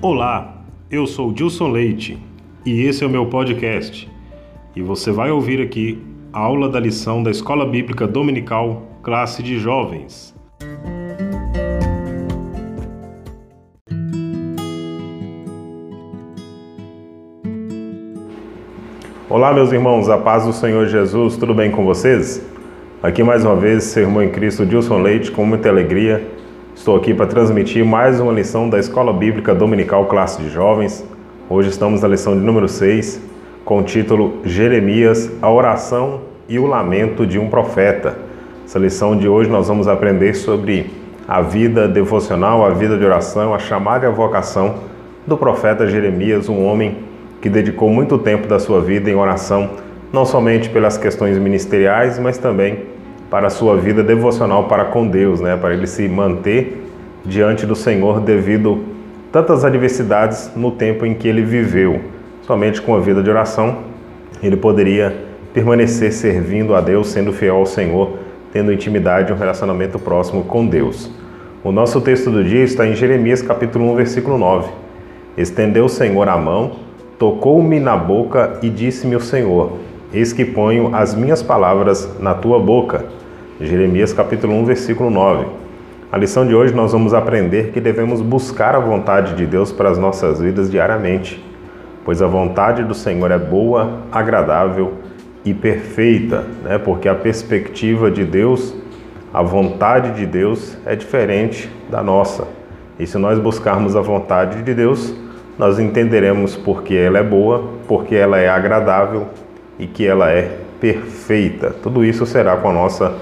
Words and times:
Olá, 0.00 0.62
eu 0.88 1.08
sou 1.08 1.32
Dilson 1.32 1.72
Leite 1.72 2.22
e 2.64 2.82
esse 2.84 3.02
é 3.02 3.06
o 3.08 3.10
meu 3.10 3.26
podcast. 3.26 4.08
E 4.76 4.80
você 4.80 5.10
vai 5.10 5.32
ouvir 5.32 5.60
aqui 5.60 6.00
a 6.32 6.38
aula 6.38 6.68
da 6.68 6.78
lição 6.78 7.20
da 7.20 7.32
Escola 7.32 7.66
Bíblica 7.66 8.06
Dominical, 8.06 8.86
classe 9.02 9.42
de 9.42 9.58
jovens. 9.58 10.32
Olá, 19.28 19.52
meus 19.52 19.72
irmãos, 19.72 20.08
a 20.08 20.16
paz 20.16 20.46
do 20.46 20.52
Senhor 20.52 20.86
Jesus, 20.86 21.36
tudo 21.36 21.52
bem 21.52 21.72
com 21.72 21.84
vocês? 21.84 22.40
Aqui 23.02 23.24
mais 23.24 23.44
uma 23.44 23.56
vez, 23.56 23.82
seu 23.82 24.04
irmão 24.04 24.22
em 24.22 24.30
Cristo, 24.30 24.64
Dilson 24.64 25.02
Leite, 25.02 25.32
com 25.32 25.44
muita 25.44 25.68
alegria. 25.68 26.37
Estou 26.78 26.96
aqui 26.96 27.12
para 27.12 27.26
transmitir 27.26 27.84
mais 27.84 28.20
uma 28.20 28.32
lição 28.32 28.70
da 28.70 28.78
Escola 28.78 29.12
Bíblica 29.12 29.52
Dominical 29.52 30.06
Classe 30.06 30.40
de 30.40 30.48
Jovens. 30.48 31.04
Hoje 31.50 31.70
estamos 31.70 32.02
na 32.02 32.08
lição 32.08 32.38
de 32.38 32.40
número 32.40 32.68
6, 32.68 33.20
com 33.64 33.80
o 33.80 33.82
título 33.82 34.38
Jeremias, 34.44 35.28
a 35.42 35.50
oração 35.50 36.20
e 36.48 36.56
o 36.56 36.66
lamento 36.66 37.26
de 37.26 37.36
um 37.36 37.50
profeta. 37.50 38.16
Essa 38.64 38.78
lição 38.78 39.16
de 39.16 39.28
hoje 39.28 39.50
nós 39.50 39.66
vamos 39.66 39.88
aprender 39.88 40.34
sobre 40.34 40.88
a 41.26 41.42
vida 41.42 41.88
devocional, 41.88 42.64
a 42.64 42.70
vida 42.70 42.96
de 42.96 43.04
oração, 43.04 43.52
a 43.52 43.58
chamada 43.58 44.06
e 44.06 44.08
a 44.08 44.12
vocação 44.12 44.76
do 45.26 45.36
profeta 45.36 45.84
Jeremias, 45.84 46.48
um 46.48 46.64
homem 46.64 46.98
que 47.42 47.50
dedicou 47.50 47.90
muito 47.90 48.16
tempo 48.18 48.46
da 48.46 48.60
sua 48.60 48.80
vida 48.80 49.10
em 49.10 49.16
oração, 49.16 49.68
não 50.12 50.24
somente 50.24 50.70
pelas 50.70 50.96
questões 50.96 51.36
ministeriais, 51.38 52.20
mas 52.20 52.38
também 52.38 52.84
para 53.30 53.48
a 53.48 53.50
sua 53.50 53.76
vida 53.76 54.02
devocional 54.02 54.64
para 54.64 54.86
com 54.86 55.06
Deus, 55.06 55.40
né? 55.40 55.56
para 55.56 55.74
ele 55.74 55.86
se 55.86 56.08
manter 56.08 56.84
diante 57.24 57.66
do 57.66 57.74
Senhor 57.74 58.20
devido 58.20 58.84
tantas 59.30 59.64
adversidades 59.64 60.50
no 60.56 60.70
tempo 60.70 61.04
em 61.04 61.14
que 61.14 61.28
ele 61.28 61.42
viveu. 61.42 62.00
Somente 62.42 62.80
com 62.80 62.94
a 62.94 63.00
vida 63.00 63.22
de 63.22 63.28
oração 63.28 63.78
ele 64.42 64.56
poderia 64.56 65.14
permanecer 65.52 66.12
servindo 66.12 66.74
a 66.74 66.80
Deus, 66.80 67.08
sendo 67.08 67.32
fiel 67.32 67.56
ao 67.56 67.66
Senhor, 67.66 68.18
tendo 68.52 68.72
intimidade 68.72 69.30
e 69.30 69.34
um 69.34 69.38
relacionamento 69.38 69.98
próximo 69.98 70.44
com 70.44 70.66
Deus. 70.66 71.10
O 71.62 71.72
nosso 71.72 72.00
texto 72.00 72.30
do 72.30 72.42
dia 72.44 72.62
está 72.62 72.86
em 72.86 72.94
Jeremias 72.94 73.42
capítulo 73.42 73.92
1, 73.92 73.96
versículo 73.96 74.38
9. 74.38 74.70
Estendeu 75.36 75.84
o 75.84 75.88
Senhor 75.88 76.28
a 76.28 76.36
mão 76.36 76.88
Tocou-me 77.18 77.80
na 77.80 77.96
boca 77.96 78.60
e 78.62 78.70
disse-me 78.70 79.16
o 79.16 79.20
Senhor: 79.20 79.72
Eis 80.10 80.32
que 80.32 80.42
ponho 80.42 80.96
as 80.96 81.14
minhas 81.14 81.42
palavras 81.42 82.18
na 82.18 82.32
tua 82.32 82.58
boca. 82.58 83.04
Jeremias 83.60 84.10
capítulo 84.10 84.54
1, 84.54 84.64
versículo 84.64 85.10
9. 85.10 85.44
A 86.10 86.16
lição 86.16 86.46
de 86.46 86.54
hoje 86.54 86.74
nós 86.74 86.92
vamos 86.92 87.12
aprender 87.12 87.72
que 87.72 87.80
devemos 87.80 88.22
buscar 88.22 88.74
a 88.74 88.78
vontade 88.78 89.34
de 89.34 89.44
Deus 89.44 89.70
para 89.70 89.90
as 89.90 89.98
nossas 89.98 90.40
vidas 90.40 90.70
diariamente, 90.70 91.44
pois 92.06 92.22
a 92.22 92.26
vontade 92.26 92.82
do 92.84 92.94
Senhor 92.94 93.30
é 93.30 93.36
boa, 93.36 93.98
agradável 94.10 94.94
e 95.44 95.52
perfeita, 95.52 96.46
né? 96.64 96.78
Porque 96.78 97.06
a 97.06 97.14
perspectiva 97.14 98.10
de 98.10 98.24
Deus, 98.24 98.74
a 99.34 99.42
vontade 99.42 100.12
de 100.12 100.24
Deus 100.24 100.78
é 100.86 100.96
diferente 100.96 101.70
da 101.90 102.02
nossa. 102.02 102.48
E 102.98 103.06
se 103.06 103.18
nós 103.18 103.38
buscarmos 103.38 103.94
a 103.94 104.00
vontade 104.00 104.62
de 104.62 104.72
Deus, 104.72 105.14
nós 105.58 105.78
entenderemos 105.78 106.56
porque 106.56 106.94
ela 106.94 107.18
é 107.18 107.22
boa, 107.22 107.72
porque 107.86 108.14
ela 108.14 108.38
é 108.38 108.48
agradável 108.48 109.26
e 109.78 109.86
que 109.86 110.06
ela 110.06 110.30
é 110.30 110.58
perfeita. 110.80 111.70
Tudo 111.82 112.04
isso 112.04 112.26
será 112.26 112.56
com 112.56 112.70
a 112.70 112.72
nossa 112.72 113.14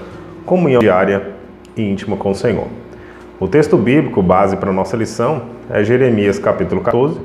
comunhão 0.45 0.79
diária 0.79 1.33
e 1.75 1.81
íntima 1.81 2.15
com 2.17 2.31
o 2.31 2.35
Senhor. 2.35 2.67
O 3.39 3.47
texto 3.47 3.77
bíblico 3.77 4.21
base 4.21 4.57
para 4.57 4.69
a 4.69 4.73
nossa 4.73 4.97
lição 4.97 5.43
é 5.69 5.83
Jeremias 5.83 6.39
capítulo 6.39 6.81
14, 6.81 7.19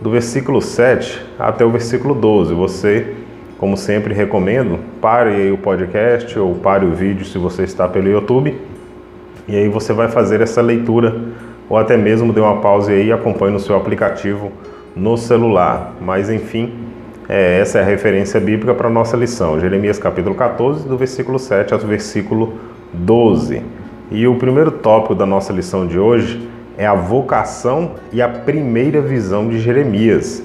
do 0.00 0.10
versículo 0.10 0.62
7 0.62 1.24
até 1.38 1.64
o 1.64 1.70
versículo 1.70 2.14
12. 2.14 2.54
Você, 2.54 3.14
como 3.58 3.76
sempre 3.76 4.14
recomendo, 4.14 4.78
pare 5.00 5.50
o 5.50 5.58
podcast 5.58 6.38
ou 6.38 6.54
pare 6.54 6.86
o 6.86 6.94
vídeo 6.94 7.24
se 7.26 7.36
você 7.36 7.64
está 7.64 7.86
pelo 7.86 8.08
YouTube 8.08 8.56
e 9.46 9.56
aí 9.56 9.68
você 9.68 9.92
vai 9.92 10.08
fazer 10.08 10.40
essa 10.40 10.62
leitura 10.62 11.14
ou 11.68 11.76
até 11.76 11.96
mesmo 11.96 12.32
dê 12.32 12.40
uma 12.40 12.60
pausa 12.60 12.92
aí 12.92 13.08
e 13.08 13.12
acompanhe 13.12 13.52
no 13.52 13.60
seu 13.60 13.76
aplicativo 13.76 14.50
no 14.96 15.16
celular. 15.16 15.94
Mas 16.00 16.30
enfim, 16.30 16.72
é, 17.28 17.60
essa 17.60 17.78
é 17.78 17.82
a 17.82 17.84
referência 17.84 18.38
bíblica 18.38 18.74
para 18.74 18.88
a 18.88 18.90
nossa 18.90 19.16
lição. 19.16 19.58
Jeremias 19.58 19.98
capítulo 19.98 20.34
14, 20.34 20.86
do 20.86 20.96
versículo 20.96 21.38
7 21.38 21.72
ao 21.72 21.80
versículo 21.80 22.54
12. 22.92 23.62
E 24.10 24.26
o 24.26 24.36
primeiro 24.36 24.70
tópico 24.70 25.14
da 25.14 25.24
nossa 25.24 25.52
lição 25.52 25.86
de 25.86 25.98
hoje 25.98 26.48
é 26.76 26.86
a 26.86 26.94
vocação 26.94 27.92
e 28.12 28.20
a 28.20 28.28
primeira 28.28 29.00
visão 29.00 29.48
de 29.48 29.58
Jeremias. 29.58 30.42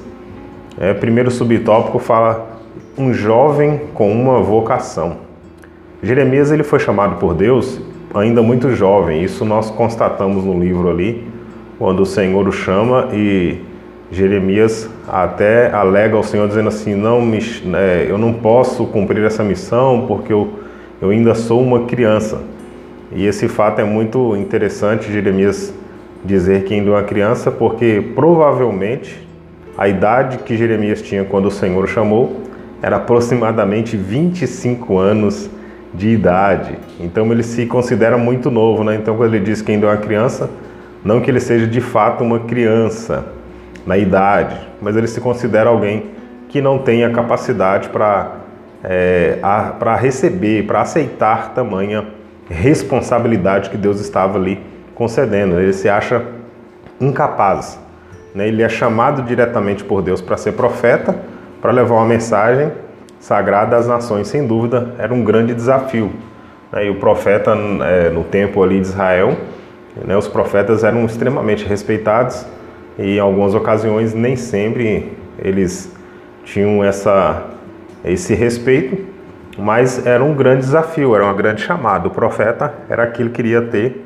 É, 0.79 0.93
primeiro 0.93 1.29
subtópico 1.29 1.99
fala 1.99 2.59
um 2.97 3.13
jovem 3.13 3.81
com 3.93 4.11
uma 4.11 4.41
vocação. 4.41 5.17
Jeremias 6.01 6.51
ele 6.51 6.63
foi 6.63 6.79
chamado 6.79 7.15
por 7.15 7.33
Deus 7.33 7.81
ainda 8.13 8.41
muito 8.41 8.73
jovem. 8.73 9.23
Isso 9.23 9.43
nós 9.43 9.69
constatamos 9.69 10.43
no 10.43 10.59
livro 10.59 10.89
ali, 10.89 11.27
quando 11.77 12.01
o 12.01 12.05
Senhor 12.05 12.47
o 12.47 12.51
chama 12.51 13.09
e 13.13 13.57
Jeremias 14.11 14.89
até 15.07 15.71
alega 15.71 16.15
ao 16.15 16.23
Senhor 16.23 16.47
dizendo 16.47 16.69
assim: 16.69 16.95
não 16.95 17.21
me, 17.21 17.39
é, 17.75 18.07
eu 18.09 18.17
não 18.17 18.33
posso 18.33 18.85
cumprir 18.87 19.23
essa 19.23 19.43
missão 19.43 20.05
porque 20.07 20.33
eu, 20.33 20.49
eu 21.01 21.09
ainda 21.09 21.35
sou 21.35 21.61
uma 21.61 21.85
criança. 21.85 22.41
E 23.11 23.25
esse 23.25 23.47
fato 23.47 23.79
é 23.79 23.83
muito 23.83 24.35
interessante, 24.35 25.11
Jeremias 25.11 25.73
dizer 26.23 26.63
que 26.63 26.73
ainda 26.73 26.89
é 26.89 26.93
uma 26.93 27.03
criança, 27.03 27.51
porque 27.51 28.03
provavelmente 28.15 29.27
a 29.77 29.87
idade 29.87 30.39
que 30.39 30.57
Jeremias 30.57 31.01
tinha 31.01 31.23
quando 31.23 31.45
o 31.45 31.51
Senhor 31.51 31.83
o 31.83 31.87
chamou 31.87 32.41
era 32.81 32.97
aproximadamente 32.97 33.95
25 33.95 34.97
anos 34.97 35.49
de 35.93 36.09
idade. 36.09 36.77
Então 36.99 37.31
ele 37.31 37.43
se 37.43 37.65
considera 37.65 38.17
muito 38.17 38.51
novo, 38.51 38.83
né? 38.83 38.95
Então 38.95 39.15
quando 39.15 39.33
ele 39.33 39.43
diz 39.43 39.61
que 39.61 39.71
ainda 39.71 39.87
é 39.87 39.89
uma 39.89 39.97
criança, 39.97 40.49
não 41.03 41.21
que 41.21 41.31
ele 41.31 41.39
seja 41.39 41.65
de 41.65 41.81
fato 41.81 42.23
uma 42.23 42.39
criança 42.39 43.38
na 43.85 43.97
idade, 43.97 44.55
mas 44.81 44.95
ele 44.95 45.07
se 45.07 45.19
considera 45.21 45.69
alguém 45.69 46.11
que 46.47 46.61
não 46.61 46.79
tem 46.79 47.03
a 47.03 47.11
capacidade 47.11 47.89
para 47.89 48.39
é, 48.83 49.37
para 49.77 49.95
receber, 49.95 50.65
para 50.65 50.81
aceitar 50.81 51.53
tamanha 51.53 52.07
responsabilidade 52.49 53.69
que 53.69 53.77
Deus 53.77 53.99
estava 53.99 54.37
ali 54.37 54.59
concedendo. 54.95 55.59
Ele 55.59 55.73
se 55.73 55.87
acha 55.87 56.23
incapaz. 56.99 57.79
Né? 58.33 58.47
Ele 58.47 58.63
é 58.63 58.69
chamado 58.69 59.21
diretamente 59.23 59.83
por 59.83 60.01
Deus 60.01 60.21
para 60.21 60.37
ser 60.37 60.53
profeta, 60.53 61.15
para 61.61 61.71
levar 61.71 61.95
uma 61.95 62.05
mensagem 62.05 62.71
sagrada 63.19 63.75
às 63.75 63.85
nações, 63.85 64.27
sem 64.27 64.47
dúvida, 64.47 64.95
era 64.97 65.13
um 65.13 65.23
grande 65.23 65.53
desafio. 65.53 66.11
Né? 66.71 66.85
E 66.85 66.89
o 66.89 66.95
profeta, 66.95 67.51
é, 67.51 68.09
no 68.09 68.23
tempo 68.23 68.63
ali 68.63 68.79
de 68.79 68.87
Israel, 68.87 69.37
né, 70.05 70.15
os 70.15 70.27
profetas 70.27 70.83
eram 70.83 71.05
extremamente 71.05 71.65
respeitados 71.65 72.45
e 72.99 73.15
em 73.15 73.19
algumas 73.19 73.55
ocasiões 73.55 74.13
nem 74.13 74.35
sempre 74.35 75.13
eles 75.39 75.89
tinham 76.43 76.83
essa, 76.83 77.45
esse 78.03 78.35
respeito, 78.35 78.97
mas 79.57 80.05
era 80.05 80.23
um 80.23 80.33
grande 80.33 80.61
desafio, 80.61 81.15
era 81.15 81.23
uma 81.23 81.33
grande 81.33 81.61
chamada. 81.61 82.09
O 82.09 82.11
profeta 82.11 82.73
era 82.89 83.03
aquele 83.03 83.29
que 83.29 83.35
queria 83.35 83.61
ter, 83.61 84.05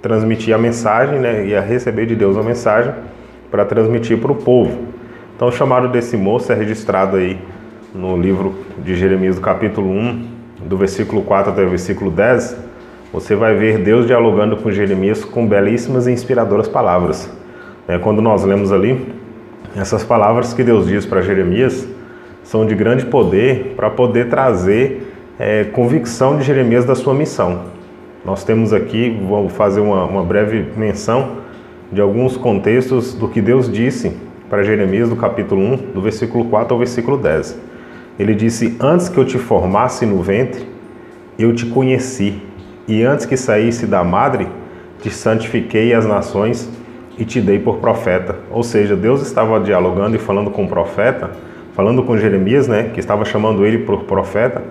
transmitir 0.00 0.54
a 0.54 0.58
mensagem, 0.58 1.18
né, 1.18 1.44
ia 1.44 1.60
receber 1.60 2.06
de 2.06 2.16
Deus 2.16 2.36
a 2.38 2.42
mensagem 2.42 2.94
para 3.50 3.66
transmitir 3.66 4.18
para 4.18 4.32
o 4.32 4.34
povo. 4.34 4.86
Então 5.36 5.48
o 5.48 5.52
chamado 5.52 5.88
desse 5.88 6.16
moço 6.16 6.50
é 6.50 6.54
registrado 6.54 7.16
aí 7.16 7.38
no 7.94 8.16
livro 8.16 8.54
de 8.78 8.94
Jeremias, 8.94 9.36
do 9.36 9.42
capítulo 9.42 9.90
1, 9.90 10.28
do 10.64 10.76
versículo 10.78 11.22
4 11.22 11.52
até 11.52 11.62
o 11.62 11.68
versículo 11.68 12.10
10, 12.10 12.56
você 13.12 13.34
vai 13.34 13.54
ver 13.54 13.78
Deus 13.78 14.06
dialogando 14.06 14.56
com 14.56 14.70
Jeremias 14.70 15.24
com 15.24 15.46
belíssimas 15.46 16.06
e 16.06 16.12
inspiradoras 16.12 16.68
palavras. 16.68 17.39
É, 17.90 17.98
quando 17.98 18.22
nós 18.22 18.44
lemos 18.44 18.70
ali, 18.70 19.04
essas 19.74 20.04
palavras 20.04 20.54
que 20.54 20.62
Deus 20.62 20.86
diz 20.86 21.04
para 21.04 21.22
Jeremias 21.22 21.88
são 22.44 22.64
de 22.64 22.72
grande 22.72 23.04
poder 23.04 23.74
para 23.74 23.90
poder 23.90 24.28
trazer 24.28 25.12
é, 25.36 25.64
convicção 25.64 26.36
de 26.36 26.44
Jeremias 26.44 26.84
da 26.84 26.94
sua 26.94 27.12
missão. 27.12 27.62
Nós 28.24 28.44
temos 28.44 28.72
aqui, 28.72 29.18
vou 29.26 29.48
fazer 29.48 29.80
uma, 29.80 30.04
uma 30.04 30.22
breve 30.22 30.66
menção 30.76 31.38
de 31.90 32.00
alguns 32.00 32.36
contextos 32.36 33.12
do 33.12 33.26
que 33.26 33.40
Deus 33.40 33.68
disse 33.68 34.16
para 34.48 34.62
Jeremias, 34.62 35.08
do 35.08 35.16
capítulo 35.16 35.60
1, 35.60 35.76
do 35.92 36.00
versículo 36.00 36.44
4 36.44 36.72
ao 36.72 36.78
versículo 36.78 37.16
10. 37.16 37.58
Ele 38.20 38.36
disse: 38.36 38.76
Antes 38.78 39.08
que 39.08 39.18
eu 39.18 39.24
te 39.24 39.36
formasse 39.36 40.06
no 40.06 40.22
ventre, 40.22 40.64
eu 41.36 41.52
te 41.52 41.66
conheci, 41.66 42.40
e 42.86 43.02
antes 43.02 43.26
que 43.26 43.36
saísse 43.36 43.84
da 43.84 44.04
madre, 44.04 44.46
te 45.02 45.10
santifiquei 45.10 45.92
as 45.92 46.06
nações 46.06 46.70
e 47.20 47.24
te 47.26 47.38
dei 47.38 47.58
por 47.58 47.76
profeta. 47.76 48.34
Ou 48.50 48.62
seja, 48.62 48.96
Deus 48.96 49.20
estava 49.20 49.60
dialogando 49.60 50.16
e 50.16 50.18
falando 50.18 50.50
com 50.50 50.64
o 50.64 50.68
profeta, 50.68 51.30
falando 51.74 52.02
com 52.02 52.16
Jeremias, 52.16 52.66
né, 52.66 52.90
que 52.94 52.98
estava 52.98 53.26
chamando 53.26 53.64
ele 53.66 53.80
por 53.80 54.04
profeta, 54.04 54.62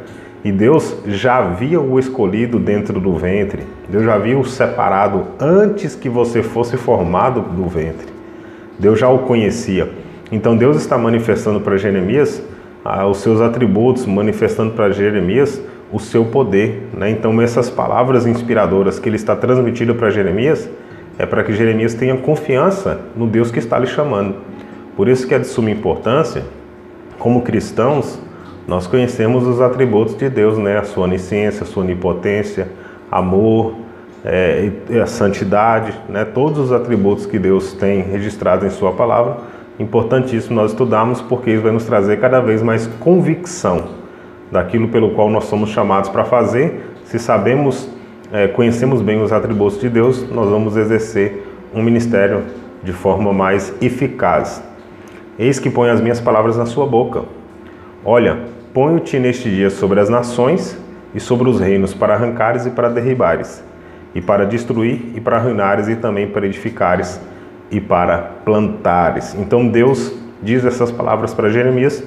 e 0.43 0.51
Deus 0.51 0.97
já 1.05 1.37
havia 1.37 1.79
o 1.79 1.99
escolhido 1.99 2.57
dentro 2.57 2.99
do 2.99 3.13
ventre. 3.13 3.63
Deus 3.87 4.03
já 4.03 4.15
havia 4.15 4.37
o 4.37 4.43
separado 4.43 5.27
antes 5.39 5.93
que 5.93 6.09
você 6.09 6.41
fosse 6.41 6.75
formado 6.75 7.41
do 7.41 7.67
ventre. 7.67 8.07
Deus 8.79 8.97
já 8.97 9.09
o 9.09 9.19
conhecia. 9.19 9.89
Então 10.31 10.57
Deus 10.57 10.77
está 10.77 10.97
manifestando 10.97 11.59
para 11.59 11.77
Jeremias 11.77 12.41
ah, 12.83 13.05
os 13.05 13.17
seus 13.17 13.41
atributos, 13.41 14.05
manifestando 14.05 14.71
para 14.71 14.91
Jeremias 14.91 15.61
o 15.91 15.99
seu 15.99 16.25
poder. 16.25 16.87
Né? 16.93 17.11
Então 17.11 17.39
essas 17.41 17.69
palavras 17.69 18.25
inspiradoras 18.25 18.97
que 18.97 19.09
ele 19.09 19.17
está 19.17 19.35
transmitindo 19.35 19.93
para 19.93 20.09
Jeremias 20.09 20.69
é 21.19 21.25
para 21.25 21.43
que 21.43 21.51
Jeremias 21.51 21.93
tenha 21.93 22.15
confiança 22.15 23.01
no 23.13 23.27
Deus 23.27 23.51
que 23.51 23.59
está 23.59 23.77
lhe 23.77 23.85
chamando. 23.85 24.35
Por 24.95 25.09
isso 25.09 25.27
que 25.27 25.35
é 25.35 25.39
de 25.39 25.45
suma 25.45 25.69
importância, 25.69 26.43
como 27.19 27.41
cristãos, 27.41 28.17
nós 28.65 28.87
conhecemos 28.87 29.45
os 29.45 29.59
atributos 29.59 30.15
de 30.15 30.29
Deus, 30.29 30.57
né? 30.57 30.77
a 30.77 30.83
sua 30.83 31.03
onisciência, 31.03 31.63
a 31.63 31.65
sua 31.65 31.83
onipotência, 31.83 32.69
amor, 33.11 33.75
é, 34.23 34.71
a 35.01 35.05
santidade, 35.05 35.93
né? 36.07 36.23
todos 36.23 36.57
os 36.59 36.71
atributos 36.71 37.25
que 37.25 37.37
Deus 37.37 37.73
tem 37.73 38.01
registrados 38.01 38.65
em 38.65 38.69
Sua 38.69 38.93
palavra. 38.93 39.37
Importantíssimo 39.77 40.55
nós 40.55 40.71
estudarmos, 40.71 41.21
porque 41.21 41.51
isso 41.51 41.63
vai 41.63 41.71
nos 41.71 41.85
trazer 41.85 42.19
cada 42.19 42.39
vez 42.39 42.61
mais 42.61 42.87
convicção 42.99 43.89
daquilo 44.51 44.87
pelo 44.87 45.11
qual 45.11 45.29
nós 45.29 45.45
somos 45.45 45.69
chamados 45.69 46.09
para 46.09 46.23
fazer. 46.23 46.93
Se 47.05 47.19
sabemos, 47.19 47.89
é, 48.31 48.47
conhecemos 48.47 49.01
bem 49.01 49.21
os 49.21 49.31
atributos 49.31 49.79
de 49.79 49.89
Deus, 49.89 50.29
nós 50.29 50.49
vamos 50.49 50.77
exercer 50.77 51.47
um 51.73 51.81
ministério 51.81 52.43
de 52.83 52.93
forma 52.93 53.33
mais 53.33 53.73
eficaz. 53.81 54.63
Eis 55.37 55.59
que 55.59 55.69
põe 55.69 55.89
as 55.89 55.99
minhas 55.99 56.19
palavras 56.19 56.55
na 56.55 56.65
sua 56.65 56.85
boca. 56.85 57.23
Olha, 58.05 58.37
ponho-te 58.73 59.17
neste 59.17 59.49
dia 59.49 59.69
sobre 59.69 59.99
as 59.99 60.09
nações 60.09 60.77
e 61.13 61.19
sobre 61.19 61.49
os 61.49 61.59
reinos 61.59 61.93
para 61.93 62.13
arrancares 62.13 62.65
e 62.65 62.69
para 62.69 62.89
derribares, 62.89 63.63
e 64.13 64.21
para 64.21 64.45
destruir 64.45 65.11
e 65.15 65.19
para 65.19 65.37
arruinares 65.37 65.87
e 65.87 65.95
também 65.95 66.27
para 66.27 66.45
edificares 66.45 67.19
e 67.71 67.81
para 67.81 68.17
plantares. 68.45 69.35
Então 69.35 69.67
Deus 69.67 70.13
diz 70.41 70.63
essas 70.63 70.91
palavras 70.91 71.33
para 71.33 71.49
Jeremias, 71.49 72.03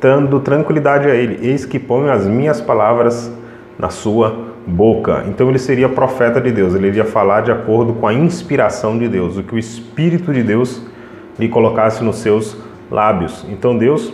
dando 0.00 0.38
tranquilidade 0.38 1.08
a 1.08 1.14
ele: 1.14 1.44
Eis 1.44 1.64
que 1.64 1.78
ponho 1.78 2.10
as 2.10 2.24
minhas 2.24 2.60
palavras 2.60 3.32
na 3.78 3.90
sua 3.90 4.45
boca. 4.66 5.24
Então 5.28 5.48
ele 5.48 5.58
seria 5.58 5.88
profeta 5.88 6.40
de 6.40 6.50
Deus, 6.50 6.74
ele 6.74 6.88
iria 6.88 7.04
falar 7.04 7.42
de 7.42 7.52
acordo 7.52 7.94
com 7.94 8.06
a 8.06 8.12
inspiração 8.12 8.98
de 8.98 9.08
Deus, 9.08 9.36
o 9.36 9.42
que 9.42 9.54
o 9.54 9.58
Espírito 9.58 10.32
de 10.32 10.42
Deus 10.42 10.82
lhe 11.38 11.48
colocasse 11.48 12.02
nos 12.02 12.16
seus 12.16 12.56
lábios. 12.90 13.46
Então 13.48 13.76
Deus 13.76 14.12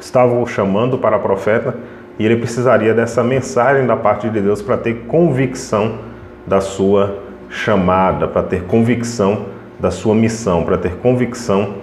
estava 0.00 0.34
o 0.34 0.46
chamando 0.46 0.98
para 0.98 1.18
profeta 1.18 1.76
e 2.18 2.24
ele 2.24 2.36
precisaria 2.36 2.92
dessa 2.92 3.22
mensagem 3.22 3.86
da 3.86 3.96
parte 3.96 4.28
de 4.28 4.40
Deus 4.40 4.60
para 4.60 4.76
ter 4.76 5.04
convicção 5.06 5.98
da 6.46 6.60
sua 6.60 7.22
chamada, 7.48 8.26
para 8.26 8.42
ter 8.42 8.64
convicção 8.64 9.46
da 9.78 9.90
sua 9.90 10.14
missão, 10.14 10.64
para 10.64 10.76
ter 10.76 10.96
convicção 10.96 11.74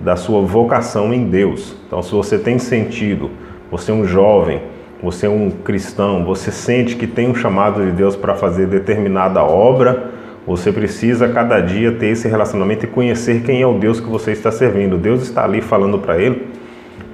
da 0.00 0.16
sua 0.16 0.40
vocação 0.40 1.12
em 1.12 1.28
Deus. 1.28 1.76
Então, 1.86 2.02
se 2.02 2.12
você 2.12 2.38
tem 2.38 2.58
sentido, 2.58 3.30
você 3.70 3.90
é 3.90 3.94
um 3.94 4.04
jovem, 4.04 4.62
você 5.02 5.26
é 5.26 5.28
um 5.30 5.50
cristão, 5.50 6.24
você 6.24 6.52
sente 6.52 6.96
que 6.96 7.06
tem 7.06 7.28
um 7.28 7.34
chamado 7.34 7.84
de 7.84 7.90
Deus 7.90 8.14
para 8.14 8.34
fazer 8.34 8.66
determinada 8.66 9.42
obra, 9.42 10.10
você 10.46 10.72
precisa 10.72 11.28
cada 11.28 11.60
dia 11.60 11.92
ter 11.92 12.06
esse 12.06 12.28
relacionamento 12.28 12.84
e 12.84 12.88
conhecer 12.88 13.42
quem 13.42 13.62
é 13.62 13.66
o 13.66 13.78
Deus 13.78 14.00
que 14.00 14.08
você 14.08 14.32
está 14.32 14.50
servindo. 14.50 14.96
Deus 14.96 15.22
está 15.22 15.44
ali 15.44 15.60
falando 15.60 15.98
para 15.98 16.20
ele 16.20 16.52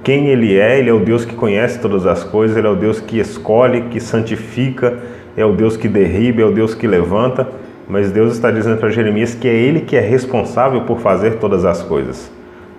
quem 0.03 0.27
ele 0.27 0.57
é, 0.57 0.79
ele 0.79 0.89
é 0.89 0.93
o 0.93 0.99
Deus 0.99 1.25
que 1.25 1.35
conhece 1.35 1.79
todas 1.79 2.05
as 2.05 2.23
coisas, 2.23 2.55
ele 2.55 2.67
é 2.67 2.69
o 2.69 2.75
Deus 2.75 2.99
que 2.99 3.19
escolhe, 3.19 3.81
que 3.81 3.99
santifica, 3.99 4.97
é 5.35 5.45
o 5.45 5.53
Deus 5.53 5.75
que 5.75 5.87
derriba, 5.87 6.41
é 6.41 6.45
o 6.45 6.51
Deus 6.51 6.73
que 6.73 6.87
levanta. 6.87 7.47
Mas 7.87 8.11
Deus 8.11 8.33
está 8.33 8.49
dizendo 8.51 8.77
para 8.77 8.89
Jeremias 8.89 9.35
que 9.35 9.47
é 9.47 9.53
ele 9.53 9.81
que 9.81 9.95
é 9.95 9.99
responsável 9.99 10.81
por 10.81 10.99
fazer 10.99 11.35
todas 11.35 11.65
as 11.65 11.81
coisas. 11.81 12.31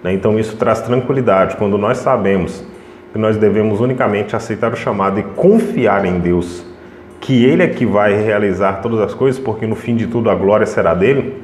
Né? 0.03 0.15
Então 0.15 0.39
isso 0.39 0.57
traz 0.57 0.81
tranquilidade. 0.81 1.57
Quando 1.57 1.77
nós 1.77 1.99
sabemos 1.99 2.65
que 3.13 3.19
nós 3.19 3.37
devemos 3.37 3.81
unicamente 3.81 4.37
aceitar 4.37 4.73
o 4.73 4.77
chamado 4.77 5.19
e 5.19 5.23
confiar 5.23 6.05
em 6.05 6.19
Deus, 6.19 6.65
que 7.21 7.45
Ele 7.45 7.63
é 7.63 7.69
que 7.69 7.85
vai 7.85 8.15
realizar 8.15 8.75
todas 8.81 9.01
as 9.01 9.15
coisas, 9.15 9.41
porque 9.41 9.67
no 9.67 9.75
fim 9.75 9.97
de 9.97 10.07
tudo 10.07 10.31
a 10.31 10.35
glória 10.35 10.67
será 10.67 10.95
dele. 10.95 11.43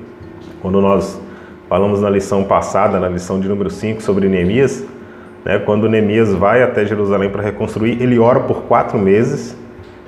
Quando 0.63 0.81
nós 0.81 1.21
falamos 1.69 2.01
na 2.01 2.09
lição 2.09 2.45
passada, 2.45 3.01
na 3.01 3.09
lição 3.09 3.41
de 3.41 3.49
número 3.49 3.71
5, 3.71 4.03
sobre 4.03 4.29
Neemias, 4.29 4.85
né, 5.45 5.59
quando 5.59 5.89
Neemias 5.89 6.33
vai 6.33 6.63
até 6.63 6.85
Jerusalém 6.85 7.31
para 7.31 7.43
reconstruir, 7.43 8.01
ele 8.01 8.19
ora 8.19 8.41
por 8.41 8.63
quatro 8.63 8.99
meses 8.99 9.57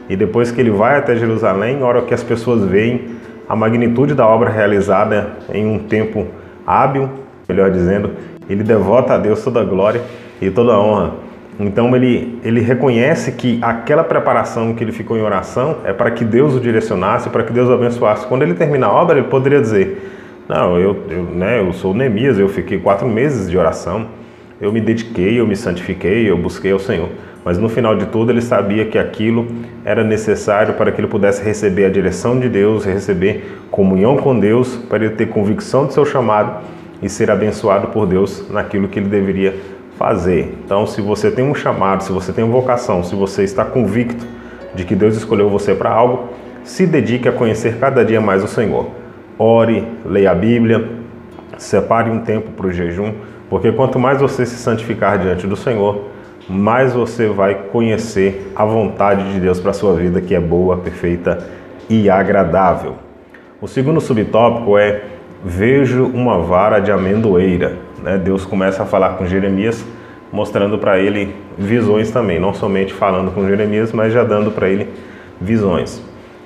e 0.09 0.17
depois 0.17 0.51
que 0.51 0.61
ele 0.61 0.71
vai 0.71 0.97
até 0.97 1.17
Jerusalém, 1.17 1.83
hora 1.83 2.03
que 2.03 2.15
as 2.15 2.23
pessoas 2.23 2.65
veem 2.65 3.17
a 3.49 3.55
magnitude 3.55 4.15
da 4.15 4.27
obra 4.27 4.51
realizada 4.51 5.33
em 5.53 5.67
um 5.67 5.79
tempo 5.79 6.27
hábil, 6.67 7.11
melhor 7.49 7.71
dizendo, 7.71 8.13
ele 8.49 8.63
devota 8.63 9.15
a 9.15 9.19
Deus 9.19 9.43
toda 9.43 9.61
a 9.61 9.65
glória 9.65 10.03
e 10.41 10.51
toda 10.51 10.73
a 10.73 10.81
honra. 10.81 11.28
Então 11.59 11.95
ele, 11.97 12.39
ele 12.45 12.61
reconhece 12.61 13.33
que 13.33 13.59
aquela 13.61 14.05
preparação 14.05 14.73
que 14.75 14.85
ele 14.85 14.93
ficou 14.93 15.17
em 15.17 15.23
oração 15.23 15.79
é 15.85 15.93
para 15.93 16.11
que 16.11 16.25
Deus 16.25 16.55
o 16.55 16.61
direcionasse, 16.61 17.29
para 17.31 17.43
que 17.43 17.53
Deus 17.53 17.69
o 17.69 17.73
abençoasse. 17.73 18.27
Quando 18.27 18.43
ele 18.43 18.55
termina 18.55 18.87
a 18.87 18.93
obra, 18.93 19.19
ele 19.19 19.27
poderia 19.27 19.61
dizer: 19.61 20.09
Não, 20.49 20.79
eu, 20.79 20.97
eu, 21.11 21.23
né, 21.25 21.61
eu 21.61 21.73
sou 21.73 21.93
Neemias, 21.93 22.39
eu 22.39 22.49
fiquei 22.49 22.79
quatro 22.79 23.09
meses 23.09 23.51
de 23.51 23.59
oração, 23.59 24.07
eu 24.61 24.73
me 24.73 24.81
dediquei, 24.81 25.41
eu 25.41 25.47
me 25.47 25.57
santifiquei, 25.57 26.31
eu 26.31 26.39
busquei 26.39 26.71
ao 26.71 26.79
Senhor. 26.79 27.09
Mas 27.45 27.59
no 27.59 27.69
final 27.69 27.97
de 27.97 28.07
tudo, 28.07 28.31
ele 28.31 28.43
sabia 28.43 28.85
que 28.85 28.99
aquilo 28.99 29.49
era 29.85 30.05
necessário 30.05 30.75
para 30.75 30.93
que 30.93 31.01
ele 31.01 31.09
pudesse 31.09 31.43
receber 31.43 31.87
a 31.87 31.89
direção 31.89 32.39
de 32.39 32.49
Deus, 32.49 32.85
receber 32.85 33.63
comunhão 33.71 34.17
com 34.17 34.39
Deus, 34.39 34.77
para 34.89 35.05
ele 35.05 35.15
ter 35.15 35.27
convicção 35.27 35.87
do 35.87 35.93
seu 35.93 36.05
chamado 36.05 36.63
e 37.03 37.09
ser 37.09 37.31
abençoado 37.31 37.89
por 37.89 38.07
Deus 38.07 38.45
naquilo 38.51 38.89
que 38.89 38.99
ele 38.99 39.09
deveria 39.09 39.55
fazer. 39.99 40.57
Então, 40.65 40.87
se 40.87 41.03
você 41.03 41.31
tem 41.31 41.45
um 41.45 41.55
chamado, 41.55 42.05
se 42.05 42.13
você 42.13 42.33
tem 42.33 42.45
uma 42.45 42.53
vocação, 42.53 43.03
se 43.03 43.15
você 43.15 43.43
está 43.43 43.65
convicto 43.65 44.25
de 44.75 44.85
que 44.85 44.95
Deus 44.95 45.17
escolheu 45.17 45.51
você 45.51 45.75
para 45.75 45.91
algo, 45.91 46.29
se 46.63 46.87
dedique 46.87 47.29
a 47.29 47.33
conhecer 47.33 47.79
cada 47.79 48.05
dia 48.05 48.21
mais 48.21 48.45
o 48.45 48.47
Senhor. 48.47 48.87
Ore, 49.37 49.87
leia 50.07 50.31
a 50.31 50.35
Bíblia, 50.35 50.89
separe 51.59 52.11
um 52.11 52.21
tempo 52.21 52.53
para 52.53 52.67
o 52.67 52.73
jejum, 52.73 53.13
porque 53.51 53.73
quanto 53.73 53.99
mais 53.99 54.21
você 54.21 54.47
se 54.47 54.57
santificar 54.57 55.19
diante 55.19 55.47
do 55.47 55.57
Senhor, 55.57 56.05
mais 56.49 56.93
você 56.93 57.27
vai 57.27 57.55
conhecer 57.73 58.53
a 58.55 58.65
vontade 58.65 59.33
de 59.33 59.41
Deus 59.41 59.59
para 59.59 59.73
a 59.73 59.75
sua 59.75 59.95
vida, 59.95 60.21
que 60.21 60.35
é 60.35 60.41
boa, 60.41 60.77
perfeita 60.77 61.39
e 61.91 62.09
agradável. 62.09 62.97
O 63.61 63.67
segundo 63.67 64.01
subtópico 64.01 64.79
é 64.79 65.03
vejo 65.45 66.07
uma 66.07 66.39
vara 66.39 66.79
de 66.79 66.91
amendoeira. 66.91 67.77
Né? 68.03 68.19
Deus 68.19 68.45
começa 68.45 68.83
a 68.83 68.87
falar 68.87 69.11
com 69.11 69.27
Jeremias, 69.27 69.85
mostrando 70.33 70.79
para 70.79 70.99
ele 70.99 71.35
visões 71.57 72.11
também, 72.11 72.39
não 72.39 72.53
somente 72.53 72.93
falando 72.93 73.31
com 73.33 73.47
Jeremias, 73.47 73.93
mas 73.93 74.13
já 74.13 74.25
dando 74.25 74.51
para 74.51 74.69
ele 74.69 74.89
visões. 75.41 76.03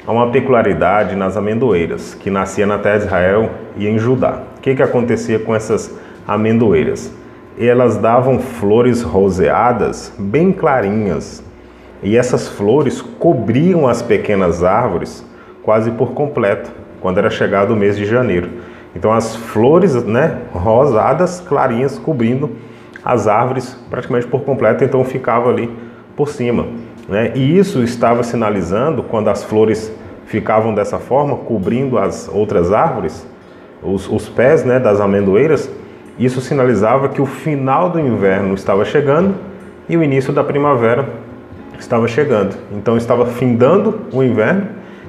Há 0.07 0.13
uma 0.13 0.31
peculiaridade 0.31 1.15
nas 1.15 1.37
amendoeiras, 1.37 2.15
que 2.15 2.31
nascia 2.31 2.67
na 2.67 2.79
terra 2.79 2.99
de 2.99 3.05
Israel 3.05 3.51
e 3.77 3.87
em 3.87 3.99
Judá. 3.99 4.43
O 4.57 4.61
que, 4.61 4.75
que 4.75 4.83
acontecia 4.83 5.39
com 5.39 5.55
essas 5.55 5.97
amendoeiras? 6.27 7.13
Elas 7.59 7.97
davam 7.97 8.39
flores 8.39 9.03
roseadas 9.03 10.13
bem 10.19 10.53
clarinhas, 10.53 11.45
e 12.03 12.17
essas 12.17 12.49
flores 12.49 13.01
cobriam 13.01 13.87
as 13.87 14.03
pequenas 14.03 14.65
árvores 14.65 15.25
quase 15.63 15.93
por 15.93 16.13
completo, 16.13 16.73
quando 17.01 17.19
era 17.19 17.31
chegado 17.31 17.73
o 17.73 17.77
mês 17.77 17.97
de 17.97 18.05
janeiro. 18.05 18.49
Então 18.95 19.13
as 19.13 19.37
flores, 19.37 19.95
né, 20.05 20.39
rosadas, 20.53 21.41
clarinhas, 21.41 21.99
cobrindo 21.99 22.51
as 23.05 23.27
árvores 23.27 23.77
praticamente 23.91 24.27
por 24.27 24.43
completo, 24.43 24.85
então 24.85 25.05
ficava 25.05 25.51
ali 25.51 25.71
por 26.17 26.29
cima. 26.29 26.67
Né? 27.09 27.33
E 27.35 27.59
isso 27.59 27.83
estava 27.83 28.23
sinalizando, 28.23 29.03
quando 29.03 29.29
as 29.29 29.43
flores 29.43 29.93
ficavam 30.27 30.75
dessa 30.75 30.99
forma, 30.99 31.37
cobrindo 31.37 31.99
as 31.99 32.29
outras 32.33 32.73
árvores, 32.73 33.27
os, 33.83 34.09
os 34.09 34.29
pés 34.29 34.65
né, 34.65 34.79
das 34.79 35.01
amendoeiras, 35.01 35.71
isso 36.19 36.41
sinalizava 36.41 37.09
que 37.09 37.21
o 37.21 37.27
final 37.27 37.91
do 37.91 37.99
inverno 37.99 38.55
estava 38.55 38.85
chegando 38.85 39.35
e 39.89 39.97
o 39.97 40.03
início 40.03 40.33
da 40.33 40.45
primavera 40.45 41.09
estava 41.79 42.07
chegando. 42.07 42.57
Então 42.71 42.97
estava 42.97 43.27
findando 43.27 44.03
o 44.13 44.23
inverno 44.23 44.69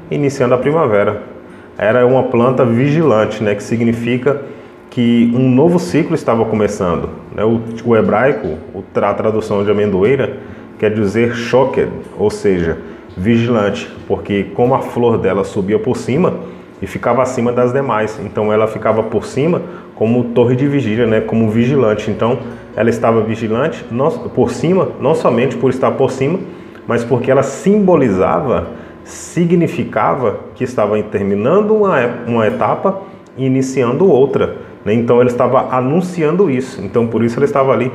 iniciando 0.09 0.53
a 0.53 0.57
primavera 0.57 1.33
era 1.77 2.05
uma 2.05 2.23
planta 2.23 2.63
vigilante, 2.65 3.43
né, 3.43 3.55
que 3.55 3.63
significa 3.63 4.41
que 4.89 5.31
um 5.35 5.49
novo 5.49 5.79
ciclo 5.79 6.13
estava 6.13 6.45
começando. 6.45 7.09
Né? 7.35 7.43
O, 7.43 7.61
o 7.85 7.95
hebraico, 7.95 8.57
a 8.95 9.13
tradução 9.13 9.63
de 9.63 9.71
amendoeira, 9.71 10.37
quer 10.77 10.93
dizer 10.93 11.33
shocked, 11.33 11.89
ou 12.17 12.29
seja, 12.29 12.77
vigilante, 13.15 13.89
porque 14.07 14.45
como 14.55 14.73
a 14.73 14.79
flor 14.79 15.17
dela 15.17 15.43
subia 15.43 15.79
por 15.79 15.95
cima 15.97 16.33
e 16.81 16.87
ficava 16.87 17.21
acima 17.21 17.51
das 17.51 17.71
demais, 17.71 18.19
então 18.23 18.51
ela 18.51 18.67
ficava 18.67 19.03
por 19.03 19.25
cima 19.25 19.61
como 19.95 20.23
torre 20.25 20.55
de 20.55 20.67
vigília, 20.67 21.05
né, 21.05 21.21
como 21.21 21.49
vigilante. 21.49 22.09
Então 22.09 22.39
ela 22.75 22.89
estava 22.89 23.21
vigilante 23.21 23.85
não, 23.91 24.09
por 24.09 24.51
cima, 24.51 24.89
não 24.99 25.13
somente 25.13 25.55
por 25.55 25.69
estar 25.69 25.91
por 25.91 26.11
cima, 26.11 26.39
mas 26.87 27.03
porque 27.03 27.31
ela 27.31 27.43
simbolizava 27.43 28.67
significava 29.03 30.39
que 30.55 30.63
estava 30.63 31.01
terminando 31.03 31.75
uma, 31.75 31.97
uma 32.25 32.47
etapa 32.47 33.01
e 33.37 33.45
iniciando 33.45 34.09
outra. 34.09 34.57
Né? 34.85 34.93
Então 34.93 35.19
ele 35.19 35.29
estava 35.29 35.75
anunciando 35.75 36.49
isso. 36.49 36.81
Então 36.81 37.07
por 37.07 37.23
isso 37.23 37.37
ele 37.39 37.45
estava 37.45 37.71
ali. 37.71 37.91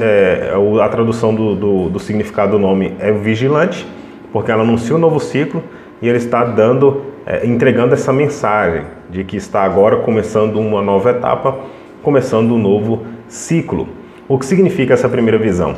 É, 0.00 0.52
a 0.82 0.88
tradução 0.88 1.34
do, 1.34 1.56
do, 1.56 1.88
do 1.90 1.98
significado 1.98 2.52
do 2.52 2.58
nome 2.58 2.94
é 3.00 3.10
vigilante, 3.10 3.86
porque 4.32 4.52
ela 4.52 4.62
anuncia 4.62 4.94
um 4.94 4.98
novo 4.98 5.18
ciclo 5.18 5.62
e 6.00 6.08
ele 6.08 6.18
está 6.18 6.44
dando, 6.44 7.02
é, 7.26 7.44
entregando 7.44 7.92
essa 7.92 8.12
mensagem 8.12 8.84
de 9.10 9.24
que 9.24 9.36
está 9.36 9.62
agora 9.62 9.96
começando 9.96 10.56
uma 10.60 10.80
nova 10.80 11.10
etapa, 11.10 11.56
começando 12.02 12.52
um 12.52 12.58
novo 12.58 13.02
ciclo. 13.26 13.88
O 14.28 14.38
que 14.38 14.46
significa 14.46 14.94
essa 14.94 15.08
primeira 15.08 15.38
visão 15.38 15.74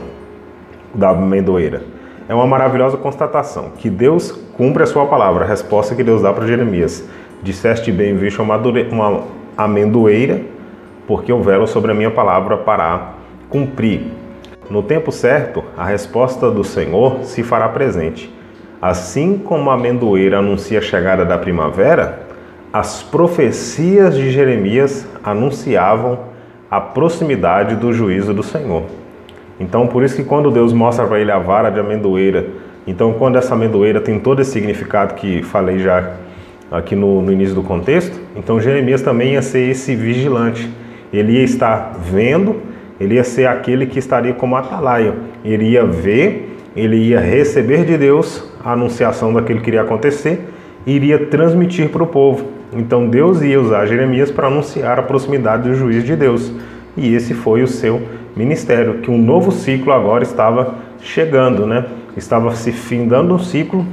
da 0.95 1.11
amendoeira? 1.11 1.83
É 2.29 2.35
uma 2.35 2.47
maravilhosa 2.47 2.97
constatação 2.97 3.71
que 3.79 3.89
Deus 3.89 4.31
cumpre 4.57 4.83
a 4.83 4.87
sua 4.87 5.07
palavra, 5.07 5.45
a 5.45 5.49
resposta 5.49 5.95
que 5.95 6.05
Deus 6.05 6.21
dá 6.21 6.33
para 6.33 6.47
Jeremias. 6.47 7.09
Disseste 7.43 7.91
bem, 7.91 8.15
visto 8.15 8.43
uma 8.43 8.59
amendoeira, 9.65 10.41
porque 11.07 11.33
velo 11.33 11.67
sobre 11.67 11.91
a 11.91 11.95
minha 11.95 12.11
palavra 12.11 12.57
para 12.57 13.15
cumprir. 13.49 14.03
No 14.71 14.83
tempo 14.83 15.11
certo, 15.11 15.65
a 15.77 15.85
resposta 15.85 16.51
do 16.51 16.63
Senhor 16.63 17.25
se 17.25 17.43
fará 17.43 17.69
presente. 17.69 18.33
Assim 18.81 19.37
como 19.37 19.71
a 19.71 19.75
amendoeira 19.75 20.39
anuncia 20.39 20.79
a 20.79 20.83
chegada 20.83 21.25
da 21.25 21.37
primavera, 21.37 22.21
as 22.73 23.03
profecias 23.03 24.17
de 24.17 24.31
Jeremias 24.31 25.07
anunciavam 25.25 26.21
a 26.71 26.81
proximidade 26.81 27.75
do 27.75 27.93
juízo 27.93 28.33
do 28.33 28.45
Senhor. 28.45 28.85
Então, 29.59 29.87
por 29.87 30.05
isso 30.05 30.17
que 30.17 30.25
quando 30.25 30.51
Deus 30.51 30.73
mostra 30.73 31.07
para 31.07 31.21
ele 31.21 31.33
a 31.33 31.39
vara 31.39 31.69
de 31.69 31.81
amendoeira, 31.81 32.47
então 32.87 33.13
quando 33.13 33.37
essa 33.37 33.55
amendoeira 33.55 34.01
tem 34.01 34.19
todo 34.19 34.41
esse 34.41 34.53
significado 34.53 35.15
que 35.15 35.43
falei 35.43 35.81
já 35.81 36.13
aqui 36.71 36.95
no, 36.95 37.21
no 37.21 37.33
início 37.33 37.55
do 37.55 37.63
contexto, 37.63 38.19
então 38.37 38.61
Jeremias 38.61 39.03
também 39.03 39.33
ia 39.33 39.43
ser 39.43 39.71
esse 39.71 39.95
vigilante. 39.95 40.71
Ele 41.13 41.33
ia 41.33 41.43
estar 41.43 41.99
vendo, 41.99 42.57
ele 43.01 43.15
ia 43.15 43.25
ser 43.25 43.47
aquele 43.47 43.87
que 43.87 43.99
estaria 43.99 44.33
como 44.33 44.57
atalaia. 44.57 45.15
Ele 45.45 45.71
ia 45.71 45.85
ver, 45.85 46.57
ele 46.77 46.97
ia 46.97 47.19
receber 47.19 47.85
de 47.85 47.97
Deus 47.99 48.45
a 48.65 48.73
anunciação 48.73 49.33
daquilo 49.33 49.61
que 49.61 49.71
iria 49.71 49.83
acontecer 49.83 50.49
e 50.87 50.93
iria 50.93 51.19
transmitir 51.27 51.89
para 51.89 52.03
o 52.03 52.07
povo. 52.07 52.47
Então 52.73 53.09
Deus 53.09 53.43
ia 53.43 53.61
usar 53.61 53.87
Jeremias 53.87 54.31
para 54.31 54.47
anunciar 54.47 54.99
a 54.99 55.03
proximidade 55.03 55.69
do 55.69 55.75
juiz 55.75 56.05
de 56.05 56.15
Deus. 56.15 56.53
E 56.97 57.15
esse 57.15 57.35
foi 57.35 57.63
o 57.63 57.67
seu 57.67 58.03
ministério, 58.37 58.99
que 58.99 59.11
um 59.11 59.19
novo 59.19 59.51
ciclo 59.51 59.93
agora 59.93 60.23
estava 60.23 60.75
chegando, 61.01 61.67
né? 61.67 61.87
Estava 62.17 62.55
se 62.55 62.71
findando 62.71 63.35
um 63.35 63.39
ciclo 63.39 63.85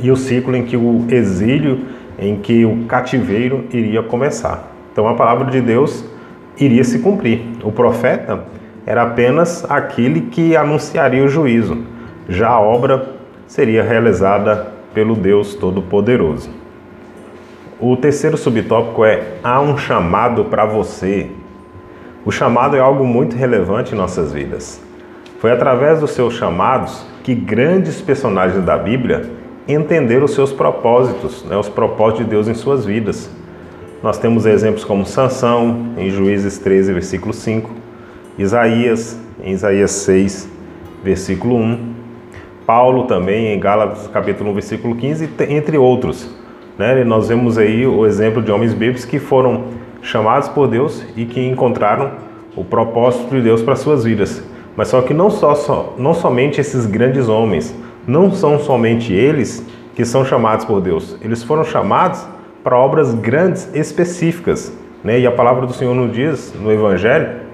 e 0.00 0.10
o 0.10 0.16
ciclo 0.16 0.56
em 0.56 0.64
que 0.64 0.76
o 0.76 1.04
exílio, 1.08 1.80
em 2.18 2.36
que 2.36 2.64
o 2.64 2.84
cativeiro 2.84 3.64
iria 3.72 4.02
começar. 4.02 4.70
Então 4.92 5.08
a 5.08 5.14
palavra 5.14 5.50
de 5.50 5.60
Deus 5.60 6.04
iria 6.58 6.84
se 6.84 7.00
cumprir. 7.00 7.42
O 7.62 7.72
profeta 7.72 8.44
era 8.86 9.02
apenas 9.02 9.64
aquele 9.68 10.22
que 10.22 10.56
anunciaria 10.56 11.24
o 11.24 11.28
juízo. 11.28 11.78
Já 12.28 12.50
a 12.50 12.60
obra 12.60 13.14
seria 13.46 13.82
realizada 13.82 14.72
pelo 14.92 15.14
Deus 15.14 15.54
Todo-Poderoso. 15.54 16.50
O 17.80 17.96
terceiro 17.96 18.36
subtópico 18.36 19.04
é 19.04 19.38
há 19.42 19.60
um 19.60 19.76
chamado 19.76 20.44
para 20.44 20.64
você. 20.64 21.30
O 22.24 22.30
chamado 22.30 22.76
é 22.76 22.80
algo 22.80 23.04
muito 23.04 23.36
relevante 23.36 23.94
em 23.94 23.98
nossas 23.98 24.32
vidas. 24.32 24.80
Foi 25.40 25.50
através 25.50 26.00
dos 26.00 26.12
seus 26.12 26.34
chamados 26.34 27.04
que 27.22 27.34
grandes 27.34 28.00
personagens 28.00 28.64
da 28.64 28.78
Bíblia 28.78 29.30
entenderam 29.66 30.24
os 30.24 30.34
seus 30.34 30.52
propósitos, 30.52 31.44
né, 31.44 31.56
os 31.56 31.68
propósitos 31.68 32.24
de 32.24 32.30
Deus 32.30 32.48
em 32.48 32.54
suas 32.54 32.84
vidas. 32.84 33.30
Nós 34.02 34.18
temos 34.18 34.44
exemplos 34.44 34.84
como 34.84 35.06
Sansão, 35.06 35.94
em 35.96 36.10
Juízes 36.10 36.58
13, 36.58 36.92
versículo 36.92 37.32
5, 37.32 37.70
Isaías, 38.38 39.18
em 39.42 39.52
Isaías 39.52 39.90
6, 39.92 40.50
versículo 41.02 41.56
1, 41.56 41.94
Paulo 42.66 43.04
também, 43.04 43.54
em 43.54 43.60
Gálatas 43.60 44.06
capítulo 44.08 44.50
1, 44.50 44.54
versículo 44.54 44.96
15, 44.96 45.30
entre 45.48 45.78
outros. 45.78 46.34
Né? 46.78 47.04
Nós 47.04 47.28
vemos 47.28 47.58
aí 47.58 47.86
o 47.86 48.06
exemplo 48.06 48.42
de 48.42 48.50
homens 48.50 48.72
bíblicos 48.72 49.04
que 49.04 49.18
foram 49.18 49.64
chamados 50.02 50.48
por 50.48 50.68
Deus 50.68 51.04
e 51.16 51.24
que 51.24 51.40
encontraram 51.40 52.12
o 52.56 52.64
propósito 52.64 53.34
de 53.34 53.42
Deus 53.42 53.62
para 53.62 53.76
suas 53.76 54.04
vidas. 54.04 54.42
Mas 54.76 54.88
só 54.88 55.00
que 55.02 55.14
não, 55.14 55.30
só, 55.30 55.54
só, 55.54 55.94
não 55.96 56.14
somente 56.14 56.60
esses 56.60 56.84
grandes 56.86 57.28
homens, 57.28 57.74
não 58.06 58.32
são 58.32 58.58
somente 58.58 59.12
eles 59.12 59.64
que 59.94 60.04
são 60.04 60.24
chamados 60.24 60.64
por 60.64 60.80
Deus. 60.80 61.16
Eles 61.22 61.42
foram 61.42 61.64
chamados 61.64 62.26
para 62.62 62.76
obras 62.76 63.14
grandes 63.14 63.72
específicas. 63.74 64.76
Né? 65.02 65.20
E 65.20 65.26
a 65.26 65.32
palavra 65.32 65.66
do 65.66 65.72
Senhor 65.72 65.94
nos 65.94 66.12
diz 66.12 66.52
no 66.58 66.72
Evangelho 66.72 67.44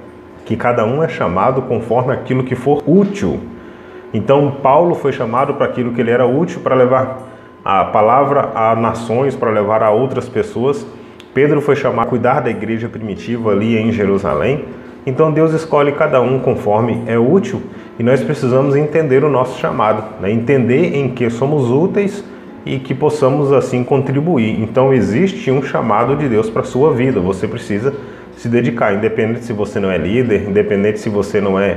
que 0.44 0.56
cada 0.56 0.84
um 0.84 1.02
é 1.02 1.08
chamado 1.08 1.62
conforme 1.62 2.12
aquilo 2.12 2.44
que 2.44 2.54
for 2.54 2.82
útil. 2.86 3.40
Então, 4.12 4.56
Paulo 4.62 4.94
foi 4.94 5.12
chamado 5.12 5.54
para 5.54 5.66
aquilo 5.66 5.92
que 5.92 6.00
ele 6.00 6.10
era 6.10 6.26
útil 6.26 6.60
para 6.60 6.74
levar 6.74 7.18
a 7.64 7.84
palavra 7.84 8.50
a 8.54 8.74
nações, 8.74 9.36
para 9.36 9.50
levar 9.50 9.82
a 9.82 9.90
outras 9.90 10.28
pessoas. 10.28 10.84
Pedro 11.32 11.60
foi 11.60 11.76
chamado 11.76 12.06
a 12.06 12.08
cuidar 12.08 12.40
da 12.40 12.50
igreja 12.50 12.88
primitiva 12.88 13.52
ali 13.52 13.76
em 13.76 13.92
Jerusalém. 13.92 14.64
Então 15.06 15.30
Deus 15.30 15.52
escolhe 15.52 15.92
cada 15.92 16.20
um 16.20 16.40
conforme 16.40 17.04
é 17.06 17.18
útil 17.18 17.62
e 18.00 18.02
nós 18.02 18.22
precisamos 18.22 18.74
entender 18.74 19.22
o 19.24 19.28
nosso 19.28 19.60
chamado, 19.60 20.22
né? 20.22 20.32
entender 20.32 20.96
em 20.96 21.10
que 21.10 21.28
somos 21.28 21.70
úteis 21.70 22.24
e 22.64 22.78
que 22.78 22.94
possamos 22.94 23.52
assim 23.52 23.84
contribuir. 23.84 24.58
Então 24.58 24.90
existe 24.90 25.50
um 25.50 25.62
chamado 25.62 26.16
de 26.16 26.26
Deus 26.26 26.48
para 26.48 26.62
a 26.62 26.64
sua 26.64 26.94
vida. 26.94 27.20
Você 27.20 27.46
precisa 27.46 27.92
se 28.38 28.48
dedicar, 28.48 28.94
independente 28.94 29.44
se 29.44 29.52
você 29.52 29.78
não 29.78 29.90
é 29.90 29.98
líder, 29.98 30.48
independente 30.48 30.98
se 30.98 31.10
você 31.10 31.42
não 31.42 31.60
é 31.60 31.76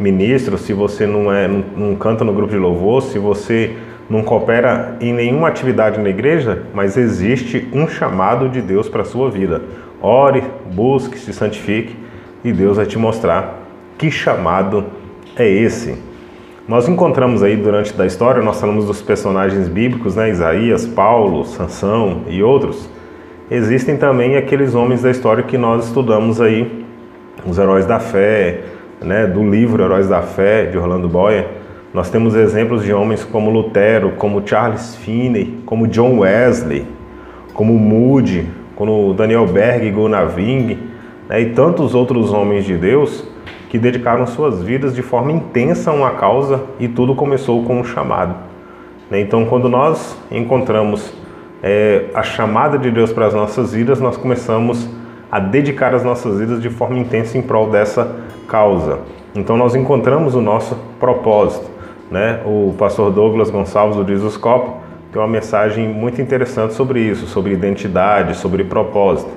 ministro, 0.00 0.58
se 0.58 0.72
você 0.72 1.06
não 1.06 1.32
é 1.32 1.46
não, 1.46 1.62
não 1.76 1.94
canta 1.94 2.24
no 2.24 2.32
grupo 2.32 2.52
de 2.52 2.58
louvor, 2.58 3.00
se 3.02 3.20
você 3.20 3.76
não 4.08 4.24
coopera 4.24 4.96
em 5.00 5.12
nenhuma 5.12 5.46
atividade 5.46 6.00
na 6.00 6.10
igreja, 6.10 6.64
mas 6.74 6.96
existe 6.96 7.68
um 7.72 7.86
chamado 7.86 8.48
de 8.48 8.60
Deus 8.60 8.88
para 8.88 9.02
a 9.02 9.04
sua 9.04 9.30
vida. 9.30 9.62
Ore, 10.02 10.42
busque, 10.74 11.16
se 11.16 11.32
santifique 11.32 11.94
e 12.42 12.52
Deus 12.52 12.76
vai 12.76 12.86
te 12.86 12.98
mostrar 12.98 13.60
que 13.96 14.10
chamado 14.10 14.98
é 15.40 15.48
esse. 15.48 15.96
Nós 16.68 16.88
encontramos 16.88 17.42
aí 17.42 17.56
durante 17.56 17.92
da 17.92 18.06
história, 18.06 18.42
nós 18.42 18.60
falamos 18.60 18.86
dos 18.86 19.02
personagens 19.02 19.68
bíblicos, 19.68 20.14
né, 20.14 20.30
Isaías, 20.30 20.86
Paulo, 20.86 21.44
Sansão 21.44 22.22
e 22.28 22.42
outros. 22.42 22.88
Existem 23.50 23.96
também 23.96 24.36
aqueles 24.36 24.74
homens 24.74 25.02
da 25.02 25.10
história 25.10 25.42
que 25.42 25.58
nós 25.58 25.86
estudamos 25.86 26.40
aí, 26.40 26.84
os 27.44 27.58
heróis 27.58 27.86
da 27.86 27.98
fé, 27.98 28.60
né, 29.00 29.26
do 29.26 29.42
livro 29.48 29.82
Heróis 29.82 30.08
da 30.08 30.22
Fé 30.22 30.66
de 30.66 30.78
Orlando 30.78 31.08
Boyer 31.08 31.60
nós 31.92 32.08
temos 32.08 32.36
exemplos 32.36 32.84
de 32.84 32.92
homens 32.92 33.24
como 33.24 33.50
Lutero, 33.50 34.12
como 34.12 34.46
Charles 34.46 34.94
Finney, 34.94 35.58
como 35.66 35.88
John 35.88 36.20
Wesley, 36.20 36.86
como 37.52 37.76
Moody, 37.76 38.46
como 38.76 39.12
Daniel 39.12 39.44
Berg, 39.48 39.90
Gunnar 39.90 40.32
né, 41.28 41.40
e 41.40 41.46
tantos 41.46 41.92
outros 41.92 42.32
homens 42.32 42.64
de 42.64 42.76
Deus 42.76 43.24
que 43.70 43.78
dedicaram 43.78 44.26
suas 44.26 44.60
vidas 44.62 44.94
de 44.96 45.00
forma 45.00 45.30
intensa 45.30 45.92
a 45.92 45.94
uma 45.94 46.10
causa 46.10 46.60
e 46.80 46.88
tudo 46.88 47.14
começou 47.14 47.62
com 47.64 47.78
um 47.78 47.84
chamado. 47.84 48.34
Né. 49.08 49.20
Então, 49.20 49.46
quando 49.46 49.68
nós 49.68 50.18
encontramos 50.28 51.14
é, 51.62 52.06
a 52.12 52.22
chamada 52.22 52.76
de 52.76 52.90
Deus 52.90 53.12
para 53.12 53.26
as 53.26 53.32
nossas 53.32 53.72
vidas, 53.72 54.00
nós 54.00 54.16
começamos 54.16 54.88
a 55.30 55.38
dedicar 55.38 55.94
as 55.94 56.02
nossas 56.02 56.40
vidas 56.40 56.60
de 56.60 56.68
forma 56.68 56.98
intensa 56.98 57.38
em 57.38 57.42
prol 57.42 57.70
dessa 57.70 58.16
causa. 58.48 58.98
Então, 59.36 59.56
nós 59.56 59.76
encontramos 59.76 60.34
o 60.34 60.40
nosso 60.40 60.76
propósito. 60.98 61.70
Né? 62.10 62.40
O 62.44 62.74
pastor 62.76 63.12
Douglas 63.12 63.50
Gonçalves 63.50 63.96
do 63.96 64.04
Dizoscopo 64.04 64.78
tem 65.12 65.22
uma 65.22 65.28
mensagem 65.28 65.86
muito 65.86 66.20
interessante 66.20 66.74
sobre 66.74 66.98
isso, 66.98 67.28
sobre 67.28 67.52
identidade, 67.52 68.36
sobre 68.36 68.64
propósito, 68.64 69.30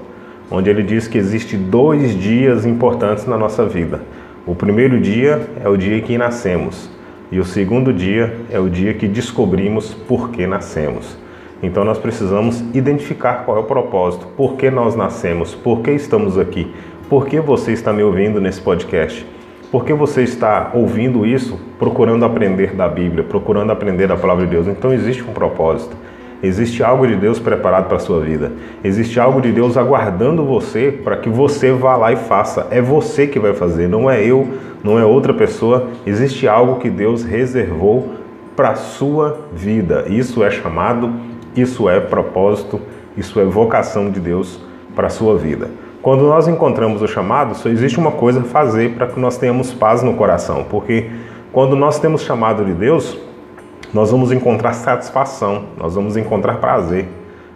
onde 0.49 0.71
ele 0.71 0.81
diz 0.81 1.07
que 1.07 1.19
existe 1.19 1.55
dois 1.55 2.15
dias 2.15 2.65
importantes 2.65 3.27
na 3.27 3.37
nossa 3.37 3.63
vida. 3.63 4.01
O 4.45 4.53
primeiro 4.53 4.99
dia 4.99 5.41
é 5.63 5.69
o 5.69 5.77
dia 5.77 6.01
que 6.01 6.17
nascemos 6.17 6.89
e 7.31 7.39
o 7.39 7.45
segundo 7.45 7.93
dia 7.93 8.35
é 8.51 8.59
o 8.59 8.69
dia 8.69 8.93
que 8.93 9.07
descobrimos 9.07 9.93
por 9.93 10.31
que 10.31 10.45
nascemos. 10.45 11.17
Então 11.61 11.85
nós 11.85 11.97
precisamos 11.97 12.59
identificar 12.73 13.45
qual 13.45 13.55
é 13.55 13.59
o 13.61 13.63
propósito, 13.63 14.27
por 14.35 14.57
que 14.57 14.69
nós 14.69 14.97
nascemos, 14.97 15.55
por 15.55 15.79
que 15.79 15.91
estamos 15.91 16.37
aqui, 16.37 16.69
por 17.07 17.25
que 17.25 17.39
você 17.39 17.71
está 17.71 17.93
me 17.93 18.03
ouvindo 18.03 18.41
nesse 18.41 18.59
podcast. 18.59 19.25
Porque 19.71 19.93
você 19.93 20.23
está 20.23 20.71
ouvindo 20.73 21.25
isso 21.25 21.57
procurando 21.79 22.25
aprender 22.25 22.75
da 22.75 22.89
Bíblia, 22.89 23.23
procurando 23.23 23.71
aprender 23.71 24.07
da 24.07 24.17
palavra 24.17 24.45
de 24.45 24.51
Deus. 24.51 24.67
Então 24.67 24.91
existe 24.91 25.23
um 25.23 25.31
propósito. 25.31 25.95
Existe 26.43 26.83
algo 26.83 27.07
de 27.07 27.15
Deus 27.15 27.39
preparado 27.39 27.87
para 27.87 27.95
a 27.95 28.01
sua 28.01 28.19
vida. 28.19 28.51
Existe 28.83 29.17
algo 29.17 29.39
de 29.39 29.49
Deus 29.49 29.77
aguardando 29.77 30.45
você 30.45 30.91
para 30.91 31.15
que 31.15 31.29
você 31.29 31.71
vá 31.71 31.95
lá 31.95 32.11
e 32.11 32.17
faça. 32.17 32.67
É 32.69 32.81
você 32.81 33.25
que 33.25 33.39
vai 33.39 33.53
fazer, 33.53 33.87
não 33.87 34.11
é 34.11 34.21
eu, 34.21 34.49
não 34.83 34.99
é 34.99 35.05
outra 35.05 35.33
pessoa. 35.33 35.87
Existe 36.05 36.45
algo 36.45 36.81
que 36.81 36.89
Deus 36.89 37.23
reservou 37.23 38.09
para 38.57 38.71
a 38.71 38.75
sua 38.75 39.39
vida. 39.53 40.03
Isso 40.09 40.43
é 40.43 40.51
chamado, 40.51 41.13
isso 41.55 41.89
é 41.89 42.01
propósito, 42.01 42.81
isso 43.15 43.39
é 43.39 43.45
vocação 43.45 44.11
de 44.11 44.19
Deus 44.19 44.59
para 44.93 45.07
a 45.07 45.09
sua 45.09 45.37
vida. 45.37 45.69
Quando 46.01 46.23
nós 46.23 46.49
encontramos 46.49 47.01
o 47.01 47.07
chamado, 47.07 47.55
só 47.55 47.69
existe 47.69 47.97
uma 47.97 48.11
coisa 48.11 48.41
a 48.41 48.43
fazer 48.43 48.95
para 48.95 49.07
que 49.07 49.17
nós 49.17 49.37
tenhamos 49.37 49.71
paz 49.71 50.03
no 50.03 50.15
coração, 50.15 50.65
porque 50.69 51.09
quando 51.53 51.77
nós 51.77 51.99
temos 51.99 52.23
chamado 52.23 52.65
de 52.65 52.73
Deus, 52.73 53.17
nós 53.93 54.09
vamos 54.09 54.31
encontrar 54.31 54.73
satisfação, 54.73 55.65
nós 55.77 55.93
vamos 55.93 56.17
encontrar 56.17 56.55
prazer. 56.55 57.05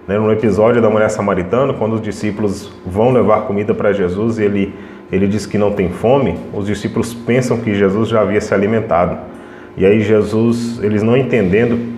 Né? 0.07 0.19
No 0.19 0.31
episódio 0.31 0.81
da 0.81 0.89
mulher 0.89 1.09
samaritana, 1.09 1.73
quando 1.73 1.93
os 1.93 2.01
discípulos 2.01 2.71
vão 2.85 3.11
levar 3.11 3.41
comida 3.41 3.73
para 3.73 3.91
Jesus 3.91 4.37
e 4.37 4.43
ele, 4.43 4.75
ele 5.11 5.27
diz 5.27 5.47
que 5.47 5.57
não 5.57 5.71
tem 5.71 5.89
fome, 5.89 6.37
os 6.53 6.67
discípulos 6.67 7.13
pensam 7.13 7.57
que 7.57 7.73
Jesus 7.73 8.09
já 8.09 8.21
havia 8.21 8.39
se 8.39 8.53
alimentado. 8.53 9.17
E 9.75 9.85
aí 9.85 9.99
Jesus, 10.01 10.79
eles 10.83 11.01
não 11.01 11.17
entendendo 11.17 11.97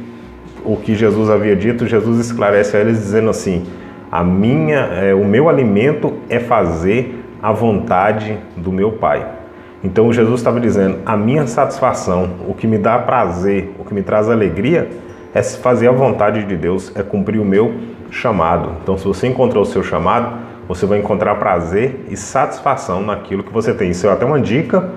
o 0.64 0.78
que 0.78 0.96
Jesus 0.96 1.30
havia 1.30 1.56
dito, 1.56 1.86
Jesus 1.86 2.20
esclarece 2.20 2.78
a 2.78 2.80
eles 2.80 2.98
dizendo 2.98 3.30
assim: 3.30 3.66
a 4.12 4.24
minha, 4.24 4.80
é, 4.80 5.14
o 5.14 5.26
meu 5.26 5.50
alimento 5.50 6.14
é 6.30 6.40
fazer 6.40 7.24
a 7.42 7.52
vontade 7.52 8.38
do 8.56 8.72
meu 8.72 8.94
Pai. 8.94 9.39
Então 9.84 10.12
Jesus 10.12 10.40
estava 10.40 10.60
dizendo: 10.60 11.00
a 11.06 11.16
minha 11.16 11.48
satisfação, 11.48 12.32
o 12.48 12.54
que 12.54 12.68
me 12.68 12.78
dá 12.78 13.00
prazer, 13.00 13.74
o 13.80 13.86
que 13.86 13.94
me 13.94 14.02
traz 14.02 14.30
alegria, 14.30 14.90
é 15.34 15.42
fazer 15.44 15.88
a 15.88 15.92
vontade 15.92 16.44
de 16.44 16.56
Deus, 16.58 16.92
é 16.96 17.04
cumprir 17.04 17.40
o 17.40 17.46
meu 17.46 17.74
chamado. 18.12 18.72
Então, 18.82 18.98
se 18.98 19.06
você 19.06 19.28
encontrou 19.28 19.64
o 19.64 19.66
seu 19.66 19.84
chamado, 19.84 20.34
você 20.68 20.86
vai 20.86 21.00
encontrar 21.00 21.36
prazer 21.36 22.06
e 22.10 22.18
satisfação 22.18 23.02
naquilo 23.02 23.44
que 23.44 23.54
você 23.54 23.74
tem. 23.74 23.92
Isso 23.92 24.08
é 24.08 24.12
até 24.12 24.26
uma 24.26 24.40
dica 24.40 24.90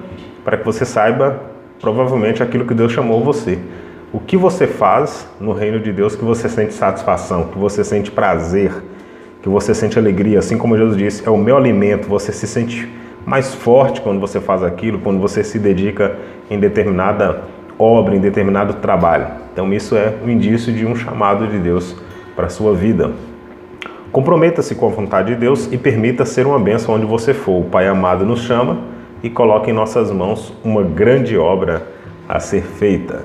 para 0.44 0.56
que 0.56 0.64
você 0.64 0.84
saiba 0.84 1.40
provavelmente 1.80 2.42
aquilo 2.42 2.66
que 2.66 2.74
Deus 2.74 2.92
chamou 2.92 3.22
você. 3.22 3.58
O 4.12 4.20
que 4.20 4.36
você 4.36 4.66
faz 4.66 5.26
no 5.40 5.52
reino 5.52 5.80
de 5.80 5.92
Deus 5.92 6.14
que 6.14 6.24
você 6.24 6.48
sente 6.48 6.74
satisfação, 6.74 7.48
que 7.48 7.58
você 7.58 7.82
sente 7.82 8.10
prazer, 8.10 8.72
que 9.42 9.48
você 9.48 9.74
sente 9.74 9.98
alegria, 9.98 10.38
assim 10.38 10.58
como 10.58 10.76
Jesus 10.76 10.96
disse, 10.96 11.26
é 11.26 11.30
o 11.30 11.38
meu 11.38 11.56
alimento, 11.56 12.06
você 12.08 12.32
se 12.32 12.46
sente 12.46 12.88
mais 13.24 13.54
forte 13.54 14.00
quando 14.00 14.20
você 14.20 14.40
faz 14.40 14.62
aquilo, 14.62 14.98
quando 14.98 15.20
você 15.20 15.44
se 15.44 15.58
dedica 15.58 16.16
em 16.50 16.58
determinada 16.58 17.42
obra, 17.78 18.14
em 18.14 18.20
determinado 18.20 18.74
trabalho. 18.74 19.26
Então 19.52 19.72
isso 19.72 19.96
é 19.96 20.14
um 20.24 20.28
indício 20.28 20.72
de 20.72 20.86
um 20.86 20.94
chamado 20.94 21.46
de 21.46 21.58
Deus 21.58 21.96
para 22.34 22.46
a 22.46 22.50
sua 22.50 22.74
vida. 22.74 23.12
Comprometa-se 24.10 24.74
com 24.74 24.86
a 24.86 24.90
vontade 24.90 25.34
de 25.34 25.40
Deus 25.40 25.70
e 25.72 25.78
permita 25.78 26.24
ser 26.24 26.46
uma 26.46 26.58
bênção 26.58 26.94
onde 26.94 27.06
você 27.06 27.32
for. 27.32 27.60
O 27.60 27.64
Pai 27.64 27.88
amado 27.88 28.26
nos 28.26 28.42
chama 28.42 28.78
e 29.22 29.30
coloca 29.30 29.70
em 29.70 29.72
nossas 29.72 30.10
mãos 30.10 30.52
uma 30.62 30.82
grande 30.82 31.36
obra 31.38 31.86
a 32.28 32.38
ser 32.38 32.62
feita. 32.62 33.24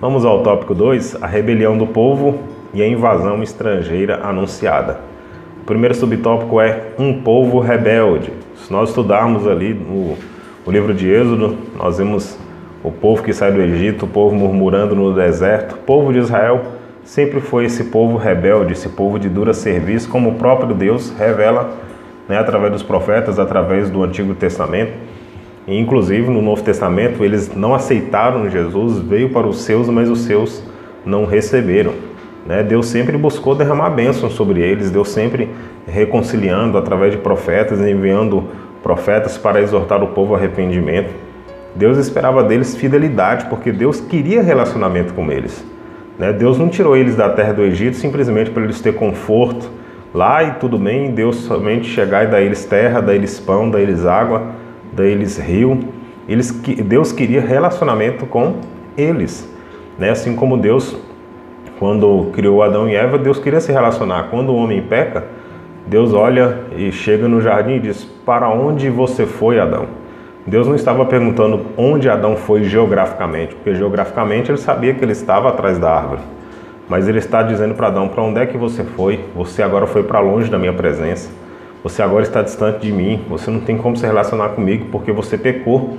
Vamos 0.00 0.24
ao 0.24 0.42
tópico 0.42 0.74
2, 0.74 1.22
a 1.22 1.26
rebelião 1.26 1.76
do 1.76 1.86
povo 1.86 2.38
e 2.72 2.82
a 2.82 2.88
invasão 2.88 3.42
estrangeira 3.42 4.20
anunciada. 4.24 5.00
O 5.60 5.64
primeiro 5.64 5.94
subtópico 5.94 6.60
é 6.60 6.88
um 6.98 7.22
povo 7.22 7.60
rebelde. 7.60 8.32
Se 8.62 8.72
nós 8.72 8.90
estudarmos 8.90 9.46
ali 9.46 9.74
no, 9.74 10.16
no 10.64 10.72
livro 10.72 10.94
de 10.94 11.10
Êxodo, 11.10 11.56
nós 11.76 11.98
vemos 11.98 12.38
o 12.82 12.92
povo 12.92 13.22
que 13.22 13.32
sai 13.32 13.50
do 13.50 13.60
Egito, 13.60 14.06
o 14.06 14.08
povo 14.08 14.34
murmurando 14.36 14.94
no 14.94 15.12
deserto. 15.12 15.74
O 15.74 15.78
povo 15.78 16.12
de 16.12 16.20
Israel 16.20 16.62
sempre 17.04 17.40
foi 17.40 17.64
esse 17.64 17.84
povo 17.84 18.16
rebelde, 18.16 18.72
esse 18.72 18.88
povo 18.88 19.18
de 19.18 19.28
dura 19.28 19.52
serviço, 19.52 20.08
como 20.08 20.30
o 20.30 20.34
próprio 20.34 20.74
Deus 20.74 21.12
revela 21.18 21.72
né, 22.28 22.38
através 22.38 22.72
dos 22.72 22.82
profetas, 22.84 23.38
através 23.40 23.90
do 23.90 24.02
Antigo 24.02 24.32
Testamento. 24.34 24.92
E, 25.66 25.76
inclusive 25.76 26.30
no 26.30 26.40
Novo 26.40 26.62
Testamento, 26.62 27.24
eles 27.24 27.54
não 27.54 27.74
aceitaram 27.74 28.48
Jesus, 28.48 28.98
veio 29.00 29.30
para 29.30 29.46
os 29.46 29.62
seus, 29.62 29.88
mas 29.88 30.08
os 30.08 30.20
seus 30.20 30.62
não 31.04 31.24
receberam. 31.24 31.94
Né? 32.46 32.62
Deus 32.62 32.86
sempre 32.86 33.16
buscou 33.16 33.54
derramar 33.54 33.90
bênçãos 33.90 34.32
sobre 34.32 34.60
eles, 34.60 34.90
Deus 34.90 35.10
sempre 35.10 35.50
reconciliando 35.86 36.76
através 36.76 37.12
de 37.12 37.18
profetas, 37.18 37.80
enviando 37.80 38.44
profetas 38.82 39.38
para 39.38 39.60
exortar 39.60 40.02
o 40.02 40.08
povo 40.08 40.34
ao 40.34 40.40
arrependimento. 40.40 41.12
Deus 41.74 41.96
esperava 41.96 42.42
deles 42.42 42.76
fidelidade, 42.76 43.46
porque 43.46 43.72
Deus 43.72 44.00
queria 44.00 44.42
relacionamento 44.42 45.14
com 45.14 45.30
eles. 45.30 45.64
Né? 46.18 46.32
Deus 46.32 46.58
não 46.58 46.68
tirou 46.68 46.96
eles 46.96 47.16
da 47.16 47.30
terra 47.30 47.52
do 47.52 47.62
Egito 47.62 47.96
simplesmente 47.96 48.50
para 48.50 48.62
eles 48.62 48.80
ter 48.80 48.94
conforto 48.94 49.70
lá 50.14 50.42
e 50.42 50.52
tudo 50.52 50.78
bem, 50.78 51.12
Deus 51.12 51.36
somente 51.36 51.88
chegar 51.88 52.24
e 52.24 52.26
dar 52.26 52.42
eles 52.42 52.64
terra, 52.64 53.00
dar 53.00 53.14
eles 53.14 53.40
pão, 53.40 53.70
dar 53.70 53.80
eles 53.80 54.04
água, 54.04 54.50
dar 54.92 55.06
eles 55.06 55.38
rio. 55.38 55.80
Eles, 56.28 56.50
Deus 56.50 57.12
queria 57.12 57.40
relacionamento 57.40 58.26
com 58.26 58.56
eles. 58.96 59.48
Né? 59.98 60.10
Assim 60.10 60.36
como 60.36 60.56
Deus 60.56 60.96
quando 61.82 62.30
criou 62.32 62.62
Adão 62.62 62.88
e 62.88 62.94
Eva, 62.94 63.18
Deus 63.18 63.40
queria 63.40 63.60
se 63.60 63.72
relacionar. 63.72 64.28
Quando 64.30 64.50
o 64.50 64.54
homem 64.54 64.80
peca, 64.80 65.24
Deus 65.84 66.14
olha 66.14 66.58
e 66.76 66.92
chega 66.92 67.26
no 67.26 67.40
jardim 67.40 67.72
e 67.72 67.80
diz: 67.80 68.04
Para 68.24 68.48
onde 68.48 68.88
você 68.88 69.26
foi, 69.26 69.58
Adão? 69.58 69.86
Deus 70.46 70.68
não 70.68 70.76
estava 70.76 71.04
perguntando 71.04 71.66
onde 71.76 72.08
Adão 72.08 72.36
foi 72.36 72.62
geograficamente, 72.62 73.56
porque 73.56 73.74
geograficamente 73.74 74.48
ele 74.48 74.58
sabia 74.58 74.94
que 74.94 75.04
ele 75.04 75.10
estava 75.10 75.48
atrás 75.48 75.76
da 75.76 75.90
árvore. 75.92 76.20
Mas 76.88 77.08
ele 77.08 77.18
está 77.18 77.42
dizendo 77.42 77.74
para 77.74 77.88
Adão: 77.88 78.06
Para 78.06 78.22
onde 78.22 78.38
é 78.38 78.46
que 78.46 78.56
você 78.56 78.84
foi? 78.84 79.18
Você 79.34 79.60
agora 79.60 79.88
foi 79.88 80.04
para 80.04 80.20
longe 80.20 80.48
da 80.48 80.60
minha 80.60 80.72
presença. 80.72 81.32
Você 81.82 82.00
agora 82.00 82.22
está 82.22 82.42
distante 82.42 82.78
de 82.78 82.92
mim. 82.92 83.22
Você 83.28 83.50
não 83.50 83.58
tem 83.58 83.76
como 83.76 83.96
se 83.96 84.06
relacionar 84.06 84.50
comigo 84.50 84.86
porque 84.92 85.10
você 85.10 85.36
pecou. 85.36 85.98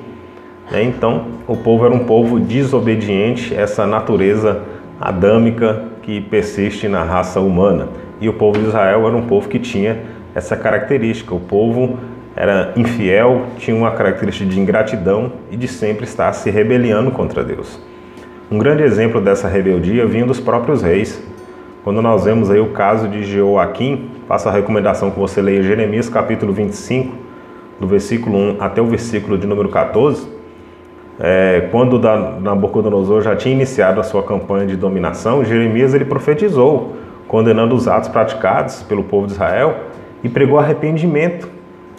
Né? 0.71 0.81
Então, 0.81 1.25
o 1.45 1.57
povo 1.57 1.85
era 1.85 1.93
um 1.93 2.05
povo 2.05 2.39
desobediente, 2.39 3.53
essa 3.53 3.85
natureza 3.85 4.61
adâmica 5.03 5.83
que 6.01 6.21
persiste 6.21 6.87
na 6.87 7.03
raça 7.03 7.41
humana. 7.41 7.89
E 8.21 8.29
o 8.29 8.33
povo 8.33 8.57
de 8.57 8.67
Israel 8.67 9.05
era 9.05 9.17
um 9.17 9.27
povo 9.27 9.49
que 9.49 9.59
tinha 9.59 9.99
essa 10.33 10.55
característica. 10.55 11.35
O 11.35 11.41
povo 11.41 11.99
era 12.35 12.71
infiel, 12.77 13.47
tinha 13.57 13.75
uma 13.75 13.91
característica 13.91 14.49
de 14.49 14.57
ingratidão 14.57 15.33
e 15.51 15.57
de 15.57 15.67
sempre 15.67 16.05
estar 16.05 16.31
se 16.31 16.49
rebeliando 16.49 17.11
contra 17.11 17.43
Deus. 17.43 17.79
Um 18.49 18.57
grande 18.57 18.83
exemplo 18.83 19.19
dessa 19.19 19.47
rebeldia 19.47 20.05
vinha 20.05 20.25
dos 20.25 20.39
próprios 20.39 20.81
reis. 20.81 21.21
Quando 21.83 22.01
nós 22.01 22.23
vemos 22.23 22.49
aí 22.49 22.61
o 22.61 22.69
caso 22.69 23.09
de 23.09 23.23
Jeoaquim, 23.23 24.09
faço 24.25 24.47
a 24.47 24.51
recomendação 24.53 25.11
que 25.11 25.19
você 25.19 25.41
leia 25.41 25.61
Jeremias 25.61 26.07
capítulo 26.07 26.53
25, 26.53 27.13
do 27.77 27.87
versículo 27.87 28.37
1 28.37 28.57
até 28.61 28.81
o 28.81 28.85
versículo 28.85 29.37
de 29.37 29.45
número 29.45 29.67
14, 29.67 30.27
é, 31.19 31.67
quando 31.71 31.99
Nabucodonosor 32.39 33.21
já 33.21 33.35
tinha 33.35 33.53
iniciado 33.53 33.99
a 33.99 34.03
sua 34.03 34.23
campanha 34.23 34.65
de 34.65 34.75
dominação, 34.75 35.45
Jeremias 35.45 35.93
ele 35.93 36.05
profetizou, 36.05 36.95
condenando 37.27 37.75
os 37.75 37.87
atos 37.87 38.09
praticados 38.09 38.83
pelo 38.83 39.03
povo 39.03 39.27
de 39.27 39.33
Israel 39.33 39.75
e 40.23 40.29
pregou 40.29 40.57
arrependimento, 40.57 41.47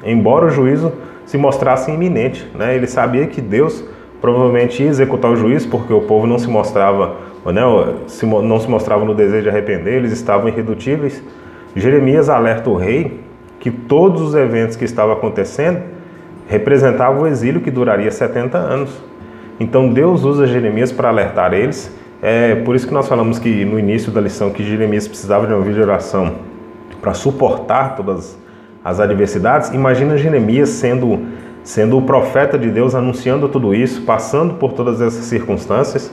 embora 0.05 0.47
o 0.47 0.51
juízo 0.51 0.93
se 1.25 1.39
mostrasse 1.39 1.91
iminente. 1.91 2.47
Né? 2.55 2.75
Ele 2.75 2.87
sabia 2.87 3.27
que 3.27 3.41
Deus 3.41 3.85
provavelmente 4.21 4.83
ia 4.83 4.89
executar 4.89 5.31
o 5.31 5.37
juízo 5.37 5.69
porque 5.69 5.93
o 5.93 6.03
povo 6.03 6.27
não 6.27 6.39
se 6.39 6.49
mostrava, 6.49 7.17
né, 7.47 7.63
não 8.43 8.61
se 8.61 8.69
mostrava 8.69 9.05
no 9.05 9.15
desejo 9.15 9.45
de 9.45 9.49
arrepender, 9.49 9.95
eles 9.95 10.13
estavam 10.13 10.49
irredutíveis. 10.49 11.23
Jeremias 11.77 12.29
alerta 12.29 12.71
o 12.71 12.77
rei 12.77 13.21
que 13.61 13.71
todos 13.71 14.21
os 14.23 14.35
eventos 14.35 14.77
que 14.77 14.85
estavam 14.85 15.13
acontecendo 15.13 15.94
representava 16.49 17.21
o 17.21 17.27
exílio 17.27 17.61
que 17.61 17.71
duraria 17.71 18.11
70 18.11 18.59
anos. 18.59 18.91
Então 19.59 19.93
Deus 19.93 20.25
usa 20.25 20.47
Jeremias 20.47 20.93
para 20.93 21.09
alertar 21.09 21.53
eles. 21.53 21.95
É 22.23 22.55
por 22.55 22.75
isso 22.75 22.87
que 22.87 22.95
nós 22.95 23.07
falamos 23.07 23.39
que 23.39 23.65
no 23.65 23.79
início 23.79 24.11
da 24.11 24.21
lição 24.21 24.51
que 24.51 24.65
Jeremias 24.65 25.07
precisava 25.07 25.47
de 25.47 25.53
uma 25.53 25.63
vida 25.63 25.77
de 25.77 25.83
oração 25.83 26.37
para 27.01 27.15
suportar 27.15 27.97
todas 27.97 28.39
as 28.85 29.01
adversidades. 29.01 29.71
Imagina 29.73 30.17
Jeremias 30.17 30.71
sendo 30.71 31.21
sendo 31.63 31.97
o 31.97 32.03
profeta 32.03 32.59
de 32.59 32.69
Deus 32.69 32.95
anunciando 32.95 33.49
tudo 33.49 33.75
isso, 33.75 34.03
passando 34.03 34.55
por 34.55 34.75
todas 34.75 35.01
essas 35.01 35.25
circunstâncias, 35.25 36.13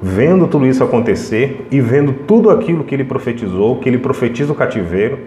vendo 0.00 0.48
tudo 0.48 0.66
isso 0.66 0.82
acontecer 0.82 1.66
e 1.70 1.82
vendo 1.82 2.14
tudo 2.26 2.48
aquilo 2.48 2.82
que 2.82 2.94
ele 2.94 3.04
profetizou, 3.04 3.78
que 3.78 3.90
ele 3.90 3.98
profetiza 3.98 4.52
o 4.52 4.56
cativeiro 4.56 5.18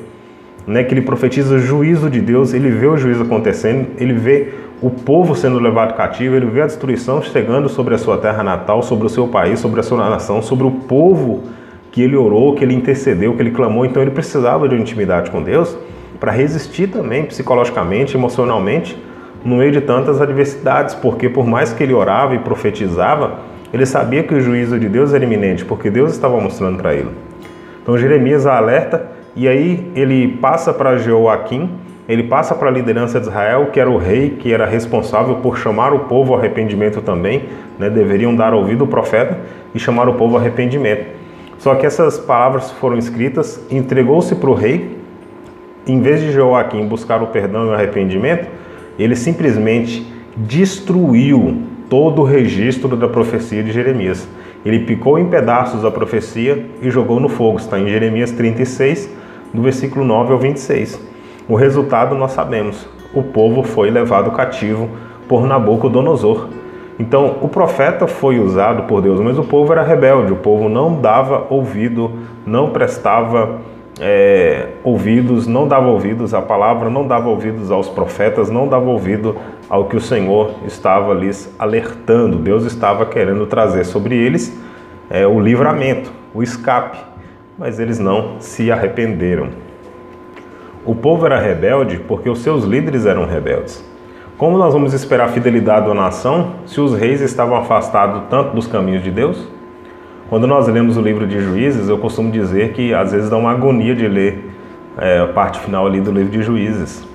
né, 0.70 0.84
que 0.84 0.94
ele 0.94 1.02
profetiza 1.02 1.56
o 1.56 1.58
juízo 1.58 2.12
de 2.12 2.22
Deus, 2.22 2.54
ele 2.54 2.70
vê 2.70 2.86
o 2.86 2.96
juízo 2.96 3.24
acontecendo, 3.24 3.88
ele 3.98 4.14
vê 4.14 4.50
o 4.80 4.92
povo 4.92 5.36
sendo 5.36 5.58
levado 5.58 5.96
cativo, 5.96 6.36
ele 6.36 6.46
vê 6.46 6.62
a 6.62 6.68
destruição 6.68 7.24
chegando 7.24 7.68
sobre 7.68 7.96
a 7.96 7.98
sua 7.98 8.20
terra 8.20 8.44
natal, 8.44 8.84
sobre 8.84 9.08
o 9.08 9.10
seu 9.10 9.28
país, 9.28 9.60
sobre 9.60 9.80
a 9.80 9.84
sua 9.84 10.08
nação, 10.08 10.44
sobre 10.44 10.68
o 10.68 10.72
povo 10.72 11.42
que 11.92 12.04
ele 12.04 12.16
orou, 12.16 12.54
que 12.54 12.64
ele 12.64 12.76
intercedeu, 12.76 13.34
que 13.34 13.42
ele 13.42 13.50
clamou. 13.50 13.84
Então 13.84 14.00
ele 14.00 14.12
precisava 14.12 14.70
de 14.70 14.76
uma 14.76 14.82
intimidade 14.82 15.32
com 15.32 15.42
Deus 15.42 15.76
para 16.20 16.32
resistir 16.32 16.88
também 16.88 17.26
psicologicamente, 17.26 18.16
emocionalmente, 18.16 18.96
no 19.44 19.56
meio 19.56 19.72
de 19.72 19.82
tantas 19.82 20.22
adversidades, 20.22 20.94
porque 20.94 21.28
por 21.28 21.48
mais 21.48 21.74
que 21.74 21.82
ele 21.82 21.96
orava 21.96 22.36
e 22.36 22.40
profetizava, 22.40 23.40
ele 23.74 23.88
sabia 23.88 24.22
que 24.22 24.36
o 24.36 24.40
juízo 24.40 24.78
de 24.78 24.88
Deus 24.88 25.16
era 25.16 25.24
iminente, 25.24 25.66
porque 25.66 25.90
Deus 25.90 26.12
estava 26.12 26.40
mostrando 26.40 26.78
para 26.78 26.94
ele. 26.94 27.10
Então 27.82 27.98
Jeremias 27.98 28.46
alerta 28.46 29.18
e 29.40 29.48
aí 29.48 29.90
ele 29.96 30.28
passa 30.42 30.74
para 30.74 30.98
Jeoaquim, 30.98 31.70
ele 32.10 32.24
passa 32.24 32.54
para 32.54 32.68
a 32.68 32.72
liderança 32.72 33.22
de 33.22 33.28
Israel, 33.28 33.68
que 33.68 33.80
era 33.80 33.90
o 33.90 33.96
rei, 33.96 34.32
que 34.32 34.52
era 34.52 34.66
responsável 34.66 35.36
por 35.36 35.58
chamar 35.58 35.94
o 35.94 36.00
povo 36.00 36.34
ao 36.34 36.40
arrependimento 36.40 37.02
também, 37.02 37.44
né? 37.80 37.90
deveriam 37.90 38.36
dar 38.36 38.54
ouvido 38.54 38.84
ao 38.84 38.88
profeta 38.90 39.40
e 39.74 39.80
chamar 39.80 40.10
o 40.10 40.16
povo 40.16 40.36
ao 40.36 40.42
arrependimento. 40.42 41.06
Só 41.58 41.74
que 41.76 41.86
essas 41.86 42.20
palavras 42.20 42.70
foram 42.70 42.98
escritas, 42.98 43.66
entregou-se 43.72 44.36
para 44.36 44.50
o 44.50 44.54
rei, 44.54 44.98
em 45.88 46.02
vez 46.02 46.20
de 46.20 46.34
Joaquim 46.34 46.86
buscar 46.86 47.24
o 47.24 47.28
perdão 47.28 47.68
e 47.68 47.70
o 47.70 47.74
arrependimento, 47.74 48.46
ele 49.00 49.16
simplesmente 49.16 50.06
destruiu 50.36 51.62
todo 51.90 52.24
o 52.24 52.26
registro 52.26 52.98
da 52.98 53.08
profecia 53.08 53.64
de 53.64 53.72
Jeremias. 53.72 54.28
Ele 54.66 54.80
picou 54.80 55.18
em 55.18 55.30
pedaços 55.30 55.86
a 55.86 55.92
profecia 55.92 56.66
e 56.82 56.92
jogou 56.92 57.22
no 57.22 57.30
fogo. 57.30 57.58
Está 57.58 57.80
em 57.80 57.88
Jeremias 57.88 58.32
36, 58.32 59.19
do 59.54 59.62
versículo 59.62 60.06
9 60.06 60.34
ao 60.34 60.40
26. 60.40 61.00
O 61.48 61.56
resultado 61.56 62.16
nós 62.16 62.32
sabemos. 62.32 62.88
O 63.14 63.24
povo 63.24 63.64
foi 63.64 63.90
levado 63.90 64.32
cativo 64.32 64.90
por 65.28 65.48
Nabucodonosor. 65.48 66.48
Então, 67.00 67.38
o 67.42 67.48
profeta 67.48 68.08
foi 68.08 68.40
usado 68.40 68.84
por 68.84 69.02
Deus, 69.02 69.20
mas 69.22 69.40
o 69.40 69.44
povo 69.44 69.72
era 69.72 69.82
rebelde, 69.82 70.34
o 70.34 70.36
povo 70.36 70.68
não 70.68 71.00
dava 71.00 71.48
ouvido, 71.50 72.12
não 72.46 72.72
prestava 72.72 73.62
é, 74.02 74.68
ouvidos, 74.84 75.48
não 75.48 75.68
dava 75.68 75.88
ouvidos 75.88 76.34
à 76.34 76.42
palavra, 76.42 76.90
não 76.90 77.08
dava 77.08 77.30
ouvidos 77.30 77.72
aos 77.72 77.88
profetas, 77.88 78.50
não 78.50 78.68
dava 78.68 78.90
ouvido 78.90 79.36
ao 79.70 79.86
que 79.86 79.96
o 79.96 80.02
Senhor 80.02 80.52
estava 80.66 81.14
lhes 81.14 81.54
alertando. 81.58 82.38
Deus 82.38 82.66
estava 82.66 83.06
querendo 83.06 83.46
trazer 83.46 83.86
sobre 83.86 84.16
eles 84.16 84.58
é, 85.10 85.26
o 85.26 85.40
livramento, 85.40 86.12
o 86.34 86.44
escape, 86.44 86.98
mas 87.60 87.78
eles 87.78 88.00
não 88.00 88.40
se 88.40 88.72
arrependeram. 88.72 89.50
O 90.86 90.96
povo 90.96 91.26
era 91.26 91.38
rebelde 91.38 92.00
porque 92.08 92.30
os 92.30 92.40
seus 92.40 92.64
líderes 92.64 93.06
eram 93.06 93.26
rebeldes. 93.26 93.86
Como 94.38 94.58
nós 94.58 94.74
vamos 94.74 94.94
esperar 94.94 95.28
fidelidade 95.30 95.86
da 95.86 95.94
nação 95.94 96.54
se 96.66 96.80
os 96.80 96.94
reis 96.94 97.20
estavam 97.20 97.58
afastados 97.58 98.24
tanto 98.30 98.56
dos 98.56 98.66
caminhos 98.66 99.04
de 99.04 99.12
Deus? 99.12 99.46
Quando 100.30 100.48
nós 100.48 100.70
lemos 100.70 100.96
o 100.96 101.02
livro 101.02 101.28
de 101.28 101.42
Juízes, 101.42 101.90
eu 101.90 101.98
costumo 101.98 102.32
dizer 102.32 102.72
que 102.72 102.94
às 102.94 103.12
vezes 103.12 103.30
dá 103.30 103.36
uma 103.36 103.52
agonia 103.52 103.94
de 103.94 104.08
ler 104.08 104.52
é, 104.98 105.20
a 105.20 105.28
parte 105.28 105.60
final 105.60 105.86
ali 105.86 106.00
do 106.00 106.12
livro 106.12 106.32
de 106.32 106.42
Juízes. 106.42 107.06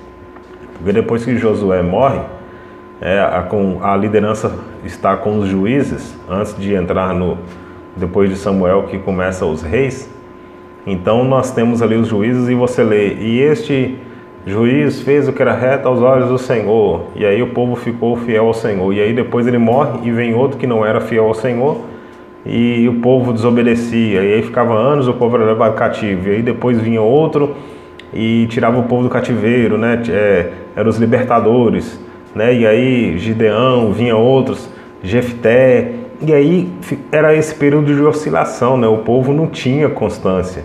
Porque 0.75 0.93
depois 0.93 1.25
que 1.25 1.35
Josué 1.37 1.81
morre, 1.81 2.19
é, 3.01 3.17
a, 3.19 3.47
a 3.81 3.95
liderança 3.97 4.53
está 4.83 5.17
com 5.17 5.39
os 5.39 5.47
juízes, 5.47 6.15
antes 6.29 6.55
de 6.55 6.75
entrar 6.75 7.15
no. 7.15 7.39
depois 7.95 8.29
de 8.29 8.35
Samuel, 8.35 8.83
que 8.83 8.99
começa 8.99 9.45
os 9.45 9.63
reis. 9.63 10.13
Então 10.85 11.23
nós 11.23 11.51
temos 11.51 11.81
ali 11.81 11.95
os 11.95 12.07
juízes 12.07 12.47
e 12.47 12.53
você 12.53 12.83
lê, 12.83 13.15
e 13.15 13.39
este 13.41 13.97
juiz 14.45 15.01
fez 15.01 15.27
o 15.27 15.33
que 15.33 15.41
era 15.41 15.53
reto 15.53 15.87
aos 15.87 16.01
olhos 16.01 16.29
do 16.29 16.37
Senhor, 16.37 17.07
e 17.15 17.25
aí 17.25 17.41
o 17.41 17.47
povo 17.47 17.75
ficou 17.75 18.15
fiel 18.15 18.45
ao 18.45 18.53
Senhor, 18.53 18.93
e 18.93 19.01
aí 19.01 19.11
depois 19.13 19.47
ele 19.47 19.57
morre 19.57 20.07
e 20.07 20.11
vem 20.11 20.35
outro 20.35 20.57
que 20.57 20.67
não 20.67 20.85
era 20.85 21.01
fiel 21.01 21.25
ao 21.25 21.33
Senhor, 21.33 21.81
e 22.45 22.87
o 22.87 22.99
povo 23.01 23.33
desobedecia, 23.33 24.21
e 24.21 24.33
aí 24.35 24.41
ficava 24.43 24.75
anos 24.75 25.07
o 25.07 25.13
povo 25.13 25.35
era 25.37 25.45
levado 25.45 25.73
cativo, 25.73 26.29
e 26.29 26.35
aí 26.35 26.41
depois 26.43 26.79
vinha 26.79 27.01
outro 27.01 27.55
e 28.13 28.45
tirava 28.47 28.77
o 28.79 28.83
povo 28.83 29.03
do 29.03 29.09
cativeiro, 29.09 29.77
né? 29.79 30.01
É, 30.07 30.51
eram 30.75 30.89
os 30.89 30.97
libertadores, 30.97 31.99
né? 32.35 32.53
E 32.53 32.67
aí 32.67 33.17
Gideão, 33.17 33.91
vinha 33.91 34.15
outros, 34.15 34.69
Jefté, 35.03 35.91
e 36.21 36.33
aí 36.33 36.69
era 37.11 37.35
esse 37.35 37.55
período 37.55 37.93
de 37.93 38.01
oscilação, 38.01 38.77
né? 38.77 38.87
O 38.87 38.99
povo 38.99 39.33
não 39.33 39.47
tinha 39.47 39.89
constância. 39.89 40.63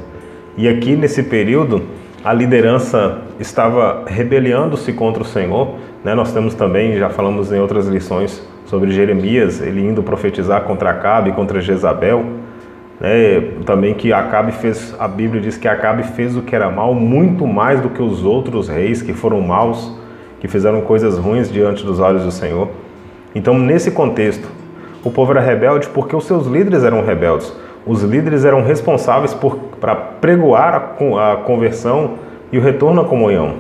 E 0.57 0.69
aqui 0.69 0.97
nesse 0.97 1.23
período 1.23 1.83
a 2.23 2.33
liderança 2.35 3.23
estava 3.39 4.05
rebelando-se 4.07 4.93
contra 4.93 5.23
o 5.23 5.27
Senhor. 5.27 5.77
Né? 6.05 6.15
Nós 6.15 6.33
temos 6.33 6.55
também, 6.55 6.99
já 6.99 7.09
falamos 7.09 7.51
em 7.51 7.59
outras 7.59 7.87
lições 7.87 8.47
sobre 8.67 8.91
Jeremias, 8.91 9.61
ele 9.61 9.81
indo 9.81 10.03
profetizar 10.03 10.63
contra 10.63 10.91
Acabe, 10.91 11.33
contra 11.33 11.61
Jezabel. 11.61 12.25
Né? 13.01 13.41
Também 13.65 13.95
que 13.95 14.13
Acabe 14.13 14.53
fez, 14.53 14.95
a 14.99 15.09
Bíblia 15.09 15.41
diz 15.41 15.57
que 15.57 15.67
Acabe 15.67 16.03
fez 16.03 16.37
o 16.37 16.43
que 16.43 16.55
era 16.55 16.71
mal 16.71 16.95
muito 16.95 17.47
mais 17.47 17.81
do 17.81 17.89
que 17.89 18.03
os 18.03 18.23
outros 18.23 18.69
reis 18.69 19.01
que 19.01 19.15
foram 19.15 19.41
maus, 19.41 19.97
que 20.41 20.47
fizeram 20.47 20.83
coisas 20.83 21.17
ruins 21.17 21.51
diante 21.51 21.85
dos 21.85 22.01
olhos 22.01 22.23
do 22.23 22.31
Senhor. 22.31 22.69
Então, 23.35 23.59
nesse 23.59 23.91
contexto, 23.91 24.60
o 25.05 25.11
povo 25.11 25.33
era 25.33 25.41
rebelde 25.41 25.89
porque 25.89 26.15
os 26.15 26.25
seus 26.27 26.47
líderes 26.47 26.85
eram 26.85 27.05
rebeldes. 27.05 27.53
Os 27.87 28.03
líderes 28.03 28.45
eram 28.45 28.63
responsáveis 28.63 29.35
para 29.81 29.95
pregoar 29.95 30.75
a, 30.75 31.33
a 31.33 31.37
conversão 31.37 32.15
e 32.53 32.59
o 32.59 32.61
retorno 32.61 33.01
à 33.01 33.05
comunhão 33.05 33.55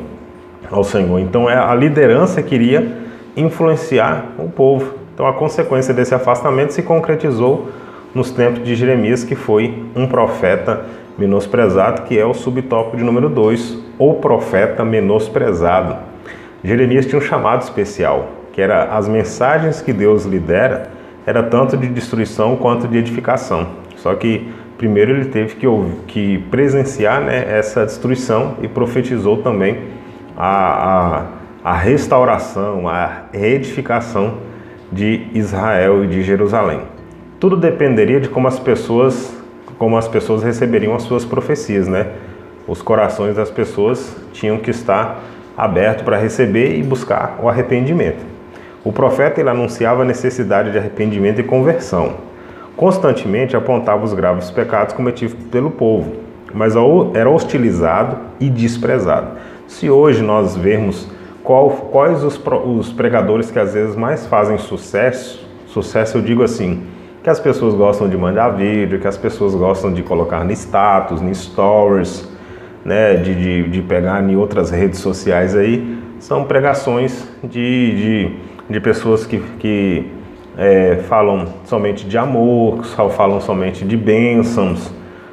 ao 0.70 0.84
Senhor. 0.84 1.18
Então 1.18 1.48
é 1.48 1.56
a 1.56 1.74
liderança 1.74 2.42
queria 2.42 2.96
influenciar 3.36 4.26
o 4.38 4.48
povo. 4.48 4.94
Então 5.14 5.26
a 5.26 5.32
consequência 5.32 5.94
desse 5.94 6.14
afastamento 6.14 6.72
se 6.72 6.82
concretizou 6.82 7.68
nos 8.14 8.30
tempos 8.30 8.64
de 8.64 8.74
Jeremias, 8.74 9.24
que 9.24 9.34
foi 9.34 9.84
um 9.94 10.06
profeta 10.06 10.84
menosprezado, 11.16 12.02
que 12.02 12.18
é 12.18 12.24
o 12.24 12.34
subtópico 12.34 12.96
de 12.96 13.04
número 13.04 13.28
2, 13.28 13.78
o 13.98 14.14
profeta 14.14 14.84
menosprezado. 14.84 15.96
Jeremias 16.64 17.06
tinha 17.06 17.18
um 17.18 17.22
chamado 17.22 17.62
especial, 17.62 18.28
que 18.52 18.60
era 18.60 18.84
as 18.96 19.06
mensagens 19.06 19.80
que 19.80 19.92
Deus 19.92 20.24
lhe 20.24 20.38
dera, 20.38 20.89
era 21.26 21.42
tanto 21.42 21.76
de 21.76 21.88
destruição 21.88 22.56
quanto 22.56 22.88
de 22.88 22.98
edificação. 22.98 23.68
Só 23.96 24.14
que 24.14 24.48
primeiro 24.78 25.12
ele 25.12 25.26
teve 25.26 25.56
que, 25.56 25.66
que 26.06 26.38
presenciar 26.50 27.20
né, 27.20 27.44
essa 27.48 27.84
destruição 27.84 28.56
e 28.62 28.68
profetizou 28.68 29.42
também 29.42 29.78
a, 30.36 31.26
a, 31.64 31.72
a 31.72 31.74
restauração, 31.74 32.88
a 32.88 33.24
reedificação 33.32 34.38
de 34.90 35.26
Israel 35.34 36.04
e 36.04 36.08
de 36.08 36.22
Jerusalém. 36.22 36.80
Tudo 37.38 37.56
dependeria 37.56 38.20
de 38.20 38.28
como 38.28 38.48
as 38.48 38.58
pessoas 38.58 39.38
como 39.78 39.96
as 39.96 40.06
pessoas 40.06 40.42
receberiam 40.42 40.94
as 40.94 41.04
suas 41.04 41.24
profecias, 41.24 41.88
né? 41.88 42.08
Os 42.68 42.82
corações 42.82 43.36
das 43.36 43.50
pessoas 43.50 44.14
tinham 44.30 44.58
que 44.58 44.70
estar 44.70 45.22
abertos 45.56 46.04
para 46.04 46.18
receber 46.18 46.76
e 46.76 46.82
buscar 46.82 47.38
o 47.42 47.48
arrependimento. 47.48 48.29
O 48.84 48.92
profeta 48.92 49.40
ele 49.40 49.50
anunciava 49.50 50.02
a 50.02 50.04
necessidade 50.04 50.70
de 50.70 50.78
arrependimento 50.78 51.40
e 51.40 51.44
conversão 51.44 52.30
constantemente 52.80 53.54
apontava 53.54 54.02
os 54.02 54.14
graves 54.14 54.50
pecados 54.50 54.94
cometidos 54.94 55.36
pelo 55.50 55.70
povo, 55.70 56.14
mas 56.54 56.74
era 57.12 57.28
hostilizado 57.28 58.16
e 58.40 58.48
desprezado. 58.48 59.32
Se 59.68 59.90
hoje 59.90 60.22
nós 60.22 60.56
vermos 60.56 61.06
qual, 61.44 61.68
quais 61.68 62.24
os, 62.24 62.40
os 62.64 62.90
pregadores 62.90 63.50
que 63.50 63.58
às 63.58 63.74
vezes 63.74 63.94
mais 63.94 64.26
fazem 64.26 64.56
sucesso, 64.56 65.46
sucesso 65.66 66.16
eu 66.16 66.22
digo 66.22 66.42
assim, 66.42 66.84
que 67.22 67.28
as 67.28 67.38
pessoas 67.38 67.74
gostam 67.74 68.08
de 68.08 68.16
mandar 68.16 68.48
vídeo, 68.48 68.98
que 68.98 69.06
as 69.06 69.18
pessoas 69.18 69.54
gostam 69.54 69.92
de 69.92 70.02
colocar 70.02 70.42
no 70.42 70.52
status, 70.52 71.20
no 71.20 71.34
stories, 71.34 72.26
né, 72.82 73.14
de, 73.16 73.34
de, 73.34 73.68
de 73.68 73.82
pegar 73.82 74.26
em 74.26 74.36
outras 74.36 74.70
redes 74.70 75.00
sociais 75.00 75.54
aí, 75.54 75.98
são 76.18 76.44
pregações 76.44 77.28
de, 77.44 77.50
de, 77.50 78.36
de 78.70 78.80
pessoas 78.80 79.26
que, 79.26 79.40
que 79.58 80.06
é, 80.56 81.00
falam 81.08 81.46
somente 81.64 82.06
de 82.06 82.16
amor, 82.16 82.84
falam 82.84 83.40
somente 83.40 83.84
de 83.84 83.96
bênçãos, 83.96 84.92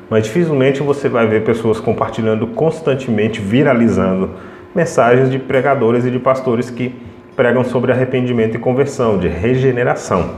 mas 0.10 0.24
dificilmente 0.24 0.82
você 0.82 1.08
vai 1.08 1.28
ver 1.28 1.44
pessoas 1.44 1.80
compartilhando 1.80 2.48
constantemente, 2.48 3.40
viralizando 3.40 4.32
mensagens 4.74 5.30
de 5.30 5.38
pregadores 5.38 6.06
e 6.06 6.12
de 6.12 6.18
pastores 6.18 6.70
que 6.70 6.94
pregam 7.36 7.64
sobre 7.64 7.92
arrependimento 7.92 8.56
e 8.56 8.60
conversão, 8.60 9.20
de 9.20 9.28
regeneração, 9.28 10.32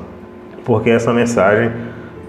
porque 0.66 0.90
essa 0.90 1.14
mensagem, 1.14 1.72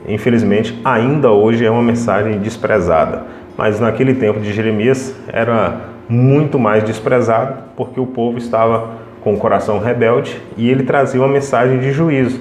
infelizmente, 0.07 0.79
ainda 0.85 1.31
hoje 1.31 1.65
é 1.65 1.71
uma 1.71 1.83
mensagem 1.83 2.39
desprezada, 2.39 3.25
mas 3.57 3.81
naquele 3.81 4.15
tempo 4.15 4.39
de 4.39 4.53
Jeremias 4.53 5.15
era 5.27 5.81
muito 6.09 6.59
mais 6.59 6.85
desprezado, 6.85 7.65
porque 7.77 7.99
o 7.99 8.07
povo 8.07 8.39
estava 8.39 9.00
com 9.21 9.35
o 9.35 9.39
coração 9.39 9.79
rebelde 9.79 10.41
e 10.57 10.69
ele 10.71 10.83
trazia 10.83 11.21
uma 11.21 11.29
mensagem 11.29 11.79
de 11.79 11.93
juízo. 11.93 12.41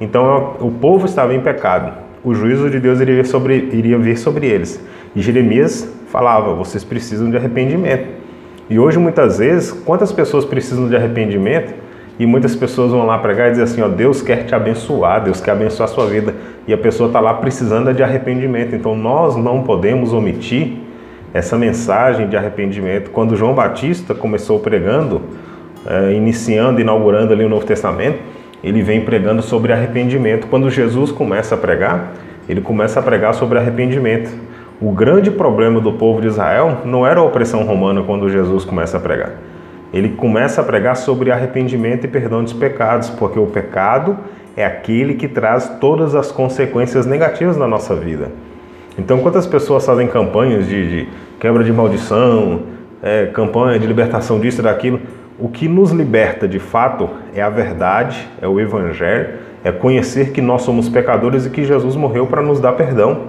Então 0.00 0.56
o 0.60 0.70
povo 0.70 1.06
estava 1.06 1.34
em 1.34 1.40
pecado. 1.40 1.92
O 2.24 2.34
juízo 2.34 2.70
de 2.70 2.80
Deus 2.80 3.00
iria, 3.00 3.24
sobre, 3.24 3.68
iria 3.72 3.98
vir 3.98 4.16
sobre 4.16 4.46
eles. 4.46 4.82
E 5.14 5.20
Jeremias 5.20 5.88
falava: 6.06 6.54
vocês 6.54 6.82
precisam 6.82 7.30
de 7.30 7.36
arrependimento. 7.36 8.06
E 8.68 8.78
hoje, 8.78 8.98
muitas 8.98 9.38
vezes, 9.38 9.72
quantas 9.72 10.10
pessoas 10.10 10.44
precisam 10.44 10.88
de 10.88 10.96
arrependimento? 10.96 11.74
E 12.18 12.24
muitas 12.24 12.54
pessoas 12.54 12.92
vão 12.92 13.04
lá 13.04 13.18
pregar 13.18 13.48
e 13.48 13.50
dizer 13.50 13.64
assim: 13.64 13.82
ó, 13.82 13.88
Deus 13.88 14.22
quer 14.22 14.44
te 14.46 14.54
abençoar, 14.54 15.22
Deus 15.22 15.40
quer 15.40 15.50
abençoar 15.50 15.88
a 15.88 15.92
sua 15.92 16.06
vida. 16.06 16.34
E 16.66 16.72
a 16.72 16.78
pessoa 16.78 17.08
está 17.08 17.20
lá 17.20 17.34
precisando 17.34 17.92
de 17.92 18.02
arrependimento. 18.02 18.74
Então 18.74 18.96
nós 18.96 19.36
não 19.36 19.62
podemos 19.62 20.12
omitir 20.12 20.78
essa 21.34 21.58
mensagem 21.58 22.28
de 22.28 22.36
arrependimento. 22.36 23.10
Quando 23.10 23.36
João 23.36 23.54
Batista 23.54 24.14
começou 24.14 24.60
pregando, 24.60 25.20
é, 25.86 26.12
iniciando, 26.12 26.80
inaugurando 26.80 27.32
ali 27.32 27.44
o 27.44 27.48
Novo 27.48 27.66
Testamento, 27.66 28.18
ele 28.62 28.82
vem 28.82 29.02
pregando 29.02 29.42
sobre 29.42 29.72
arrependimento. 29.72 30.46
Quando 30.46 30.70
Jesus 30.70 31.12
começa 31.12 31.54
a 31.54 31.58
pregar, 31.58 32.12
ele 32.48 32.60
começa 32.60 33.00
a 33.00 33.02
pregar 33.02 33.34
sobre 33.34 33.58
arrependimento. 33.58 34.30
O 34.80 34.90
grande 34.92 35.30
problema 35.30 35.80
do 35.80 35.92
povo 35.92 36.20
de 36.20 36.28
Israel 36.28 36.78
não 36.84 37.06
era 37.06 37.20
a 37.20 37.22
opressão 37.22 37.64
romana 37.64 38.02
quando 38.02 38.28
Jesus 38.28 38.64
começa 38.64 38.96
a 38.96 39.00
pregar. 39.00 39.32
Ele 39.92 40.10
começa 40.10 40.60
a 40.60 40.64
pregar 40.64 40.96
sobre 40.96 41.30
arrependimento 41.30 42.04
e 42.04 42.08
perdão 42.08 42.42
dos 42.42 42.52
pecados, 42.52 43.10
porque 43.10 43.38
o 43.38 43.46
pecado 43.46 44.18
é 44.56 44.64
aquele 44.64 45.14
que 45.14 45.28
traz 45.28 45.68
todas 45.80 46.14
as 46.14 46.32
consequências 46.32 47.06
negativas 47.06 47.56
na 47.56 47.68
nossa 47.68 47.94
vida. 47.94 48.32
Então, 48.98 49.18
quantas 49.18 49.46
pessoas 49.46 49.84
fazem 49.84 50.06
campanhas 50.08 50.66
de, 50.66 50.88
de 50.88 51.08
quebra 51.38 51.62
de 51.62 51.72
maldição, 51.72 52.62
é, 53.02 53.26
campanha 53.26 53.78
de 53.78 53.86
libertação 53.86 54.40
disso 54.40 54.60
e 54.60 54.64
daquilo. 54.64 55.00
O 55.36 55.48
que 55.48 55.66
nos 55.66 55.90
liberta 55.90 56.46
de 56.46 56.60
fato 56.60 57.10
é 57.34 57.42
a 57.42 57.50
verdade, 57.50 58.28
é 58.40 58.46
o 58.46 58.60
Evangelho, 58.60 59.30
é 59.64 59.72
conhecer 59.72 60.30
que 60.30 60.40
nós 60.40 60.62
somos 60.62 60.88
pecadores 60.88 61.44
e 61.44 61.50
que 61.50 61.64
Jesus 61.64 61.96
morreu 61.96 62.24
para 62.26 62.40
nos 62.40 62.60
dar 62.60 62.72
perdão. 62.74 63.22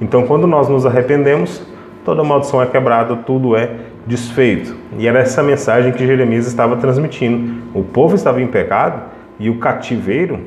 Então, 0.00 0.26
quando 0.26 0.46
nós 0.46 0.68
nos 0.68 0.86
arrependemos, 0.86 1.66
toda 2.04 2.22
maldição 2.22 2.62
é 2.62 2.66
quebrada, 2.66 3.16
tudo 3.16 3.56
é 3.56 3.68
desfeito. 4.06 4.76
E 4.96 5.08
era 5.08 5.18
essa 5.18 5.42
mensagem 5.42 5.92
que 5.92 6.06
Jeremias 6.06 6.46
estava 6.46 6.76
transmitindo. 6.76 7.62
O 7.74 7.82
povo 7.82 8.14
estava 8.14 8.40
em 8.40 8.46
pecado 8.46 9.02
e 9.38 9.50
o 9.50 9.58
cativeiro 9.58 10.38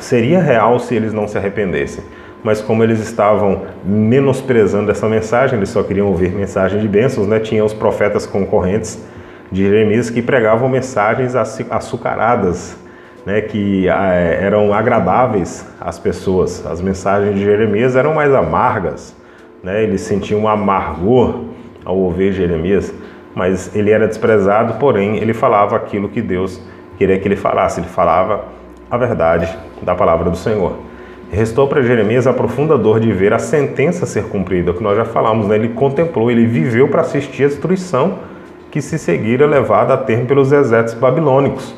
seria 0.00 0.40
real 0.40 0.80
se 0.80 0.96
eles 0.96 1.12
não 1.12 1.28
se 1.28 1.38
arrependessem. 1.38 2.02
Mas 2.42 2.60
como 2.60 2.82
eles 2.82 2.98
estavam 2.98 3.62
menosprezando 3.84 4.90
essa 4.90 5.08
mensagem, 5.08 5.56
eles 5.58 5.68
só 5.68 5.82
queriam 5.84 6.08
ouvir 6.08 6.32
mensagem 6.32 6.80
de 6.80 6.88
bênçãos, 6.88 7.28
né? 7.28 7.38
Tinha 7.38 7.64
os 7.64 7.72
profetas 7.72 8.26
concorrentes 8.26 9.00
de 9.50 9.62
Jeremias 9.62 10.10
que 10.10 10.22
pregavam 10.22 10.68
mensagens 10.68 11.34
açucaradas, 11.34 12.76
né, 13.24 13.40
que 13.40 13.88
é, 13.88 14.38
eram 14.42 14.72
agradáveis 14.72 15.66
às 15.80 15.98
pessoas. 15.98 16.64
As 16.66 16.80
mensagens 16.80 17.34
de 17.34 17.44
Jeremias 17.44 17.96
eram 17.96 18.14
mais 18.14 18.32
amargas, 18.34 19.16
né, 19.62 19.82
eles 19.82 20.02
sentiam 20.02 20.40
um 20.40 20.48
amargor 20.48 21.44
ao 21.84 21.96
ouvir 21.96 22.32
Jeremias, 22.32 22.92
mas 23.34 23.74
ele 23.74 23.90
era 23.90 24.06
desprezado, 24.06 24.74
porém 24.74 25.16
ele 25.16 25.32
falava 25.32 25.76
aquilo 25.76 26.08
que 26.08 26.22
Deus 26.22 26.60
queria 26.96 27.18
que 27.18 27.26
ele 27.26 27.36
falasse, 27.36 27.80
ele 27.80 27.88
falava 27.88 28.44
a 28.90 28.96
verdade 28.96 29.48
da 29.82 29.94
palavra 29.94 30.30
do 30.30 30.36
Senhor. 30.36 30.78
Restou 31.30 31.66
para 31.66 31.82
Jeremias 31.82 32.26
a 32.26 32.32
profunda 32.32 32.78
dor 32.78 33.00
de 33.00 33.10
ver 33.10 33.32
a 33.32 33.38
sentença 33.38 34.06
ser 34.06 34.24
cumprida, 34.24 34.70
o 34.70 34.74
que 34.74 34.82
nós 34.82 34.96
já 34.96 35.04
falamos, 35.04 35.48
né? 35.48 35.56
ele 35.56 35.70
contemplou, 35.70 36.30
ele 36.30 36.46
viveu 36.46 36.86
para 36.86 37.00
assistir 37.00 37.44
a 37.44 37.48
destruição 37.48 38.18
que 38.74 38.82
se 38.82 38.98
seguira 38.98 39.46
levada 39.46 39.94
a 39.94 39.96
termo 39.96 40.26
pelos 40.26 40.50
exércitos 40.50 41.00
babilônicos. 41.00 41.72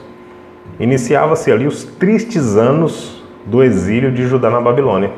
Iniciava-se 0.81 1.53
ali 1.53 1.67
os 1.67 1.85
tristes 1.85 2.57
anos 2.57 3.23
do 3.45 3.63
exílio 3.63 4.11
de 4.11 4.27
Judá 4.27 4.49
na 4.49 4.63
Babilônia. 4.63 5.11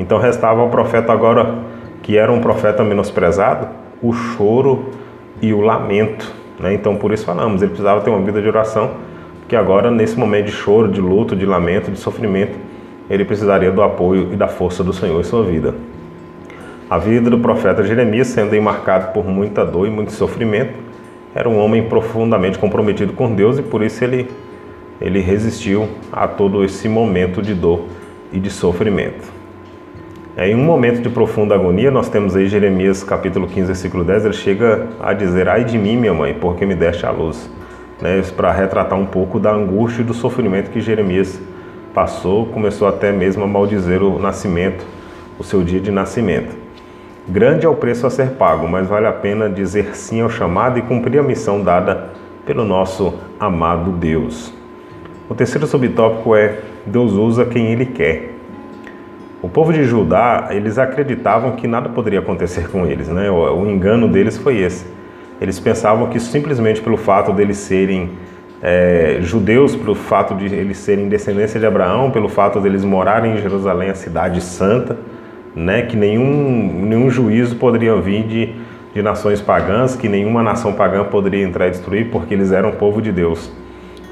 Então 0.00 0.18
restava 0.18 0.62
ao 0.62 0.68
profeta 0.68 1.12
agora, 1.12 1.58
que 2.02 2.18
era 2.18 2.32
um 2.32 2.40
profeta 2.40 2.82
menosprezado, 2.82 3.68
o 4.02 4.12
choro 4.12 4.86
e 5.40 5.54
o 5.54 5.60
lamento. 5.60 6.34
Né? 6.58 6.74
Então 6.74 6.96
por 6.96 7.12
isso 7.12 7.24
falamos, 7.24 7.62
ele 7.62 7.70
precisava 7.70 8.00
ter 8.00 8.10
uma 8.10 8.22
vida 8.22 8.42
de 8.42 8.48
oração, 8.48 8.90
que 9.46 9.54
agora 9.54 9.92
nesse 9.92 10.18
momento 10.18 10.46
de 10.46 10.52
choro, 10.52 10.88
de 10.88 11.00
luto, 11.00 11.36
de 11.36 11.46
lamento, 11.46 11.88
de 11.88 12.00
sofrimento, 12.00 12.58
ele 13.08 13.24
precisaria 13.24 13.70
do 13.70 13.80
apoio 13.80 14.32
e 14.32 14.36
da 14.36 14.48
força 14.48 14.82
do 14.82 14.92
Senhor 14.92 15.20
em 15.20 15.22
sua 15.22 15.44
vida. 15.44 15.72
A 16.90 16.98
vida 16.98 17.30
do 17.30 17.38
profeta 17.38 17.84
Jeremias 17.84 18.26
sendo 18.26 18.60
marcada 18.60 19.12
por 19.12 19.24
muita 19.24 19.64
dor 19.64 19.86
e 19.86 19.90
muito 19.90 20.10
sofrimento, 20.10 20.85
era 21.36 21.50
um 21.50 21.58
homem 21.58 21.82
profundamente 21.82 22.58
comprometido 22.58 23.12
com 23.12 23.34
Deus 23.34 23.58
e 23.58 23.62
por 23.62 23.82
isso 23.82 24.02
ele, 24.02 24.26
ele 24.98 25.20
resistiu 25.20 25.86
a 26.10 26.26
todo 26.26 26.64
esse 26.64 26.88
momento 26.88 27.42
de 27.42 27.52
dor 27.52 27.84
e 28.32 28.40
de 28.40 28.48
sofrimento. 28.48 29.30
Em 30.38 30.54
um 30.54 30.64
momento 30.64 31.02
de 31.02 31.10
profunda 31.10 31.54
agonia, 31.54 31.90
nós 31.90 32.08
temos 32.08 32.34
aí 32.34 32.48
Jeremias 32.48 33.04
capítulo 33.04 33.46
15, 33.46 33.66
versículo 33.66 34.02
10, 34.02 34.24
ele 34.24 34.34
chega 34.34 34.86
a 34.98 35.12
dizer, 35.12 35.46
ai 35.46 35.62
de 35.62 35.76
mim, 35.76 35.98
minha 35.98 36.14
mãe, 36.14 36.32
porque 36.32 36.64
me 36.64 36.74
deste 36.74 37.04
a 37.04 37.10
luz. 37.10 37.50
Né, 38.00 38.22
para 38.34 38.50
retratar 38.50 38.98
um 38.98 39.06
pouco 39.06 39.38
da 39.38 39.52
angústia 39.52 40.00
e 40.00 40.04
do 40.04 40.14
sofrimento 40.14 40.70
que 40.70 40.80
Jeremias 40.80 41.38
passou, 41.92 42.46
começou 42.46 42.88
até 42.88 43.12
mesmo 43.12 43.44
a 43.44 43.46
maldizer 43.46 44.02
o 44.02 44.18
nascimento, 44.18 44.86
o 45.38 45.44
seu 45.44 45.62
dia 45.62 45.80
de 45.80 45.90
nascimento. 45.90 46.65
Grande 47.28 47.66
é 47.66 47.68
o 47.68 47.74
preço 47.74 48.06
a 48.06 48.10
ser 48.10 48.30
pago, 48.30 48.68
mas 48.68 48.86
vale 48.86 49.06
a 49.06 49.12
pena 49.12 49.50
dizer 49.50 49.96
sim 49.96 50.20
ao 50.20 50.30
chamado 50.30 50.78
e 50.78 50.82
cumprir 50.82 51.18
a 51.18 51.24
missão 51.24 51.60
dada 51.60 52.10
pelo 52.46 52.64
nosso 52.64 53.14
amado 53.40 53.90
Deus. 53.90 54.54
O 55.28 55.34
terceiro 55.34 55.66
subtópico 55.66 56.36
é 56.36 56.60
Deus 56.86 57.14
usa 57.14 57.44
quem 57.44 57.72
Ele 57.72 57.84
quer. 57.84 58.30
O 59.42 59.48
povo 59.48 59.72
de 59.72 59.82
Judá, 59.82 60.50
eles 60.50 60.78
acreditavam 60.78 61.56
que 61.56 61.66
nada 61.66 61.88
poderia 61.88 62.20
acontecer 62.20 62.68
com 62.70 62.86
eles, 62.86 63.08
né? 63.08 63.28
O, 63.28 63.60
o 63.60 63.68
engano 63.68 64.08
deles 64.08 64.38
foi 64.38 64.58
esse. 64.58 64.86
Eles 65.40 65.58
pensavam 65.58 66.08
que 66.08 66.20
simplesmente 66.20 66.80
pelo 66.80 66.96
fato 66.96 67.32
deles 67.32 67.56
serem 67.56 68.10
é, 68.62 69.18
judeus, 69.20 69.74
pelo 69.74 69.96
fato 69.96 70.32
de 70.32 70.46
eles 70.46 70.78
serem 70.78 71.08
descendência 71.08 71.58
de 71.58 71.66
Abraão, 71.66 72.12
pelo 72.12 72.28
fato 72.28 72.60
deles 72.60 72.84
morarem 72.84 73.34
em 73.34 73.38
Jerusalém, 73.38 73.90
a 73.90 73.94
cidade 73.96 74.40
santa, 74.40 74.96
né, 75.56 75.82
que 75.82 75.96
nenhum, 75.96 76.84
nenhum 76.86 77.08
juízo 77.08 77.56
poderia 77.56 77.96
vir 77.96 78.24
de, 78.24 78.54
de 78.92 79.02
nações 79.02 79.40
pagãs, 79.40 79.96
que 79.96 80.06
nenhuma 80.06 80.42
nação 80.42 80.74
pagã 80.74 81.02
poderia 81.02 81.42
entrar 81.42 81.68
e 81.68 81.70
destruir, 81.70 82.10
porque 82.10 82.34
eles 82.34 82.52
eram 82.52 82.72
povo 82.72 83.00
de 83.00 83.10
Deus. 83.10 83.50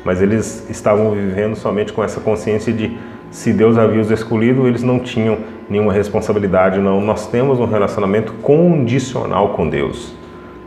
Mas 0.03 0.23
eles 0.23 0.69
estavam 0.71 1.11
vivendo 1.11 1.55
somente 1.55 1.93
com 1.93 2.03
essa 2.03 2.19
consciência 2.21 2.73
de 2.73 2.97
se 3.31 3.53
Deus 3.53 3.77
havia 3.77 4.01
os 4.01 4.11
escolhido, 4.11 4.67
eles 4.67 4.83
não 4.83 4.99
tinham 4.99 5.39
nenhuma 5.69 5.93
responsabilidade, 5.93 6.79
não. 6.79 7.01
Nós 7.01 7.27
temos 7.27 7.61
um 7.61 7.67
relacionamento 7.67 8.33
condicional 8.35 9.51
com 9.51 9.69
Deus. 9.69 10.15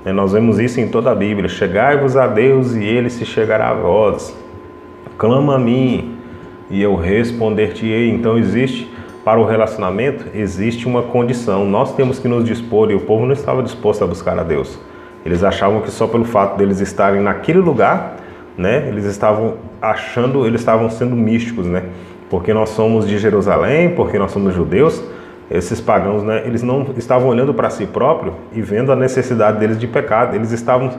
Né, 0.05 0.11
nós 0.11 0.33
vemos 0.33 0.59
isso 0.59 0.79
em 0.79 0.87
toda 0.87 1.11
a 1.11 1.15
Bíblia. 1.15 1.49
Chegai-vos 1.49 2.15
a 2.15 2.27
Deus 2.27 2.75
e 2.75 2.83
Ele 2.83 3.09
se 3.09 3.25
chegará 3.25 3.69
a 3.69 3.73
vós. 3.73 4.35
Clama 5.17 5.55
a 5.55 5.59
mim 5.59 6.17
e 6.69 6.81
eu 6.81 6.95
responder-te-ei. 6.95 8.09
Então 8.09 8.37
existe 8.37 8.91
para 9.27 9.41
o 9.41 9.45
relacionamento 9.45 10.23
existe 10.33 10.87
uma 10.87 11.03
condição. 11.03 11.65
Nós 11.65 11.93
temos 11.93 12.17
que 12.17 12.29
nos 12.29 12.45
dispor 12.45 12.89
e 12.91 12.95
o 12.95 13.01
povo 13.01 13.25
não 13.25 13.33
estava 13.33 13.61
disposto 13.61 14.01
a 14.01 14.07
buscar 14.07 14.39
a 14.39 14.41
Deus. 14.41 14.79
Eles 15.25 15.43
achavam 15.43 15.81
que 15.81 15.91
só 15.91 16.07
pelo 16.07 16.23
fato 16.23 16.57
deles 16.57 16.79
estarem 16.79 17.21
naquele 17.21 17.59
lugar, 17.59 18.15
né, 18.57 18.87
eles 18.87 19.03
estavam 19.03 19.55
achando, 19.81 20.47
eles 20.47 20.61
estavam 20.61 20.89
sendo 20.89 21.13
místicos, 21.13 21.65
né? 21.65 21.83
Porque 22.29 22.53
nós 22.53 22.69
somos 22.69 23.05
de 23.05 23.17
Jerusalém, 23.17 23.89
porque 23.95 24.17
nós 24.17 24.31
somos 24.31 24.53
judeus, 24.53 25.03
esses 25.51 25.81
pagãos, 25.81 26.23
né, 26.23 26.43
eles 26.45 26.63
não 26.63 26.87
estavam 26.95 27.27
olhando 27.27 27.53
para 27.53 27.69
si 27.69 27.85
próprio 27.85 28.33
e 28.53 28.61
vendo 28.61 28.93
a 28.93 28.95
necessidade 28.95 29.59
deles 29.59 29.77
de 29.77 29.87
pecado. 29.87 30.37
Eles 30.37 30.53
estavam, 30.53 30.89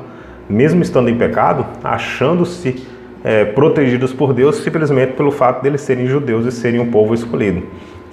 mesmo 0.47 0.83
estando 0.83 1.09
em 1.09 1.17
pecado, 1.17 1.65
achando-se 1.83 2.87
é, 3.25 3.47
protegidos 3.47 4.13
por 4.13 4.35
Deus 4.35 4.57
simplesmente 4.57 5.15
pelo 5.15 5.31
fato 5.31 5.63
deles 5.63 5.81
serem 5.81 6.07
judeus 6.07 6.45
e 6.45 6.53
serem 6.53 6.79
um 6.79 6.91
povo 6.91 7.15
escolhido. 7.15 7.63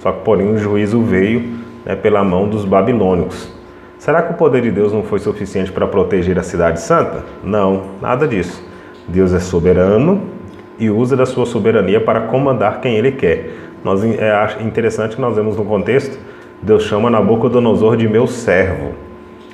Só 0.06 0.12
que, 0.12 0.20
porém, 0.20 0.48
o 0.48 0.56
juízo 0.56 1.02
veio 1.02 1.42
né, 1.84 1.96
pela 1.96 2.22
mão 2.22 2.48
dos 2.48 2.64
babilônicos. 2.64 3.52
Será 3.98 4.22
que 4.22 4.34
o 4.34 4.36
poder 4.36 4.62
de 4.62 4.70
Deus 4.70 4.92
não 4.92 5.02
foi 5.02 5.18
suficiente 5.18 5.72
para 5.72 5.84
proteger 5.84 6.38
a 6.38 6.44
cidade 6.44 6.80
santa? 6.80 7.24
Não, 7.42 7.82
nada 8.00 8.28
disso. 8.28 8.64
Deus 9.08 9.34
é 9.34 9.40
soberano 9.40 10.20
e 10.78 10.88
usa 10.88 11.16
da 11.16 11.26
sua 11.26 11.44
soberania 11.44 12.00
para 12.00 12.20
comandar 12.20 12.80
quem 12.80 12.94
ele 12.94 13.10
quer. 13.10 13.50
Nós, 13.82 14.04
é 14.04 14.62
interessante 14.62 15.16
que 15.16 15.20
nós 15.20 15.34
vemos 15.34 15.56
no 15.56 15.64
contexto, 15.64 16.16
Deus 16.62 16.84
chama 16.84 17.10
Nabucodonosor 17.10 17.96
de 17.96 18.08
meu 18.08 18.28
servo. 18.28 18.92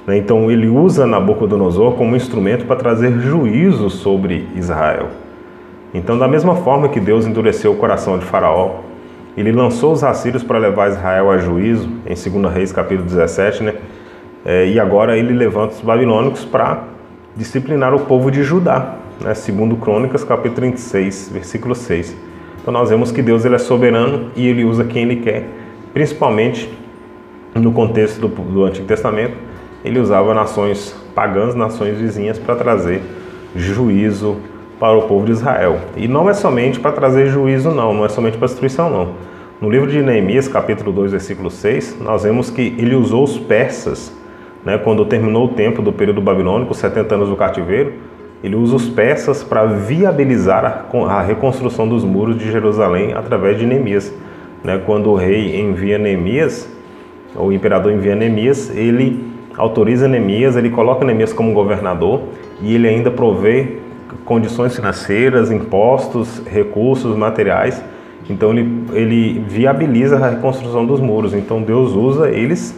Né, 0.06 0.18
então 0.18 0.50
ele 0.50 0.68
usa 0.68 1.06
Nabucodonosor 1.06 1.92
como 1.92 2.14
instrumento 2.14 2.66
para 2.66 2.76
trazer 2.76 3.18
juízo 3.20 3.88
sobre 3.88 4.46
Israel. 4.54 5.08
Então, 5.94 6.18
da 6.18 6.28
mesma 6.28 6.56
forma 6.56 6.90
que 6.90 7.00
Deus 7.00 7.26
endureceu 7.26 7.72
o 7.72 7.76
coração 7.76 8.18
de 8.18 8.26
Faraó, 8.26 8.91
ele 9.36 9.52
lançou 9.52 9.92
os 9.92 10.04
assírios 10.04 10.42
para 10.42 10.58
levar 10.58 10.90
Israel 10.90 11.30
a 11.30 11.38
juízo, 11.38 11.88
em 12.06 12.14
2 12.14 12.52
Reis 12.52 12.72
capítulo 12.72 13.08
17, 13.08 13.62
né? 13.62 13.74
É, 14.44 14.66
e 14.66 14.78
agora 14.78 15.16
ele 15.16 15.32
levanta 15.32 15.74
os 15.74 15.80
babilônicos 15.80 16.44
para 16.44 16.84
disciplinar 17.36 17.94
o 17.94 18.00
povo 18.00 18.30
de 18.30 18.42
Judá, 18.42 18.96
né? 19.20 19.34
segundo 19.34 19.76
Crônicas 19.76 20.24
capítulo 20.24 20.56
36, 20.56 21.30
versículo 21.32 21.74
6. 21.74 22.16
Então 22.60 22.72
nós 22.72 22.90
vemos 22.90 23.12
que 23.12 23.22
Deus 23.22 23.44
ele 23.44 23.54
é 23.54 23.58
soberano 23.58 24.30
e 24.36 24.46
ele 24.46 24.64
usa 24.64 24.84
quem 24.84 25.04
ele 25.04 25.16
quer, 25.16 25.48
principalmente 25.94 26.68
no 27.54 27.72
contexto 27.72 28.20
do, 28.20 28.28
do 28.28 28.64
Antigo 28.64 28.86
Testamento, 28.86 29.36
ele 29.84 29.98
usava 29.98 30.34
nações 30.34 30.94
pagãs, 31.14 31.54
nações 31.54 31.98
vizinhas 31.98 32.38
para 32.38 32.56
trazer 32.56 33.02
juízo 33.54 34.38
para 34.82 34.98
o 34.98 35.02
povo 35.02 35.24
de 35.24 35.30
Israel. 35.30 35.78
E 35.96 36.08
não 36.08 36.28
é 36.28 36.34
somente 36.34 36.80
para 36.80 36.90
trazer 36.90 37.28
juízo, 37.28 37.70
não, 37.70 37.94
não 37.94 38.04
é 38.04 38.08
somente 38.08 38.36
para 38.36 38.48
destruição, 38.48 38.90
não. 38.90 39.10
No 39.60 39.70
livro 39.70 39.88
de 39.88 40.02
Neemias, 40.02 40.48
capítulo 40.48 40.90
2, 40.90 41.12
versículo 41.12 41.52
6, 41.52 41.98
nós 42.00 42.24
vemos 42.24 42.50
que 42.50 42.74
ele 42.76 42.96
usou 42.96 43.22
os 43.22 43.38
persas, 43.38 44.12
né, 44.64 44.76
quando 44.78 45.04
terminou 45.04 45.44
o 45.44 45.48
tempo 45.50 45.80
do 45.80 45.92
período 45.92 46.20
babilônico, 46.20 46.74
70 46.74 47.14
anos 47.14 47.28
do 47.28 47.36
cativeiro, 47.36 47.92
ele 48.42 48.56
usa 48.56 48.74
os 48.74 48.88
persas 48.88 49.44
para 49.44 49.66
viabilizar 49.66 50.88
a, 51.08 51.22
reconstrução 51.22 51.86
dos 51.86 52.02
muros 52.02 52.36
de 52.36 52.50
Jerusalém 52.50 53.12
através 53.12 53.56
de 53.56 53.64
Neemias. 53.64 54.12
Né, 54.64 54.82
quando 54.84 55.10
o 55.10 55.14
rei 55.14 55.60
envia 55.60 55.96
Neemias, 55.96 56.68
o 57.36 57.52
imperador 57.52 57.92
envia 57.92 58.16
Neemias, 58.16 58.68
ele 58.76 59.30
autoriza 59.56 60.08
Neemias, 60.08 60.56
ele 60.56 60.70
coloca 60.70 61.04
Neemias 61.04 61.32
como 61.32 61.52
governador 61.52 62.22
e 62.60 62.74
ele 62.74 62.88
ainda 62.88 63.12
provê 63.12 63.81
condições 64.24 64.74
financeiras, 64.74 65.50
impostos, 65.50 66.42
recursos, 66.46 67.16
materiais. 67.16 67.82
Então 68.28 68.50
ele, 68.50 68.84
ele 68.92 69.44
viabiliza 69.48 70.16
a 70.16 70.30
reconstrução 70.30 70.86
dos 70.86 71.00
muros. 71.00 71.34
Então 71.34 71.62
Deus 71.62 71.92
usa 71.92 72.28
eles 72.28 72.76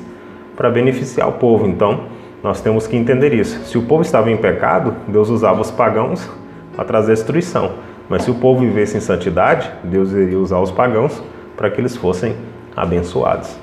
para 0.56 0.70
beneficiar 0.70 1.28
o 1.28 1.32
povo. 1.32 1.66
Então 1.66 2.04
nós 2.42 2.60
temos 2.60 2.86
que 2.86 2.96
entender 2.96 3.32
isso. 3.32 3.64
Se 3.64 3.78
o 3.78 3.82
povo 3.82 4.02
estava 4.02 4.30
em 4.30 4.36
pecado, 4.36 4.94
Deus 5.08 5.28
usava 5.28 5.60
os 5.60 5.70
pagãos 5.70 6.28
para 6.74 6.84
trazer 6.84 7.12
destruição. 7.12 7.72
Mas 8.08 8.22
se 8.22 8.30
o 8.30 8.34
povo 8.34 8.60
vivesse 8.60 8.96
em 8.96 9.00
santidade, 9.00 9.70
Deus 9.82 10.12
iria 10.12 10.38
usar 10.38 10.60
os 10.60 10.70
pagãos 10.70 11.22
para 11.56 11.70
que 11.70 11.80
eles 11.80 11.96
fossem 11.96 12.34
abençoados. 12.76 13.56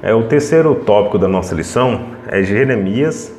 É 0.00 0.14
o 0.14 0.22
terceiro 0.22 0.74
tópico 0.74 1.18
da 1.18 1.26
nossa 1.26 1.54
lição 1.54 2.02
é 2.28 2.42
Jeremias 2.42 3.34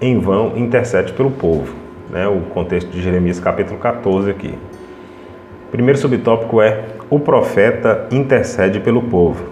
em 0.00 0.18
vão 0.18 0.56
intercede 0.56 1.12
pelo 1.12 1.30
povo, 1.30 1.72
né? 2.12 2.28
O 2.28 2.42
contexto 2.42 2.90
de 2.90 3.00
Jeremias 3.00 3.40
capítulo 3.40 3.78
14 3.78 4.30
aqui. 4.30 4.54
Primeiro 5.70 5.98
subtópico 5.98 6.60
é 6.60 6.84
o 7.08 7.18
profeta 7.18 8.06
intercede 8.12 8.78
pelo 8.78 9.02
povo. 9.02 9.46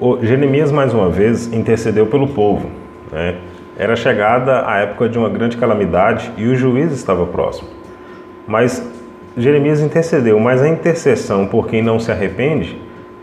O 0.00 0.18
Jeremias 0.24 0.72
mais 0.72 0.94
uma 0.94 1.10
vez 1.10 1.52
intercedeu 1.52 2.06
pelo 2.06 2.26
povo, 2.28 2.68
né? 3.12 3.36
Era 3.76 3.94
chegada 3.94 4.66
a 4.66 4.78
época 4.78 5.08
de 5.08 5.18
uma 5.18 5.28
grande 5.28 5.56
calamidade 5.56 6.32
e 6.36 6.46
o 6.46 6.54
juiz 6.54 6.92
estava 6.92 7.26
próximo. 7.26 7.68
Mas 8.46 8.86
Jeremias 9.36 9.80
intercedeu, 9.80 10.38
mas 10.40 10.62
a 10.62 10.68
intercessão 10.68 11.46
por 11.46 11.68
quem 11.68 11.82
não 11.82 11.98
se 11.98 12.10
arrepende 12.10 12.78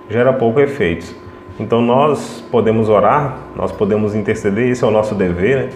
gera 0.09 0.33
pouco 0.33 0.59
efeito. 0.59 1.15
Então 1.59 1.81
nós 1.81 2.43
podemos 2.49 2.89
orar, 2.89 3.37
nós 3.55 3.71
podemos 3.71 4.15
interceder, 4.15 4.69
isso 4.69 4.85
é 4.85 4.87
o 4.87 4.91
nosso 4.91 5.13
dever. 5.13 5.57
Né? 5.57 5.69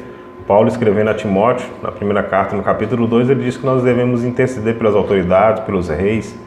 Paulo 0.48 0.68
escrevendo 0.68 1.10
a 1.10 1.14
Timóteo, 1.14 1.70
na 1.82 1.92
primeira 1.92 2.22
carta, 2.22 2.56
no 2.56 2.64
capítulo 2.64 3.08
2, 3.08 3.30
ele 3.30 3.44
diz 3.44 3.56
que 3.56 3.66
nós 3.66 3.82
devemos 3.82 4.26
interceder 4.26 4.76
pelas 4.76 4.94
autoridades, 4.94 5.64
pelos 5.64 5.88
reis, 5.88 6.38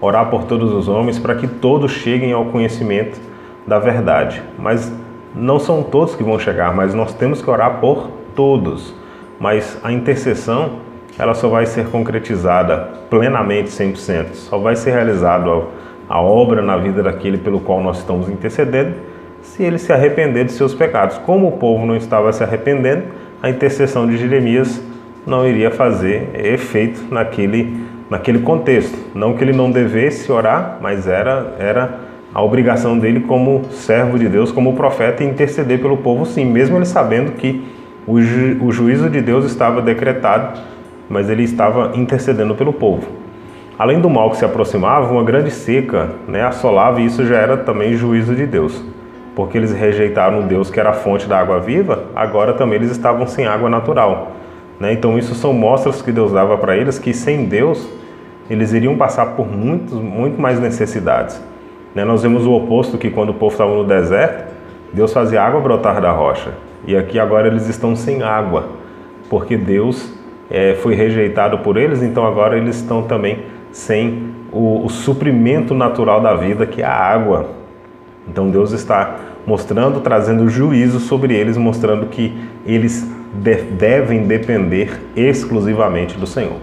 orar 0.00 0.30
por 0.30 0.44
todos 0.44 0.72
os 0.72 0.88
homens, 0.88 1.18
para 1.18 1.34
que 1.34 1.46
todos 1.46 1.92
cheguem 1.92 2.32
ao 2.32 2.46
conhecimento 2.46 3.20
da 3.66 3.78
verdade. 3.78 4.42
Mas 4.58 4.90
não 5.34 5.58
são 5.58 5.82
todos 5.82 6.14
que 6.14 6.24
vão 6.24 6.38
chegar, 6.38 6.74
mas 6.74 6.94
nós 6.94 7.12
temos 7.12 7.42
que 7.42 7.50
orar 7.50 7.78
por 7.78 8.10
todos. 8.34 8.94
Mas 9.38 9.78
a 9.82 9.92
intercessão, 9.92 10.78
ela 11.18 11.34
só 11.34 11.48
vai 11.48 11.66
ser 11.66 11.88
concretizada 11.88 12.88
plenamente 13.10 13.68
100%, 13.68 14.32
só 14.32 14.56
vai 14.56 14.76
ser 14.76 14.92
realizado 14.92 15.68
a 16.08 16.20
obra 16.20 16.62
na 16.62 16.78
vida 16.78 17.02
daquele 17.02 17.36
pelo 17.36 17.60
qual 17.60 17.82
nós 17.82 17.98
estamos 17.98 18.30
intercedendo, 18.30 18.94
se 19.42 19.62
ele 19.62 19.78
se 19.78 19.92
arrepender 19.92 20.46
de 20.46 20.52
seus 20.52 20.74
pecados. 20.74 21.18
Como 21.18 21.48
o 21.48 21.52
povo 21.52 21.84
não 21.84 21.96
estava 21.96 22.32
se 22.32 22.42
arrependendo, 22.42 23.04
a 23.42 23.50
intercessão 23.50 24.06
de 24.06 24.16
Jeremias 24.16 24.80
não 25.26 25.46
iria 25.46 25.70
fazer 25.72 26.30
efeito 26.34 27.02
naquele, 27.10 27.76
naquele 28.08 28.38
contexto. 28.38 28.96
Não 29.14 29.34
que 29.34 29.42
ele 29.42 29.52
não 29.52 29.68
devesse 29.68 30.30
orar, 30.30 30.78
mas 30.80 31.08
era, 31.08 31.56
era 31.58 32.00
a 32.32 32.40
obrigação 32.40 32.96
dele 32.96 33.20
como 33.20 33.64
servo 33.72 34.16
de 34.16 34.28
Deus, 34.28 34.52
como 34.52 34.74
profeta, 34.74 35.24
interceder 35.24 35.80
pelo 35.80 35.96
povo, 35.96 36.24
sim, 36.24 36.44
mesmo 36.44 36.76
ele 36.76 36.86
sabendo 36.86 37.32
que 37.32 37.64
o, 38.06 38.20
ju, 38.20 38.58
o 38.64 38.70
juízo 38.70 39.10
de 39.10 39.20
Deus 39.20 39.44
estava 39.44 39.82
decretado, 39.82 40.60
mas 41.08 41.28
ele 41.28 41.42
estava 41.42 41.92
intercedendo 41.94 42.54
pelo 42.54 42.72
povo. 42.72 43.06
Além 43.76 44.00
do 44.00 44.08
mal 44.08 44.30
que 44.30 44.36
se 44.36 44.44
aproximava, 44.44 45.12
uma 45.12 45.24
grande 45.24 45.50
seca 45.50 46.10
né, 46.28 46.42
assolava 46.42 47.00
e 47.00 47.06
isso 47.06 47.26
já 47.26 47.36
era 47.36 47.56
também 47.56 47.96
juízo 47.96 48.34
de 48.36 48.46
Deus. 48.46 48.82
Porque 49.34 49.56
eles 49.56 49.72
rejeitaram 49.72 50.40
o 50.40 50.42
Deus 50.42 50.70
que 50.70 50.78
era 50.78 50.90
a 50.90 50.92
fonte 50.92 51.26
da 51.26 51.38
água 51.38 51.58
viva, 51.58 52.04
agora 52.14 52.52
também 52.52 52.76
eles 52.76 52.90
estavam 52.90 53.26
sem 53.26 53.46
água 53.46 53.70
natural. 53.70 54.32
Né? 54.78 54.92
Então 54.92 55.18
isso 55.18 55.34
são 55.34 55.52
mostras 55.52 56.02
que 56.02 56.12
Deus 56.12 56.32
dava 56.32 56.58
para 56.58 56.76
eles 56.76 56.98
que 56.98 57.14
sem 57.14 57.44
Deus 57.46 57.88
eles 58.50 58.72
iriam 58.72 58.96
passar 58.96 59.26
por 59.36 59.50
muitos, 59.50 59.94
muito 59.94 60.40
mais 60.40 60.60
necessidades. 60.60 61.40
Né? 61.94 62.04
Nós 62.04 62.22
vemos 62.22 62.46
o 62.46 62.52
oposto 62.52 62.98
que 62.98 63.10
quando 63.10 63.30
o 63.30 63.34
povo 63.34 63.52
estava 63.52 63.74
no 63.74 63.84
deserto, 63.84 64.52
Deus 64.92 65.12
fazia 65.12 65.42
água 65.42 65.60
brotar 65.60 66.00
da 66.00 66.10
rocha. 66.10 66.52
E 66.86 66.96
aqui 66.96 67.18
agora 67.18 67.46
eles 67.46 67.68
estão 67.68 67.94
sem 67.94 68.22
água, 68.22 68.66
porque 69.30 69.56
Deus 69.56 70.12
é, 70.50 70.74
foi 70.74 70.94
rejeitado 70.94 71.58
por 71.58 71.76
eles, 71.76 72.02
então 72.02 72.26
agora 72.26 72.56
eles 72.58 72.76
estão 72.76 73.02
também 73.02 73.44
sem 73.70 74.34
o, 74.52 74.84
o 74.84 74.90
suprimento 74.90 75.74
natural 75.74 76.20
da 76.20 76.34
vida, 76.34 76.66
que 76.66 76.82
é 76.82 76.84
a 76.84 76.92
água. 76.92 77.61
Então 78.28 78.50
Deus 78.50 78.72
está 78.72 79.16
mostrando, 79.46 80.00
trazendo 80.00 80.48
juízo 80.48 81.00
sobre 81.00 81.34
eles, 81.34 81.56
mostrando 81.56 82.06
que 82.06 82.36
eles 82.64 83.06
de, 83.32 83.56
devem 83.56 84.26
depender 84.26 85.00
exclusivamente 85.16 86.16
do 86.16 86.26
Senhor. 86.26 86.58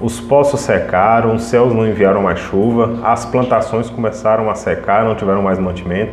Os 0.00 0.18
poços 0.18 0.60
secaram, 0.60 1.34
os 1.34 1.44
céus 1.44 1.74
não 1.74 1.86
enviaram 1.86 2.22
mais 2.22 2.38
chuva, 2.40 3.00
as 3.02 3.26
plantações 3.26 3.90
começaram 3.90 4.50
a 4.50 4.54
secar, 4.54 5.04
não 5.04 5.14
tiveram 5.14 5.42
mais 5.42 5.58
mantimento. 5.58 6.12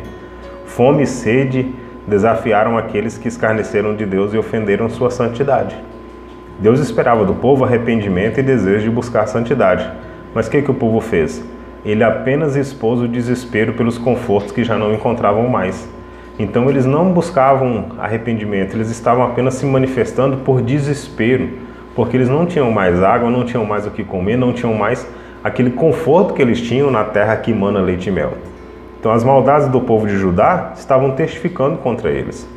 Fome 0.66 1.04
e 1.04 1.06
sede 1.06 1.74
desafiaram 2.06 2.76
aqueles 2.76 3.16
que 3.16 3.28
escarneceram 3.28 3.94
de 3.94 4.04
Deus 4.04 4.32
e 4.32 4.38
ofenderam 4.38 4.88
sua 4.88 5.10
santidade. 5.10 5.76
Deus 6.58 6.80
esperava 6.80 7.24
do 7.24 7.34
povo 7.34 7.64
arrependimento 7.64 8.40
e 8.40 8.42
desejo 8.42 8.84
de 8.84 8.90
buscar 8.90 9.26
santidade. 9.26 9.88
Mas 10.34 10.48
o 10.48 10.50
que, 10.50 10.62
que 10.62 10.70
o 10.70 10.74
povo 10.74 11.00
fez? 11.00 11.42
Ele 11.84 12.02
apenas 12.04 12.56
expôs 12.56 13.00
o 13.00 13.08
desespero 13.08 13.72
pelos 13.74 13.98
confortos 13.98 14.52
que 14.52 14.64
já 14.64 14.76
não 14.76 14.92
encontravam 14.92 15.48
mais. 15.48 15.88
Então 16.38 16.68
eles 16.68 16.86
não 16.86 17.12
buscavam 17.12 17.86
arrependimento, 17.98 18.76
eles 18.76 18.90
estavam 18.90 19.24
apenas 19.24 19.54
se 19.54 19.66
manifestando 19.66 20.38
por 20.38 20.62
desespero 20.62 21.68
porque 21.98 22.16
eles 22.16 22.28
não 22.28 22.46
tinham 22.46 22.70
mais 22.70 23.02
água, 23.02 23.28
não 23.28 23.44
tinham 23.44 23.64
mais 23.64 23.84
o 23.84 23.90
que 23.90 24.04
comer, 24.04 24.36
não 24.36 24.52
tinham 24.52 24.72
mais 24.72 25.04
aquele 25.42 25.72
conforto 25.72 26.32
que 26.32 26.40
eles 26.40 26.60
tinham 26.60 26.92
na 26.92 27.02
terra 27.02 27.34
que 27.34 27.50
emana 27.50 27.80
leite 27.80 28.08
e 28.08 28.12
mel. 28.12 28.34
Então 29.00 29.10
as 29.10 29.24
maldades 29.24 29.66
do 29.66 29.80
povo 29.80 30.06
de 30.06 30.16
Judá 30.16 30.74
estavam 30.76 31.10
testificando 31.10 31.78
contra 31.78 32.08
eles. 32.08 32.48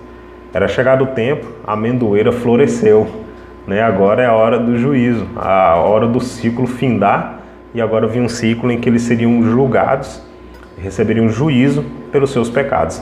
Era 0.54 0.68
chegado 0.68 1.06
o 1.06 1.08
tempo, 1.08 1.48
a 1.66 1.74
amendoeira 1.74 2.32
floresceu. 2.32 3.08
Né? 3.66 3.82
Agora 3.82 4.22
é 4.22 4.28
a 4.28 4.34
hora 4.34 4.60
do 4.60 4.78
juízo, 4.78 5.26
a 5.36 5.76
hora 5.78 6.06
do 6.06 6.20
ciclo 6.20 6.68
findar, 6.68 7.40
e 7.74 7.82
agora 7.82 8.08
vinha 8.08 8.24
um 8.24 8.30
ciclo 8.30 8.72
em 8.72 8.80
que 8.80 8.90
eles 8.90 9.04
seriam 9.04 9.42
julgados, 9.44 10.22
receberiam 10.78 11.30
juízo 11.30 11.86
pelos 12.12 12.32
seus 12.32 12.50
pecados. 12.50 13.02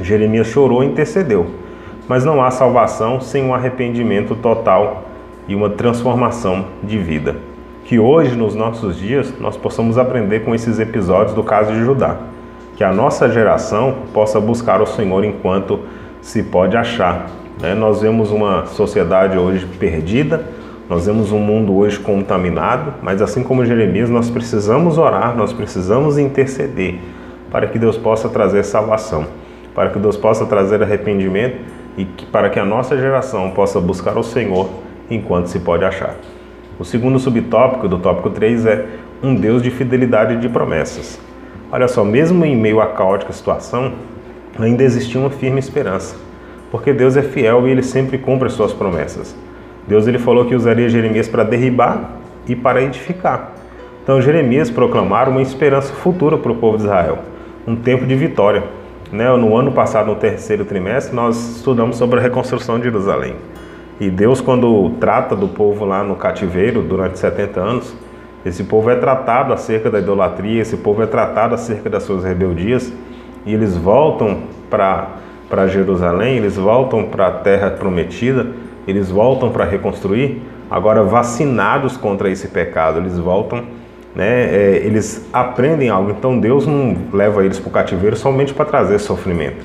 Jeremias 0.00 0.48
chorou 0.48 0.82
e 0.82 0.86
intercedeu, 0.86 1.46
mas 2.08 2.24
não 2.24 2.42
há 2.42 2.50
salvação 2.50 3.20
sem 3.20 3.44
um 3.44 3.54
arrependimento 3.54 4.34
total 4.34 5.04
e 5.48 5.54
uma 5.54 5.70
transformação 5.70 6.66
de 6.82 6.98
vida. 6.98 7.36
Que 7.84 7.98
hoje, 7.98 8.34
nos 8.34 8.54
nossos 8.54 8.98
dias, 8.98 9.32
nós 9.38 9.56
possamos 9.56 9.96
aprender 9.96 10.40
com 10.40 10.54
esses 10.54 10.78
episódios 10.80 11.34
do 11.34 11.42
caso 11.42 11.72
de 11.72 11.78
Judá. 11.78 12.16
Que 12.76 12.82
a 12.82 12.92
nossa 12.92 13.30
geração 13.30 13.98
possa 14.12 14.40
buscar 14.40 14.82
o 14.82 14.86
Senhor 14.86 15.24
enquanto 15.24 15.80
se 16.20 16.42
pode 16.42 16.76
achar. 16.76 17.30
Né? 17.62 17.74
Nós 17.74 18.02
vemos 18.02 18.32
uma 18.32 18.66
sociedade 18.66 19.38
hoje 19.38 19.64
perdida, 19.78 20.44
nós 20.88 21.06
vemos 21.06 21.32
um 21.32 21.38
mundo 21.40 21.76
hoje 21.76 21.98
contaminado, 21.98 22.94
mas 23.02 23.20
assim 23.20 23.42
como 23.42 23.64
Jeremias, 23.64 24.08
nós 24.08 24.30
precisamos 24.30 24.98
orar, 24.98 25.36
nós 25.36 25.52
precisamos 25.52 26.16
interceder 26.16 27.00
para 27.50 27.66
que 27.66 27.76
Deus 27.76 27.96
possa 27.96 28.28
trazer 28.28 28.62
salvação, 28.64 29.26
para 29.74 29.90
que 29.90 29.98
Deus 29.98 30.16
possa 30.16 30.46
trazer 30.46 30.82
arrependimento 30.82 31.56
e 31.96 32.04
que, 32.04 32.24
para 32.26 32.48
que 32.48 32.60
a 32.60 32.64
nossa 32.64 32.96
geração 32.96 33.50
possa 33.50 33.80
buscar 33.80 34.16
o 34.16 34.22
Senhor 34.22 34.68
enquanto 35.10 35.46
se 35.46 35.58
pode 35.58 35.84
achar. 35.84 36.14
O 36.78 36.84
segundo 36.84 37.18
subtópico 37.18 37.88
do 37.88 37.98
tópico 37.98 38.30
3 38.30 38.66
é 38.66 38.86
um 39.22 39.34
Deus 39.34 39.62
de 39.62 39.70
fidelidade 39.70 40.34
e 40.34 40.36
de 40.36 40.48
promessas. 40.48 41.18
Olha 41.72 41.88
só, 41.88 42.04
mesmo 42.04 42.44
em 42.44 42.54
meio 42.54 42.80
à 42.80 42.86
caótica 42.86 43.32
situação, 43.32 43.92
ainda 44.56 44.84
existia 44.84 45.20
uma 45.20 45.30
firme 45.30 45.58
esperança, 45.58 46.14
porque 46.70 46.92
Deus 46.92 47.16
é 47.16 47.22
fiel 47.22 47.66
e 47.66 47.72
ele 47.72 47.82
sempre 47.82 48.18
cumpre 48.18 48.46
as 48.46 48.52
suas 48.52 48.72
promessas. 48.72 49.34
Deus 49.86 50.06
ele 50.06 50.18
falou 50.18 50.44
que 50.44 50.54
usaria 50.54 50.88
Jeremias 50.88 51.28
para 51.28 51.44
derribar 51.44 52.12
e 52.46 52.56
para 52.56 52.82
edificar. 52.82 53.52
Então 54.02 54.20
Jeremias 54.20 54.70
proclamara 54.70 55.30
uma 55.30 55.42
esperança 55.42 55.92
futura 55.92 56.36
para 56.38 56.52
o 56.52 56.56
povo 56.56 56.76
de 56.76 56.84
Israel, 56.84 57.18
um 57.66 57.76
tempo 57.76 58.06
de 58.06 58.14
vitória. 58.14 58.62
Né? 59.12 59.28
No 59.36 59.56
ano 59.56 59.72
passado, 59.72 60.06
no 60.06 60.16
terceiro 60.16 60.64
trimestre, 60.64 61.14
nós 61.14 61.56
estudamos 61.56 61.96
sobre 61.96 62.18
a 62.18 62.22
reconstrução 62.22 62.78
de 62.78 62.84
Jerusalém. 62.84 63.34
E 64.00 64.10
Deus, 64.10 64.40
quando 64.40 64.90
trata 65.00 65.34
do 65.34 65.48
povo 65.48 65.84
lá 65.84 66.04
no 66.04 66.16
cativeiro 66.16 66.82
durante 66.82 67.18
70 67.18 67.60
anos, 67.60 67.96
esse 68.44 68.62
povo 68.64 68.90
é 68.90 68.96
tratado 68.96 69.52
acerca 69.52 69.90
da 69.90 69.98
idolatria, 69.98 70.62
esse 70.62 70.76
povo 70.76 71.02
é 71.02 71.06
tratado 71.06 71.54
acerca 71.54 71.88
das 71.88 72.02
suas 72.02 72.22
rebeldias, 72.22 72.92
e 73.44 73.54
eles 73.54 73.76
voltam 73.76 74.42
para 74.68 75.66
Jerusalém, 75.66 76.36
eles 76.36 76.56
voltam 76.56 77.04
para 77.04 77.28
a 77.28 77.30
terra 77.32 77.70
prometida, 77.70 78.48
eles 78.86 79.10
voltam 79.10 79.50
para 79.50 79.64
reconstruir, 79.64 80.40
agora 80.70 81.02
vacinados 81.02 81.96
contra 81.96 82.30
esse 82.30 82.48
pecado, 82.48 82.98
eles 82.98 83.18
voltam, 83.18 83.64
né, 84.14 84.44
é, 84.44 84.82
eles 84.84 85.26
aprendem 85.32 85.88
algo. 85.88 86.10
Então 86.10 86.38
Deus 86.38 86.66
não 86.66 86.96
leva 87.12 87.44
eles 87.44 87.58
para 87.58 87.68
o 87.68 87.72
cativeiro 87.72 88.16
somente 88.16 88.54
para 88.54 88.64
trazer 88.64 88.98
sofrimento, 88.98 89.64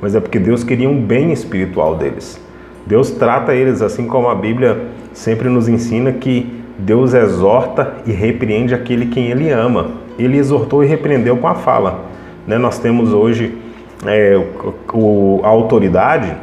mas 0.00 0.14
é 0.14 0.20
porque 0.20 0.38
Deus 0.38 0.64
queria 0.64 0.88
um 0.88 1.00
bem 1.00 1.32
espiritual 1.32 1.94
deles. 1.94 2.40
Deus 2.86 3.10
trata 3.10 3.54
eles 3.54 3.80
assim 3.80 4.06
como 4.06 4.28
a 4.28 4.34
Bíblia 4.34 4.88
sempre 5.12 5.48
nos 5.48 5.68
ensina 5.68 6.12
que 6.12 6.62
Deus 6.78 7.14
exorta 7.14 7.94
e 8.06 8.12
repreende 8.12 8.74
aquele 8.74 9.06
quem 9.06 9.30
ele 9.30 9.50
ama. 9.50 9.92
Ele 10.18 10.36
exortou 10.36 10.82
e 10.82 10.86
repreendeu 10.86 11.36
com 11.36 11.46
a 11.46 11.54
fala. 11.54 12.04
Né? 12.46 12.58
Nós 12.58 12.78
temos 12.78 13.12
hoje 13.12 13.56
é, 14.04 14.40
o, 14.92 15.40
a 15.44 15.48
autoridade, 15.48 16.34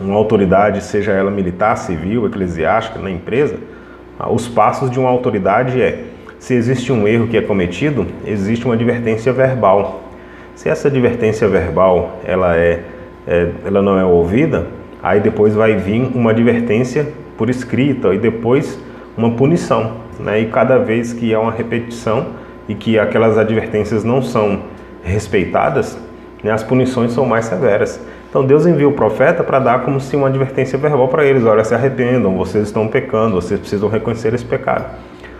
uma 0.00 0.16
autoridade, 0.16 0.82
seja 0.82 1.12
ela 1.12 1.30
militar, 1.30 1.76
civil, 1.76 2.26
eclesiástica, 2.26 2.98
na 2.98 3.10
empresa, 3.10 3.56
ah, 4.18 4.30
os 4.30 4.48
passos 4.48 4.90
de 4.90 4.98
uma 4.98 5.08
autoridade 5.08 5.80
é: 5.80 6.04
se 6.38 6.54
existe 6.54 6.92
um 6.92 7.06
erro 7.06 7.28
que 7.28 7.36
é 7.36 7.42
cometido, 7.42 8.06
existe 8.24 8.64
uma 8.64 8.74
advertência 8.74 9.32
verbal. 9.32 10.04
Se 10.54 10.68
essa 10.68 10.88
advertência 10.88 11.46
verbal 11.48 12.18
ela 12.24 12.56
é, 12.56 12.82
é 13.26 13.50
ela 13.64 13.82
não 13.82 13.98
é 13.98 14.04
ouvida, 14.04 14.66
aí 15.02 15.20
depois 15.20 15.54
vai 15.54 15.76
vir 15.76 16.10
uma 16.14 16.30
advertência 16.30 17.06
por 17.36 17.50
escrita 17.50 18.14
e 18.14 18.18
depois 18.18 18.78
uma 19.16 19.30
punição, 19.32 19.98
né? 20.18 20.40
E 20.40 20.46
cada 20.46 20.78
vez 20.78 21.12
que 21.12 21.34
há 21.34 21.40
uma 21.40 21.52
repetição 21.52 22.26
e 22.68 22.74
que 22.74 22.98
aquelas 22.98 23.36
advertências 23.36 24.02
não 24.02 24.22
são 24.22 24.62
respeitadas, 25.02 25.98
né, 26.42 26.50
as 26.50 26.62
punições 26.62 27.12
são 27.12 27.24
mais 27.24 27.44
severas. 27.44 28.00
Então 28.36 28.44
Deus 28.44 28.66
envia 28.66 28.86
o 28.86 28.92
profeta 28.92 29.42
para 29.42 29.58
dar 29.58 29.80
como 29.80 29.98
se 29.98 30.14
uma 30.14 30.28
advertência 30.28 30.78
verbal 30.78 31.08
para 31.08 31.24
eles: 31.24 31.42
olha, 31.44 31.64
se 31.64 31.74
arrependam, 31.74 32.36
vocês 32.36 32.64
estão 32.64 32.86
pecando, 32.86 33.34
vocês 33.34 33.58
precisam 33.58 33.88
reconhecer 33.88 34.34
esse 34.34 34.44
pecado. 34.44 34.84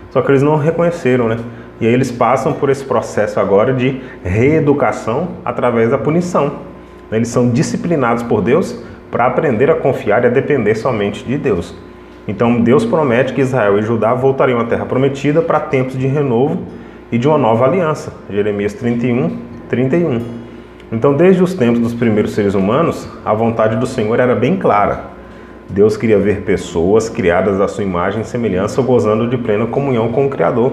Só 0.09 0.19
que 0.19 0.31
eles 0.31 0.41
não 0.41 0.55
reconheceram, 0.55 1.27
né? 1.27 1.37
E 1.79 1.85
aí 1.85 1.93
eles 1.93 2.11
passam 2.11 2.53
por 2.53 2.71
esse 2.71 2.83
processo 2.83 3.39
agora 3.39 3.71
de 3.71 4.01
reeducação 4.23 5.27
através 5.45 5.91
da 5.91 5.97
punição. 5.99 6.53
Eles 7.11 7.27
são 7.27 7.51
disciplinados 7.51 8.23
por 8.23 8.41
Deus 8.41 8.83
para 9.11 9.27
aprender 9.27 9.69
a 9.69 9.75
confiar 9.75 10.23
e 10.23 10.25
a 10.25 10.31
depender 10.31 10.73
somente 10.73 11.23
de 11.23 11.37
Deus. 11.37 11.75
Então 12.27 12.61
Deus 12.61 12.83
promete 12.83 13.31
que 13.31 13.41
Israel 13.41 13.77
e 13.77 13.83
Judá 13.83 14.15
voltariam 14.15 14.59
à 14.59 14.63
terra 14.63 14.87
prometida 14.87 15.39
para 15.39 15.59
tempos 15.59 15.95
de 15.95 16.07
renovo 16.07 16.63
e 17.11 17.19
de 17.19 17.27
uma 17.27 17.37
nova 17.37 17.63
aliança. 17.63 18.11
Jeremias 18.27 18.73
31, 18.73 19.37
31. 19.69 20.36
Então, 20.91 21.13
desde 21.13 21.43
os 21.43 21.53
tempos 21.53 21.81
dos 21.81 21.93
primeiros 21.93 22.31
seres 22.31 22.53
humanos, 22.53 23.07
a 23.25 23.33
vontade 23.33 23.75
do 23.75 23.85
Senhor 23.85 24.19
era 24.19 24.33
bem 24.33 24.55
clara. 24.55 25.05
Deus 25.69 25.97
queria 25.97 26.17
ver 26.17 26.43
pessoas 26.43 27.09
criadas 27.09 27.59
à 27.59 27.67
sua 27.67 27.83
imagem 27.83 28.21
e 28.21 28.25
semelhança 28.25 28.81
gozando 28.81 29.29
de 29.29 29.37
plena 29.37 29.65
comunhão 29.65 30.13
com 30.13 30.25
o 30.25 30.29
Criador. 30.29 30.71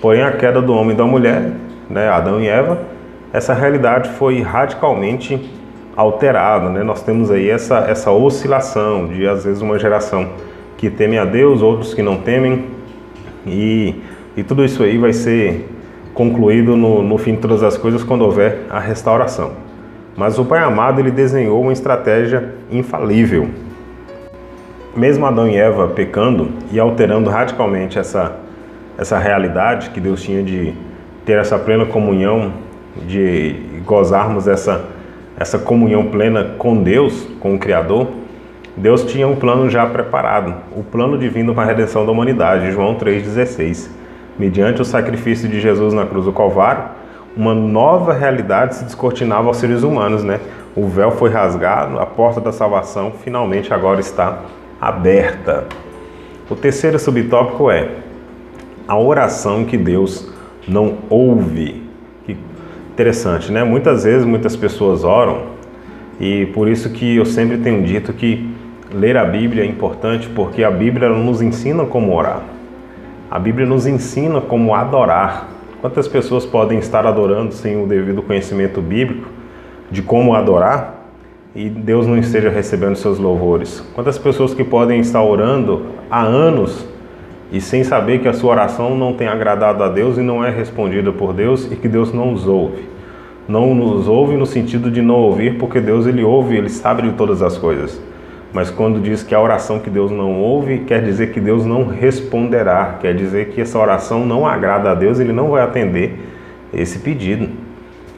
Porém, 0.00 0.22
a 0.22 0.32
queda 0.32 0.62
do 0.62 0.72
homem 0.72 0.94
e 0.94 0.96
da 0.96 1.04
mulher, 1.04 1.52
né, 1.90 2.08
Adão 2.08 2.40
e 2.40 2.48
Eva, 2.48 2.80
essa 3.30 3.52
realidade 3.52 4.08
foi 4.10 4.40
radicalmente 4.40 5.50
alterada. 5.94 6.70
Né? 6.70 6.82
Nós 6.82 7.02
temos 7.02 7.30
aí 7.30 7.50
essa, 7.50 7.80
essa 7.80 8.10
oscilação 8.10 9.08
de, 9.08 9.28
às 9.28 9.44
vezes, 9.44 9.60
uma 9.60 9.78
geração 9.78 10.30
que 10.78 10.88
teme 10.88 11.18
a 11.18 11.26
Deus, 11.26 11.60
outros 11.60 11.92
que 11.92 12.00
não 12.00 12.16
temem, 12.16 12.64
e, 13.46 13.94
e 14.34 14.42
tudo 14.42 14.64
isso 14.64 14.82
aí 14.82 14.96
vai 14.96 15.12
ser 15.12 15.68
concluído 16.18 16.76
no, 16.76 17.00
no 17.00 17.16
fim 17.16 17.36
de 17.36 17.38
todas 17.42 17.62
as 17.62 17.76
coisas 17.76 18.02
quando 18.02 18.22
houver 18.22 18.66
a 18.68 18.80
restauração. 18.80 19.52
Mas 20.16 20.36
o 20.36 20.44
Pai 20.44 20.58
amado 20.58 21.00
ele 21.00 21.12
desenhou 21.12 21.62
uma 21.62 21.72
estratégia 21.72 22.56
infalível. 22.72 23.48
Mesmo 24.96 25.24
Adão 25.26 25.46
e 25.46 25.54
Eva 25.54 25.86
pecando 25.86 26.50
e 26.72 26.80
alterando 26.80 27.30
radicalmente 27.30 28.00
essa, 28.00 28.36
essa 28.98 29.16
realidade 29.16 29.90
que 29.90 30.00
Deus 30.00 30.20
tinha 30.20 30.42
de 30.42 30.74
ter 31.24 31.38
essa 31.38 31.56
plena 31.56 31.86
comunhão, 31.86 32.52
de 33.06 33.54
gozarmos 33.86 34.48
essa, 34.48 34.86
essa 35.38 35.56
comunhão 35.56 36.06
plena 36.06 36.56
com 36.58 36.82
Deus, 36.82 37.28
com 37.38 37.54
o 37.54 37.60
Criador, 37.60 38.08
Deus 38.76 39.04
tinha 39.04 39.28
um 39.28 39.36
plano 39.36 39.70
já 39.70 39.86
preparado, 39.86 40.52
o 40.76 40.82
plano 40.82 41.16
divino 41.16 41.54
para 41.54 41.62
a 41.62 41.66
redenção 41.66 42.04
da 42.04 42.10
humanidade, 42.10 42.72
João 42.72 42.96
3,16 42.96 43.97
mediante 44.38 44.80
o 44.80 44.84
sacrifício 44.84 45.48
de 45.48 45.60
Jesus 45.60 45.92
na 45.92 46.06
cruz 46.06 46.24
do 46.24 46.32
Calvário, 46.32 46.84
uma 47.36 47.54
nova 47.54 48.12
realidade 48.12 48.76
se 48.76 48.84
descortinava 48.84 49.48
aos 49.48 49.58
seres 49.58 49.82
humanos, 49.82 50.24
né? 50.24 50.40
O 50.74 50.86
véu 50.86 51.10
foi 51.10 51.30
rasgado, 51.30 51.98
a 51.98 52.06
porta 52.06 52.40
da 52.40 52.52
salvação 52.52 53.12
finalmente 53.22 53.72
agora 53.72 54.00
está 54.00 54.40
aberta. 54.80 55.64
O 56.48 56.56
terceiro 56.56 56.98
subtópico 56.98 57.70
é 57.70 57.88
a 58.86 58.98
oração 58.98 59.64
que 59.64 59.76
Deus 59.76 60.32
não 60.66 60.98
ouve. 61.10 61.82
Que 62.24 62.36
interessante, 62.92 63.52
né? 63.52 63.62
Muitas 63.64 64.04
vezes 64.04 64.24
muitas 64.24 64.56
pessoas 64.56 65.04
oram 65.04 65.58
e 66.20 66.46
por 66.46 66.68
isso 66.68 66.90
que 66.90 67.16
eu 67.16 67.24
sempre 67.24 67.58
tenho 67.58 67.82
dito 67.84 68.12
que 68.12 68.48
ler 68.92 69.16
a 69.16 69.24
Bíblia 69.24 69.62
é 69.62 69.66
importante 69.66 70.28
porque 70.28 70.64
a 70.64 70.70
Bíblia 70.70 71.08
nos 71.08 71.42
ensina 71.42 71.84
como 71.84 72.14
orar. 72.14 72.42
A 73.30 73.38
Bíblia 73.38 73.66
nos 73.66 73.86
ensina 73.86 74.40
como 74.40 74.74
adorar. 74.74 75.48
Quantas 75.82 76.08
pessoas 76.08 76.46
podem 76.46 76.78
estar 76.78 77.06
adorando 77.06 77.52
sem 77.52 77.82
o 77.82 77.86
devido 77.86 78.22
conhecimento 78.22 78.80
bíblico 78.80 79.28
de 79.90 80.00
como 80.00 80.34
adorar 80.34 81.10
e 81.54 81.68
Deus 81.68 82.06
não 82.06 82.16
esteja 82.16 82.48
recebendo 82.48 82.96
seus 82.96 83.18
louvores? 83.18 83.84
Quantas 83.94 84.16
pessoas 84.16 84.54
que 84.54 84.64
podem 84.64 85.00
estar 85.00 85.22
orando 85.22 85.88
há 86.10 86.22
anos 86.22 86.86
e 87.52 87.60
sem 87.60 87.84
saber 87.84 88.20
que 88.20 88.28
a 88.28 88.32
sua 88.32 88.52
oração 88.52 88.96
não 88.96 89.12
tem 89.12 89.28
agradado 89.28 89.84
a 89.84 89.88
Deus 89.88 90.16
e 90.16 90.22
não 90.22 90.42
é 90.42 90.48
respondida 90.50 91.12
por 91.12 91.34
Deus 91.34 91.70
e 91.70 91.76
que 91.76 91.86
Deus 91.86 92.14
não 92.14 92.32
os 92.32 92.46
ouve? 92.46 92.88
Não 93.46 93.74
nos 93.74 94.08
ouve 94.08 94.38
no 94.38 94.46
sentido 94.46 94.90
de 94.90 95.02
não 95.02 95.16
ouvir, 95.16 95.58
porque 95.58 95.80
Deus 95.80 96.06
ele 96.06 96.24
ouve, 96.24 96.56
ele 96.56 96.70
sabe 96.70 97.02
de 97.02 97.12
todas 97.12 97.42
as 97.42 97.58
coisas. 97.58 98.00
Mas 98.52 98.70
quando 98.70 99.00
diz 99.00 99.22
que 99.22 99.34
a 99.34 99.40
oração 99.40 99.78
que 99.78 99.90
Deus 99.90 100.10
não 100.10 100.40
ouve, 100.40 100.78
quer 100.80 101.02
dizer 101.02 101.32
que 101.32 101.40
Deus 101.40 101.66
não 101.66 101.86
responderá, 101.86 102.96
quer 103.00 103.14
dizer 103.14 103.50
que 103.50 103.60
essa 103.60 103.78
oração 103.78 104.24
não 104.24 104.46
agrada 104.46 104.90
a 104.90 104.94
Deus, 104.94 105.20
ele 105.20 105.32
não 105.32 105.50
vai 105.50 105.62
atender 105.62 106.18
esse 106.72 106.98
pedido. 106.98 107.48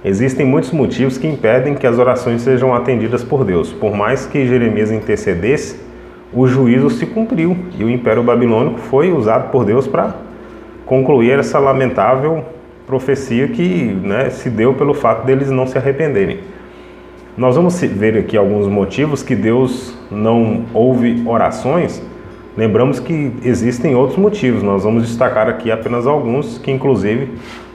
Existem 0.05 0.47
muitos 0.47 0.71
motivos 0.71 1.19
que 1.19 1.27
impedem 1.27 1.75
que 1.75 1.87
as 1.87 1.99
orações 1.99 2.43
sejam 2.43 2.75
atendidas 2.75 3.23
por 3.23 3.45
Deus. 3.45 3.73
Por 3.73 3.95
mais 3.95 4.25
que 4.25 4.47
Jeremias 4.47 4.91
intercedesse, 4.91 5.79
o 6.33 6.47
juízo 6.47 6.89
se 6.91 7.07
cumpriu 7.07 7.57
e 7.79 7.85
o 7.85 7.91
Império 7.91 8.23
Babilônico 8.23 8.79
foi 8.79 9.13
usado 9.13 9.51
por 9.51 9.65
Deus 9.65 9.87
para 9.87 10.15
concluir 10.87 11.39
essa 11.39 11.59
lamentável 11.59 12.45
profecia 12.87 13.49
que 13.49 13.85
né, 14.03 14.31
se 14.31 14.49
deu 14.49 14.75
pelo 14.75 14.95
fato 14.95 15.27
deles 15.27 15.51
não 15.51 15.67
se 15.67 15.77
arrependerem. 15.77 16.41
Nós 17.37 17.55
vamos 17.55 17.81
ver 17.81 18.19
aqui 18.19 18.37
alguns 18.37 18.67
motivos 18.67 19.23
que 19.23 19.37
Deus 19.37 19.95
não 20.11 20.65
ouve 20.75 21.23
orações. 21.27 22.03
Lembramos 22.57 22.99
que 22.99 23.33
existem 23.45 23.95
outros 23.95 24.19
motivos, 24.19 24.63
nós 24.63 24.83
vamos 24.83 25.07
destacar 25.07 25.49
aqui 25.49 25.71
apenas 25.71 26.07
alguns 26.07 26.59
que, 26.59 26.71
inclusive, 26.71 27.31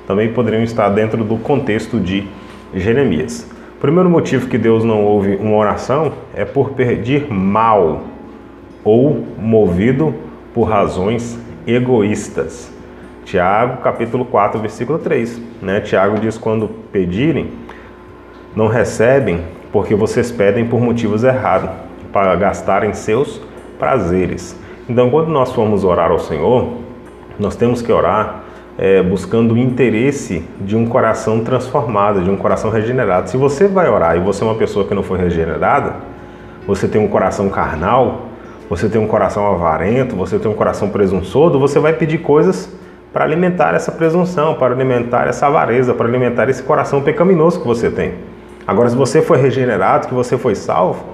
também 0.06 0.32
poderiam 0.34 0.62
estar 0.62 0.90
dentro 0.90 1.24
do 1.24 1.38
contexto 1.38 2.00
de 2.00 2.28
Jeremias. 2.74 3.50
O 3.78 3.80
primeiro 3.80 4.10
motivo 4.10 4.48
que 4.48 4.58
Deus 4.58 4.84
não 4.84 5.04
ouve 5.04 5.38
uma 5.38 5.56
oração 5.56 6.12
é 6.36 6.44
por 6.44 6.72
pedir 6.72 7.32
mal 7.32 8.04
ou 8.84 9.26
movido 9.40 10.14
por 10.54 10.64
razões 10.64 11.40
egoístas. 11.66 12.72
Tiago, 13.24 13.82
capítulo 13.82 14.26
4, 14.26 14.60
versículo 14.60 15.00
3. 15.00 15.42
Né? 15.62 15.80
Tiago 15.82 16.20
diz: 16.20 16.38
quando 16.38 16.68
pedirem, 16.92 17.50
não 18.56 18.68
recebem 18.68 19.42
porque 19.72 19.94
vocês 19.94 20.32
pedem 20.32 20.66
por 20.66 20.80
motivos 20.80 21.24
errados, 21.24 21.70
para 22.14 22.34
gastarem 22.36 22.94
seus 22.94 23.42
prazeres. 23.78 24.58
Então, 24.88 25.10
quando 25.10 25.28
nós 25.28 25.52
formos 25.52 25.84
orar 25.84 26.12
ao 26.12 26.20
Senhor, 26.20 26.70
nós 27.38 27.56
temos 27.56 27.82
que 27.82 27.92
orar 27.92 28.44
é, 28.78 29.02
buscando 29.04 29.54
o 29.54 29.58
interesse 29.58 30.48
de 30.62 30.76
um 30.76 30.86
coração 30.86 31.42
transformado, 31.44 32.22
de 32.22 32.30
um 32.30 32.38
coração 32.38 32.70
regenerado. 32.70 33.30
Se 33.30 33.36
você 33.36 33.68
vai 33.68 33.90
orar 33.90 34.16
e 34.16 34.20
você 34.20 34.44
é 34.44 34.48
uma 34.48 34.56
pessoa 34.56 34.86
que 34.86 34.94
não 34.94 35.04
foi 35.04 35.20
regenerada, 35.20 35.96
você 36.66 36.88
tem 36.88 37.02
um 37.02 37.08
coração 37.08 37.50
carnal, 37.50 38.28
você 38.70 38.88
tem 38.88 39.00
um 39.00 39.08
coração 39.08 39.46
avarento, 39.46 40.16
você 40.16 40.40
tem 40.40 40.50
um 40.50 40.56
coração 40.56 40.90
presunçoso, 40.90 41.60
você 41.60 41.80
vai 41.80 41.94
pedir 41.94 42.20
coisas 42.20 42.70
para 43.12 43.24
alimentar 43.24 43.76
essa 43.76 43.92
presunção, 43.92 44.56
para 44.56 44.74
alimentar 44.74 45.28
essa 45.28 45.48
avareza, 45.48 45.94
para 45.94 46.08
alimentar 46.08 46.50
esse 46.50 46.64
coração 46.64 47.02
pecaminoso 47.02 47.62
que 47.62 47.68
você 47.68 47.90
tem. 47.90 48.14
Agora, 48.68 48.90
se 48.90 48.96
você 48.96 49.22
foi 49.22 49.38
regenerado, 49.38 50.08
que 50.08 50.14
você 50.14 50.40
foi 50.40 50.56
salvo, 50.56 51.06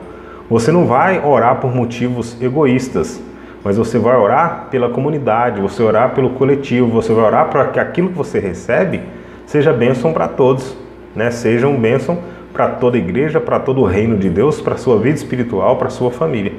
você 0.50 0.72
não 0.72 0.86
vai 0.86 1.22
orar 1.24 1.58
por 1.60 1.76
motivos 1.76 2.42
egoístas, 2.42 3.22
mas 3.62 3.78
você 3.78 4.00
vai 4.00 4.16
orar 4.16 4.68
pela 4.72 4.90
comunidade, 4.90 5.60
você 5.60 5.84
vai 5.84 5.92
orar 5.92 6.16
pelo 6.16 6.30
coletivo, 6.32 6.88
você 6.88 7.14
vai 7.14 7.26
orar 7.26 7.50
para 7.50 7.66
que 7.66 7.80
aquilo 7.80 8.10
que 8.10 8.18
você 8.18 8.40
recebe 8.40 9.02
seja 9.46 9.74
bênção 9.74 10.14
para 10.14 10.30
todos, 10.30 10.78
né? 11.14 11.30
seja 11.30 11.68
um 11.68 11.78
bênção 11.78 12.20
para 12.54 12.70
toda 12.70 12.96
a 12.96 13.00
igreja, 13.00 13.40
para 13.42 13.60
todo 13.60 13.82
o 13.82 13.86
reino 13.86 14.18
de 14.18 14.30
Deus, 14.30 14.62
para 14.62 14.76
a 14.76 14.78
sua 14.78 14.98
vida 14.98 15.18
espiritual, 15.18 15.76
para 15.76 15.88
a 15.88 15.92
sua 15.92 16.10
família. 16.10 16.54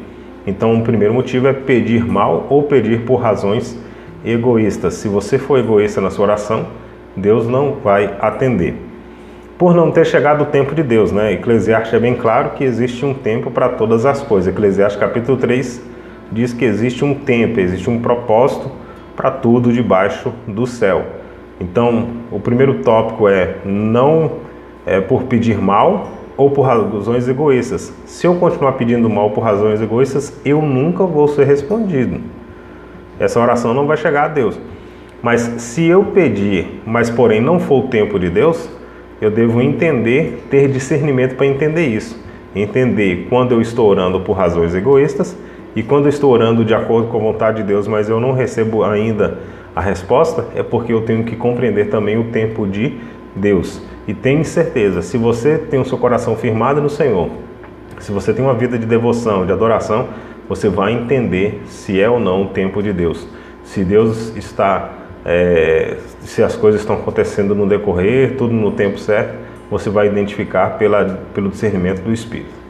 Então, 0.46 0.74
o 0.74 0.82
primeiro 0.82 1.14
motivo 1.14 1.48
é 1.48 1.54
pedir 1.54 2.04
mal 2.04 2.46
ou 2.50 2.64
pedir 2.64 3.02
por 3.06 3.16
razões 3.16 3.78
egoístas. 4.24 4.94
Se 4.94 5.08
você 5.08 5.38
for 5.38 5.58
egoísta 5.58 6.02
na 6.02 6.10
sua 6.10 6.26
oração, 6.26 6.66
Deus 7.16 7.46
não 7.46 7.76
vai 7.82 8.14
atender 8.20 8.91
por 9.62 9.76
não 9.76 9.92
ter 9.92 10.04
chegado 10.04 10.42
o 10.42 10.46
tempo 10.46 10.74
de 10.74 10.82
Deus, 10.82 11.12
né? 11.12 11.34
Eclesiastes 11.34 11.94
é 11.94 12.00
bem 12.00 12.16
claro 12.16 12.50
que 12.56 12.64
existe 12.64 13.06
um 13.06 13.14
tempo 13.14 13.48
para 13.48 13.68
todas 13.68 14.04
as 14.04 14.20
coisas. 14.20 14.52
Eclesiastes 14.52 14.98
capítulo 14.98 15.38
3 15.38 15.80
diz 16.32 16.52
que 16.52 16.64
existe 16.64 17.04
um 17.04 17.14
tempo, 17.14 17.60
existe 17.60 17.88
um 17.88 18.00
propósito 18.00 18.68
para 19.14 19.30
tudo 19.30 19.72
debaixo 19.72 20.32
do 20.48 20.66
céu. 20.66 21.04
Então, 21.60 22.08
o 22.32 22.40
primeiro 22.40 22.82
tópico 22.82 23.28
é 23.28 23.58
não 23.64 24.32
é 24.84 25.00
por 25.00 25.22
pedir 25.22 25.62
mal 25.62 26.08
ou 26.36 26.50
por 26.50 26.62
razões 26.62 27.28
egoístas. 27.28 27.94
Se 28.04 28.26
eu 28.26 28.34
continuar 28.34 28.72
pedindo 28.72 29.08
mal 29.08 29.30
por 29.30 29.42
razões 29.44 29.80
egoístas, 29.80 30.40
eu 30.44 30.60
nunca 30.60 31.04
vou 31.06 31.28
ser 31.28 31.44
respondido. 31.44 32.20
Essa 33.16 33.38
oração 33.38 33.72
não 33.72 33.86
vai 33.86 33.96
chegar 33.96 34.24
a 34.24 34.28
Deus. 34.28 34.58
Mas 35.22 35.40
se 35.40 35.86
eu 35.86 36.06
pedir, 36.06 36.82
mas 36.84 37.08
porém 37.08 37.40
não 37.40 37.60
for 37.60 37.84
o 37.84 37.88
tempo 37.88 38.18
de 38.18 38.28
Deus, 38.28 38.68
eu 39.22 39.30
devo 39.30 39.62
entender, 39.62 40.44
ter 40.50 40.68
discernimento 40.68 41.36
para 41.36 41.46
entender 41.46 41.86
isso. 41.86 42.20
Entender 42.56 43.28
quando 43.28 43.52
eu 43.52 43.60
estou 43.60 43.88
orando 43.88 44.18
por 44.20 44.32
razões 44.32 44.74
egoístas 44.74 45.38
e 45.76 45.82
quando 45.82 46.06
eu 46.06 46.08
estou 46.08 46.32
orando 46.32 46.64
de 46.64 46.74
acordo 46.74 47.06
com 47.06 47.18
a 47.18 47.20
vontade 47.20 47.58
de 47.58 47.62
Deus, 47.62 47.86
mas 47.86 48.08
eu 48.08 48.18
não 48.18 48.32
recebo 48.32 48.82
ainda 48.82 49.38
a 49.76 49.80
resposta, 49.80 50.46
é 50.56 50.62
porque 50.64 50.92
eu 50.92 51.02
tenho 51.02 51.22
que 51.22 51.36
compreender 51.36 51.88
também 51.88 52.18
o 52.18 52.24
tempo 52.24 52.66
de 52.66 52.98
Deus. 53.36 53.80
E 54.08 54.12
tenha 54.12 54.42
certeza, 54.42 55.02
se 55.02 55.16
você 55.16 55.56
tem 55.56 55.78
o 55.80 55.84
seu 55.84 55.96
coração 55.96 56.34
firmado 56.34 56.80
no 56.82 56.90
Senhor, 56.90 57.30
se 58.00 58.10
você 58.10 58.34
tem 58.34 58.44
uma 58.44 58.54
vida 58.54 58.76
de 58.76 58.86
devoção, 58.86 59.46
de 59.46 59.52
adoração, 59.52 60.08
você 60.48 60.68
vai 60.68 60.92
entender 60.92 61.62
se 61.66 62.00
é 62.00 62.10
ou 62.10 62.18
não 62.18 62.42
o 62.42 62.48
tempo 62.48 62.82
de 62.82 62.92
Deus. 62.92 63.28
Se 63.62 63.84
Deus 63.84 64.36
está, 64.36 64.90
é, 65.24 65.96
se 66.20 66.42
as 66.42 66.56
coisas 66.56 66.80
estão 66.80 66.96
acontecendo 66.96 67.54
no 67.54 67.66
decorrer, 67.66 68.36
tudo 68.36 68.52
no 68.52 68.72
tempo 68.72 68.98
certo, 68.98 69.34
você 69.70 69.88
vai 69.88 70.06
identificar 70.06 70.78
pela, 70.78 71.20
pelo 71.34 71.48
discernimento 71.48 72.02
do 72.02 72.12
Espírito. 72.12 72.62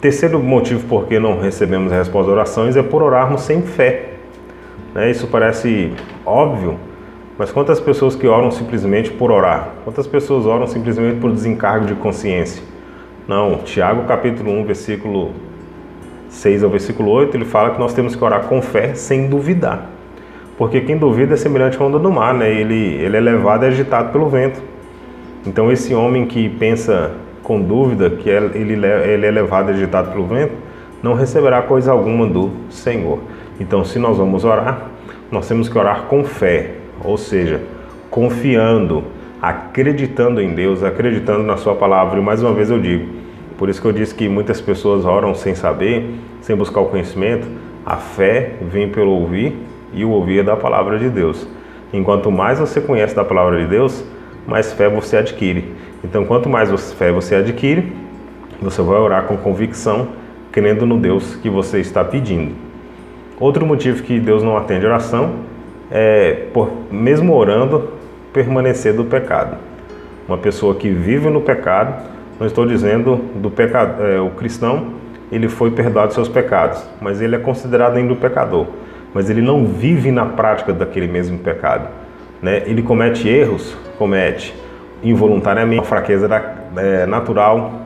Terceiro 0.00 0.42
motivo 0.42 0.86
por 0.88 1.06
que 1.06 1.18
não 1.18 1.38
recebemos 1.38 1.92
a 1.92 1.96
resposta 1.96 2.26
de 2.26 2.32
orações 2.32 2.76
é 2.76 2.82
por 2.82 3.02
orarmos 3.02 3.42
sem 3.42 3.62
fé. 3.62 4.14
Né? 4.94 5.10
Isso 5.10 5.26
parece 5.28 5.92
óbvio, 6.26 6.76
mas 7.38 7.52
quantas 7.52 7.78
pessoas 7.78 8.16
que 8.16 8.26
oram 8.26 8.50
simplesmente 8.50 9.10
por 9.10 9.30
orar? 9.30 9.74
Quantas 9.84 10.06
pessoas 10.06 10.44
oram 10.44 10.66
simplesmente 10.66 11.20
por 11.20 11.30
desencargo 11.30 11.86
de 11.86 11.94
consciência? 11.94 12.62
Não, 13.28 13.58
Tiago 13.58 14.04
capítulo 14.04 14.50
1, 14.50 14.64
versículo 14.64 15.30
6 16.28 16.64
ao 16.64 16.70
versículo 16.70 17.10
8, 17.10 17.36
ele 17.36 17.44
fala 17.44 17.70
que 17.70 17.78
nós 17.78 17.94
temos 17.94 18.16
que 18.16 18.24
orar 18.24 18.44
com 18.44 18.60
fé 18.60 18.94
sem 18.94 19.28
duvidar. 19.28 19.91
Porque 20.62 20.80
quem 20.80 20.96
duvida 20.96 21.34
é 21.34 21.36
semelhante 21.36 21.76
à 21.76 21.84
onda 21.84 21.98
do 21.98 22.08
mar, 22.08 22.32
né? 22.32 22.48
Ele, 22.48 22.94
ele 22.94 23.16
é 23.16 23.20
levado 23.20 23.64
e 23.64 23.66
agitado 23.66 24.12
pelo 24.12 24.28
vento. 24.28 24.62
Então 25.44 25.72
esse 25.72 25.92
homem 25.92 26.24
que 26.24 26.48
pensa 26.48 27.16
com 27.42 27.60
dúvida, 27.60 28.08
que 28.10 28.30
é, 28.30 28.36
ele, 28.54 28.74
ele 28.74 29.26
é 29.26 29.30
levado 29.32 29.70
e 29.70 29.74
agitado 29.74 30.12
pelo 30.12 30.24
vento, 30.24 30.52
não 31.02 31.14
receberá 31.14 31.62
coisa 31.62 31.90
alguma 31.90 32.28
do 32.28 32.52
Senhor. 32.70 33.18
Então 33.58 33.84
se 33.84 33.98
nós 33.98 34.18
vamos 34.18 34.44
orar, 34.44 34.86
nós 35.32 35.48
temos 35.48 35.68
que 35.68 35.76
orar 35.76 36.02
com 36.02 36.22
fé, 36.22 36.74
ou 37.02 37.18
seja, 37.18 37.60
confiando, 38.08 39.02
acreditando 39.42 40.40
em 40.40 40.54
Deus, 40.54 40.84
acreditando 40.84 41.42
na 41.42 41.56
Sua 41.56 41.74
palavra. 41.74 42.20
E 42.20 42.22
mais 42.22 42.40
uma 42.40 42.52
vez 42.52 42.70
eu 42.70 42.78
digo, 42.78 43.08
por 43.58 43.68
isso 43.68 43.82
que 43.82 43.88
eu 43.88 43.92
disse 43.92 44.14
que 44.14 44.28
muitas 44.28 44.60
pessoas 44.60 45.04
oram 45.04 45.34
sem 45.34 45.56
saber, 45.56 46.08
sem 46.40 46.54
buscar 46.54 46.82
o 46.82 46.86
conhecimento. 46.86 47.48
A 47.84 47.96
fé 47.96 48.52
vem 48.70 48.88
pelo 48.88 49.10
ouvir 49.10 49.71
e 49.92 50.04
o 50.04 50.10
ouvir 50.10 50.44
da 50.44 50.56
palavra 50.56 50.98
de 50.98 51.08
Deus. 51.08 51.46
Enquanto 51.92 52.30
mais 52.30 52.58
você 52.58 52.80
conhece 52.80 53.14
da 53.14 53.24
palavra 53.24 53.58
de 53.58 53.66
Deus, 53.66 54.04
mais 54.46 54.72
fé 54.72 54.88
você 54.88 55.18
adquire. 55.18 55.74
Então, 56.02 56.24
quanto 56.24 56.48
mais 56.48 56.92
fé 56.94 57.12
você 57.12 57.36
adquire, 57.36 57.92
você 58.60 58.80
vai 58.82 58.98
orar 58.98 59.24
com 59.24 59.36
convicção, 59.36 60.08
crendo 60.50 60.86
no 60.86 60.98
Deus 60.98 61.36
que 61.36 61.48
você 61.50 61.80
está 61.80 62.02
pedindo. 62.02 62.54
Outro 63.38 63.66
motivo 63.66 64.02
que 64.02 64.18
Deus 64.18 64.42
não 64.42 64.56
atende 64.56 64.86
oração 64.86 65.34
é, 65.90 66.46
por, 66.52 66.70
mesmo 66.90 67.34
orando, 67.34 67.90
permanecer 68.32 68.94
do 68.94 69.04
pecado. 69.04 69.56
Uma 70.26 70.38
pessoa 70.38 70.74
que 70.74 70.88
vive 70.88 71.28
no 71.28 71.40
pecado, 71.40 72.02
não 72.38 72.46
estou 72.46 72.64
dizendo 72.64 73.16
do 73.36 73.50
pecado, 73.50 74.02
é, 74.02 74.20
o 74.20 74.30
cristão, 74.30 74.94
ele 75.30 75.48
foi 75.48 75.70
perdoado 75.70 76.12
seus 76.14 76.28
pecados, 76.28 76.82
mas 77.00 77.20
ele 77.20 77.34
é 77.34 77.38
considerado 77.38 77.96
ainda 77.96 78.14
pecador. 78.14 78.66
Mas 79.14 79.28
ele 79.28 79.42
não 79.42 79.66
vive 79.66 80.10
na 80.10 80.26
prática 80.26 80.72
daquele 80.72 81.06
mesmo 81.06 81.38
pecado. 81.38 81.88
Né? 82.40 82.62
Ele 82.66 82.82
comete 82.82 83.28
erros, 83.28 83.76
comete 83.98 84.54
involuntariamente, 85.02 85.78
uma 85.80 85.84
fraqueza 85.84 86.28
da, 86.28 86.54
é, 86.76 87.06
natural, 87.06 87.82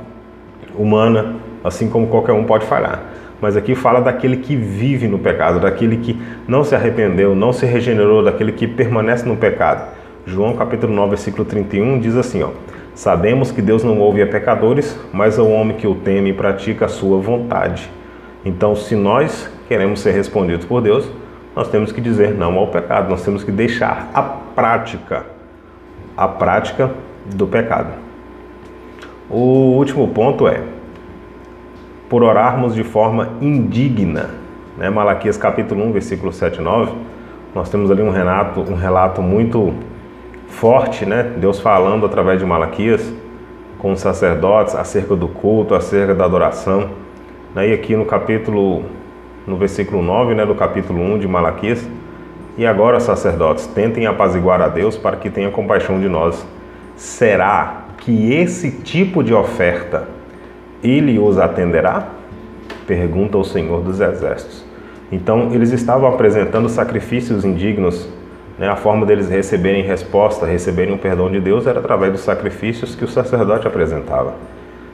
humana, 0.74 1.36
assim 1.64 1.88
como 1.88 2.06
qualquer 2.06 2.32
um 2.32 2.44
pode 2.44 2.64
falhar. 2.66 3.02
Mas 3.40 3.56
aqui 3.56 3.74
fala 3.74 4.00
daquele 4.00 4.38
que 4.38 4.56
vive 4.56 5.06
no 5.08 5.18
pecado, 5.18 5.60
daquele 5.60 5.98
que 5.98 6.20
não 6.48 6.64
se 6.64 6.74
arrependeu, 6.74 7.34
não 7.34 7.52
se 7.52 7.66
regenerou, 7.66 8.22
daquele 8.22 8.52
que 8.52 8.66
permanece 8.66 9.26
no 9.26 9.36
pecado. 9.36 9.88
João 10.26 10.54
capítulo 10.54 10.92
9, 10.94 11.10
versículo 11.10 11.44
31 11.44 11.98
diz 12.00 12.16
assim, 12.16 12.42
ó: 12.42 12.50
Sabemos 12.94 13.52
que 13.52 13.60
Deus 13.60 13.84
não 13.84 13.98
ouve 13.98 14.22
a 14.22 14.26
pecadores, 14.26 14.98
mas 15.12 15.38
ao 15.38 15.50
homem 15.50 15.76
que 15.76 15.86
o 15.86 15.94
teme 15.94 16.30
e 16.30 16.32
pratica 16.32 16.86
a 16.86 16.88
sua 16.88 17.18
vontade. 17.18 17.90
Então, 18.46 18.76
se 18.76 18.94
nós 18.94 19.50
queremos 19.66 19.98
ser 19.98 20.12
respondidos 20.12 20.64
por 20.64 20.80
Deus, 20.80 21.10
nós 21.56 21.66
temos 21.68 21.90
que 21.90 22.00
dizer 22.00 22.32
não 22.32 22.56
ao 22.56 22.68
pecado, 22.68 23.10
nós 23.10 23.24
temos 23.24 23.42
que 23.42 23.50
deixar 23.50 24.08
a 24.14 24.22
prática, 24.22 25.26
a 26.16 26.28
prática 26.28 26.92
do 27.24 27.44
pecado. 27.48 27.88
O 29.28 29.74
último 29.76 30.06
ponto 30.06 30.46
é 30.46 30.62
por 32.08 32.22
orarmos 32.22 32.72
de 32.72 32.84
forma 32.84 33.30
indigna. 33.40 34.30
Né? 34.78 34.90
Malaquias 34.90 35.36
capítulo 35.36 35.84
1, 35.86 35.92
versículo 35.92 36.32
7 36.32 36.60
e 36.60 36.62
9, 36.62 36.92
nós 37.52 37.68
temos 37.68 37.90
ali 37.90 38.00
um 38.00 38.10
relato, 38.10 38.60
um 38.60 38.76
relato 38.76 39.20
muito 39.20 39.74
forte, 40.46 41.04
né? 41.04 41.34
Deus 41.36 41.58
falando 41.58 42.06
através 42.06 42.38
de 42.38 42.46
Malaquias 42.46 43.12
com 43.76 43.90
os 43.90 43.98
sacerdotes 43.98 44.76
acerca 44.76 45.16
do 45.16 45.26
culto, 45.26 45.74
acerca 45.74 46.14
da 46.14 46.24
adoração. 46.24 47.05
Né? 47.56 47.70
E 47.70 47.72
aqui 47.72 47.96
no 47.96 48.04
capítulo, 48.04 48.84
no 49.46 49.56
versículo 49.56 50.02
9, 50.02 50.34
né, 50.34 50.44
do 50.44 50.54
capítulo 50.54 51.00
1 51.00 51.20
de 51.20 51.26
Malaquias, 51.26 51.88
e 52.58 52.66
agora, 52.66 53.00
sacerdotes, 53.00 53.66
tentem 53.66 54.06
apaziguar 54.06 54.60
a 54.60 54.68
Deus 54.68 54.98
para 54.98 55.16
que 55.16 55.30
tenha 55.30 55.50
compaixão 55.50 55.98
de 55.98 56.06
nós. 56.06 56.46
Será 56.96 57.84
que 57.98 58.34
esse 58.34 58.70
tipo 58.70 59.24
de 59.24 59.32
oferta 59.32 60.06
ele 60.84 61.18
os 61.18 61.38
atenderá? 61.38 62.08
Pergunta 62.86 63.38
o 63.38 63.44
Senhor 63.44 63.80
dos 63.80 64.00
Exércitos. 64.00 64.64
Então, 65.10 65.50
eles 65.52 65.72
estavam 65.72 66.08
apresentando 66.10 66.68
sacrifícios 66.68 67.42
indignos. 67.42 68.06
Né? 68.58 68.68
A 68.68 68.76
forma 68.76 69.06
deles 69.06 69.30
receberem 69.30 69.82
resposta, 69.82 70.44
receberem 70.44 70.94
o 70.94 70.98
perdão 70.98 71.30
de 71.30 71.40
Deus 71.40 71.66
era 71.66 71.78
através 71.78 72.12
dos 72.12 72.20
sacrifícios 72.20 72.94
que 72.94 73.04
o 73.04 73.08
sacerdote 73.08 73.66
apresentava. 73.66 74.34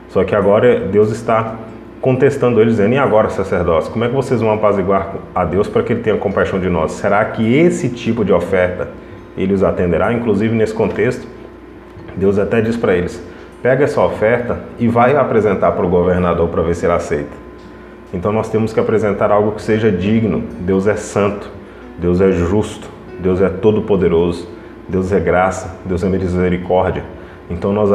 Só 0.09 0.23
que 0.23 0.35
agora 0.35 0.79
Deus 0.79 1.11
está 1.11 1.55
contestando 2.03 2.59
eles, 2.59 2.73
dizendo: 2.73 2.93
E 2.93 2.97
agora, 2.97 3.29
sacerdotes, 3.29 3.87
como 3.87 4.03
é 4.03 4.09
que 4.09 4.13
vocês 4.13 4.41
vão 4.41 4.51
apaziguar 4.51 5.15
a 5.33 5.45
Deus 5.45 5.69
para 5.69 5.81
que 5.81 5.93
Ele 5.93 6.01
tenha 6.01 6.17
compaixão 6.17 6.59
de 6.59 6.69
nós? 6.69 6.91
Será 6.91 7.23
que 7.23 7.55
esse 7.57 7.87
tipo 7.87 8.25
de 8.25 8.33
oferta 8.33 8.89
Ele 9.37 9.53
os 9.53 9.63
atenderá? 9.63 10.11
Inclusive, 10.11 10.53
nesse 10.53 10.73
contexto, 10.73 11.25
Deus 12.15 12.37
até 12.37 12.59
diz 12.59 12.75
para 12.75 12.93
eles: 12.93 13.23
pega 13.63 13.85
essa 13.85 14.01
oferta 14.01 14.59
e 14.77 14.87
vai 14.87 15.15
apresentar 15.15 15.71
para 15.71 15.85
o 15.85 15.89
governador 15.89 16.49
para 16.49 16.61
ver 16.61 16.75
se 16.75 16.85
ele 16.85 16.93
aceita. 16.93 17.41
Então 18.13 18.33
nós 18.33 18.49
temos 18.49 18.73
que 18.73 18.79
apresentar 18.81 19.31
algo 19.31 19.53
que 19.53 19.61
seja 19.61 19.89
digno. 19.89 20.43
Deus 20.59 20.87
é 20.87 20.97
santo, 20.97 21.49
Deus 21.97 22.19
é 22.19 22.33
justo, 22.33 22.89
Deus 23.17 23.41
é 23.41 23.47
todo-poderoso, 23.47 24.47
Deus 24.89 25.11
é 25.13 25.21
graça, 25.21 25.77
Deus 25.85 26.03
é 26.03 26.09
misericórdia. 26.09 27.03
Então 27.49 27.71
nós 27.71 27.89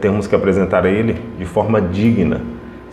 temos 0.00 0.28
que 0.28 0.34
apresentar 0.36 0.86
a 0.86 0.88
Ele 0.88 1.20
de 1.36 1.44
forma 1.44 1.80
digna. 1.80 2.40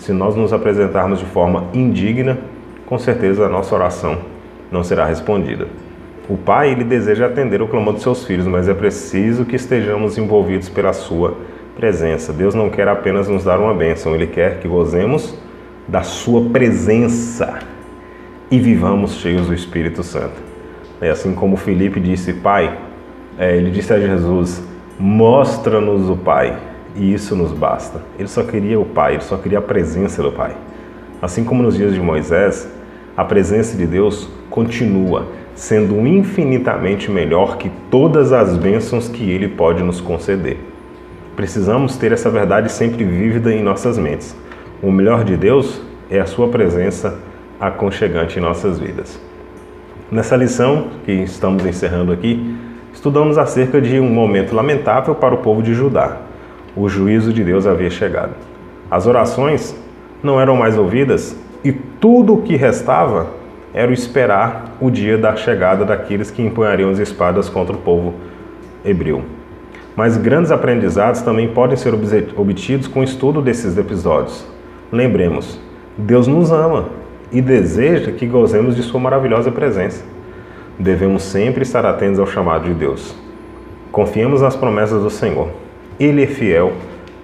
Se 0.06 0.14
nós 0.14 0.36
nos 0.36 0.54
apresentarmos 0.54 1.18
de 1.18 1.26
forma 1.26 1.66
indigna, 1.74 2.38
com 2.86 2.96
certeza 3.00 3.48
a 3.48 3.50
nossa 3.50 3.74
oração 3.74 4.20
não 4.72 4.84
será 4.84 5.04
respondida. 5.04 5.68
O 6.30 6.38
Pai 6.38 6.72
ele 6.72 6.84
deseja 6.84 7.26
atender 7.26 7.60
o 7.60 7.68
clamor 7.68 7.96
dos 7.96 8.04
seus 8.04 8.24
filhos, 8.24 8.46
mas 8.46 8.70
é 8.70 8.74
preciso 8.76 9.46
que 9.46 9.56
estejamos 9.56 10.16
envolvidos 10.20 10.70
pela 10.70 10.94
sua 10.94 11.36
presença. 11.76 12.32
Deus 12.32 12.54
não 12.54 12.70
quer 12.70 12.88
apenas 12.88 13.28
nos 13.28 13.46
dar 13.46 13.60
uma 13.60 13.74
bênção, 13.74 14.14
Ele 14.14 14.28
quer 14.28 14.60
que 14.60 14.68
gozemos 14.68 15.36
da 15.88 16.04
Sua 16.04 16.52
presença 16.52 17.62
e 18.52 18.60
vivamos 18.60 19.16
cheios 19.16 19.48
do 19.48 19.56
Espírito 19.56 20.04
Santo. 20.04 20.40
É 21.02 21.10
assim 21.10 21.34
como 21.34 21.58
Felipe 21.58 22.00
disse, 22.00 22.32
Pai, 22.32 22.78
é, 23.40 23.58
ele 23.58 23.72
disse 23.72 23.92
a 23.92 24.00
Jesus: 24.00 24.62
Mostra-nos 25.00 26.12
o 26.12 26.16
Pai, 26.16 26.56
e 26.96 27.14
isso 27.14 27.36
nos 27.36 27.52
basta. 27.52 28.02
Ele 28.18 28.28
só 28.28 28.44
queria 28.44 28.80
o 28.80 28.86
Pai, 28.86 29.14
ele 29.14 29.24
só 29.24 29.38
queria 29.38 29.60
a 29.60 29.62
presença 29.62 30.24
do 30.24 30.32
Pai. 30.32 30.56
Assim 31.22 31.44
como 31.44 31.62
nos 31.62 31.76
dias 31.76 31.94
de 31.94 32.00
Moisés, 32.00 32.68
a 33.16 33.24
presença 33.24 33.78
de 33.78 33.86
Deus 33.86 34.30
continua 34.50 35.28
sendo 35.56 36.06
infinitamente 36.06 37.10
melhor 37.10 37.58
que 37.58 37.72
todas 37.90 38.34
as 38.34 38.58
bênçãos 38.58 39.08
que 39.08 39.30
Ele 39.30 39.48
pode 39.48 39.82
nos 39.82 40.02
conceder. 40.02 40.58
Precisamos 41.36 41.98
ter 41.98 42.12
essa 42.12 42.30
verdade 42.30 42.72
sempre 42.72 43.04
vívida 43.04 43.54
em 43.54 43.64
nossas 43.64 43.98
mentes. 43.98 44.36
O 44.82 44.92
melhor 44.92 45.24
de 45.24 45.38
Deus 45.38 45.82
é 46.10 46.20
a 46.20 46.26
Sua 46.26 46.50
presença 46.50 47.18
aconchegante 47.60 48.38
em 48.38 48.42
nossas 48.42 48.78
vidas. 48.78 49.20
Nessa 50.12 50.36
lição 50.36 50.90
que 51.06 51.12
estamos 51.12 51.66
encerrando 51.66 52.12
aqui, 52.12 52.56
estudamos 52.94 53.38
acerca 53.38 53.82
de 53.82 54.00
um 54.00 54.10
momento 54.10 54.54
lamentável 54.54 55.16
para 55.16 55.34
o 55.34 55.38
povo 55.38 55.64
de 55.64 55.74
Judá. 55.74 56.25
O 56.76 56.90
juízo 56.90 57.32
de 57.32 57.44
Deus 57.44 57.66
havia 57.66 57.90
chegado. 57.90 58.34
As 58.90 59.08
orações 59.08 59.76
não 60.22 60.40
eram 60.40 60.56
mais 60.56 60.78
ouvidas 60.78 61.36
e 61.64 61.72
tudo 61.72 62.36
o 62.36 62.42
que 62.42 62.56
restava 62.56 63.28
era 63.74 63.90
o 63.90 63.94
esperar 63.94 64.76
o 64.80 64.90
dia 64.90 65.18
da 65.18 65.36
chegada 65.36 65.84
daqueles 65.84 66.32
que 66.32 66.42
empunhariam 66.42 66.90
as 66.90 67.00
espadas 67.00 67.50
contra 67.50 67.76
o 67.76 67.80
povo 67.80 68.14
hebreu. 68.84 69.24
Mas 69.96 70.18
grandes 70.18 70.52
aprendizados 70.52 71.22
também 71.22 71.48
podem 71.50 71.78
ser 71.78 71.94
obtidos 71.94 72.88
com 72.88 73.00
o 73.00 73.04
estudo 73.04 73.42
desses 73.42 73.78
episódios. 73.78 74.46
Lembremos, 74.92 75.60
Deus 75.98 76.28
nos 76.28 76.52
ama 76.52 76.90
e 77.32 77.42
deseja 77.42 78.12
que 78.12 78.28
gozemos 78.28 78.76
de 78.76 78.84
Sua 78.84 79.00
maravilhosa 79.00 79.52
presença. 79.52 80.04
Devemos 80.78 81.24
sempre 81.24 81.64
estar 81.64 81.86
atentos 81.86 82.20
ao 82.20 82.28
chamado 82.28 82.66
de 82.66 82.74
Deus. 82.74 83.16
Confiemos 83.92 84.42
nas 84.42 84.56
promessas 84.56 85.02
do 85.02 85.10
Senhor. 85.10 85.65
Ele 86.00 86.24
é 86.24 86.28
fiel 86.28 86.74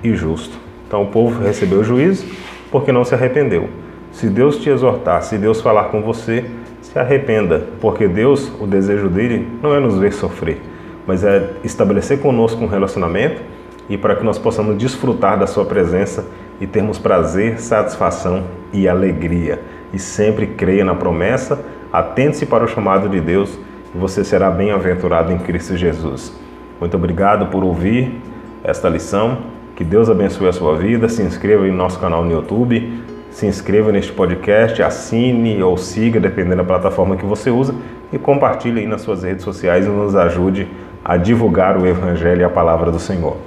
e 0.04 0.14
justo. 0.16 0.58
Então 0.88 1.04
o 1.04 1.08
povo 1.08 1.42
recebeu 1.42 1.80
o 1.80 1.84
juízo 1.84 2.26
porque 2.72 2.92
não 2.92 3.04
se 3.04 3.14
arrependeu. 3.14 3.70
Se 4.12 4.28
Deus 4.28 4.58
te 4.58 4.70
exortar, 4.70 5.24
se 5.24 5.38
Deus 5.38 5.62
falar 5.62 5.86
com 5.86 6.02
você, 6.02 6.46
se 6.82 6.98
arrependa, 7.00 7.68
porque 7.80 8.08
Deus, 8.08 8.52
o 8.60 8.68
desejo 8.68 9.08
dele 9.08 9.48
não 9.62 9.74
é 9.74 9.80
nos 9.80 9.98
ver 9.98 10.12
sofrer, 10.12 10.62
mas 11.08 11.24
é 11.24 11.52
estabelecer 11.64 12.20
conosco 12.20 12.62
um 12.62 12.68
relacionamento 12.68 13.42
e 13.90 13.98
para 13.98 14.16
que 14.16 14.24
nós 14.24 14.38
possamos 14.38 14.78
desfrutar 14.78 15.40
da 15.40 15.48
sua 15.48 15.66
presença 15.66 16.26
e 16.60 16.68
termos 16.68 16.98
prazer, 16.98 17.60
satisfação 17.60 18.44
e 18.74 18.88
alegria. 18.88 19.62
E 19.94 20.00
sempre 20.00 20.48
creia 20.48 20.84
na 20.84 20.96
promessa, 20.96 21.64
atente-se 21.92 22.46
para 22.46 22.64
o 22.64 22.68
chamado 22.68 23.10
de 23.10 23.20
Deus 23.20 23.58
e 23.94 23.98
você 23.98 24.24
será 24.24 24.52
bem-aventurado 24.52 25.32
em 25.32 25.38
Cristo 25.38 25.76
Jesus. 25.76 26.34
Muito 26.80 26.96
obrigado 26.96 27.48
por 27.48 27.64
ouvir 27.64 28.22
esta 28.64 28.90
lição. 28.90 29.38
Que 29.76 29.84
Deus 29.84 30.10
abençoe 30.10 30.48
a 30.48 30.54
sua 30.54 30.78
vida. 30.78 31.10
Se 31.10 31.22
inscreva 31.22 31.68
em 31.68 31.72
nosso 31.72 32.00
canal 32.00 32.24
no 32.24 32.32
YouTube. 32.32 33.02
Se 33.32 33.46
inscreva 33.48 33.92
neste 33.92 34.12
podcast, 34.12 34.84
assine 34.84 35.64
ou 35.64 35.78
siga, 35.78 36.20
dependendo 36.20 36.58
da 36.58 36.64
plataforma 36.66 37.16
que 37.16 37.26
você 37.26 37.50
usa, 37.50 37.74
e 38.12 38.18
compartilhe 38.18 38.82
aí 38.82 38.88
nas 38.88 39.02
suas 39.02 39.24
redes 39.24 39.44
sociais 39.44 39.86
e 39.86 39.90
nos 39.90 40.16
ajude 40.18 40.68
a 41.04 41.16
divulgar 41.16 41.78
o 41.78 41.88
Evangelho 41.88 42.42
e 42.42 42.44
a 42.44 42.50
palavra 42.50 42.92
do 42.92 43.00
Senhor. 43.00 43.38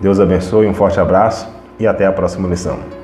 Deus 0.00 0.18
abençoe, 0.18 0.66
um 0.66 0.74
forte 0.74 0.98
abraço 0.98 1.46
e 1.78 1.86
até 1.86 2.06
a 2.06 2.12
próxima 2.12 2.48
lição. 2.48 3.03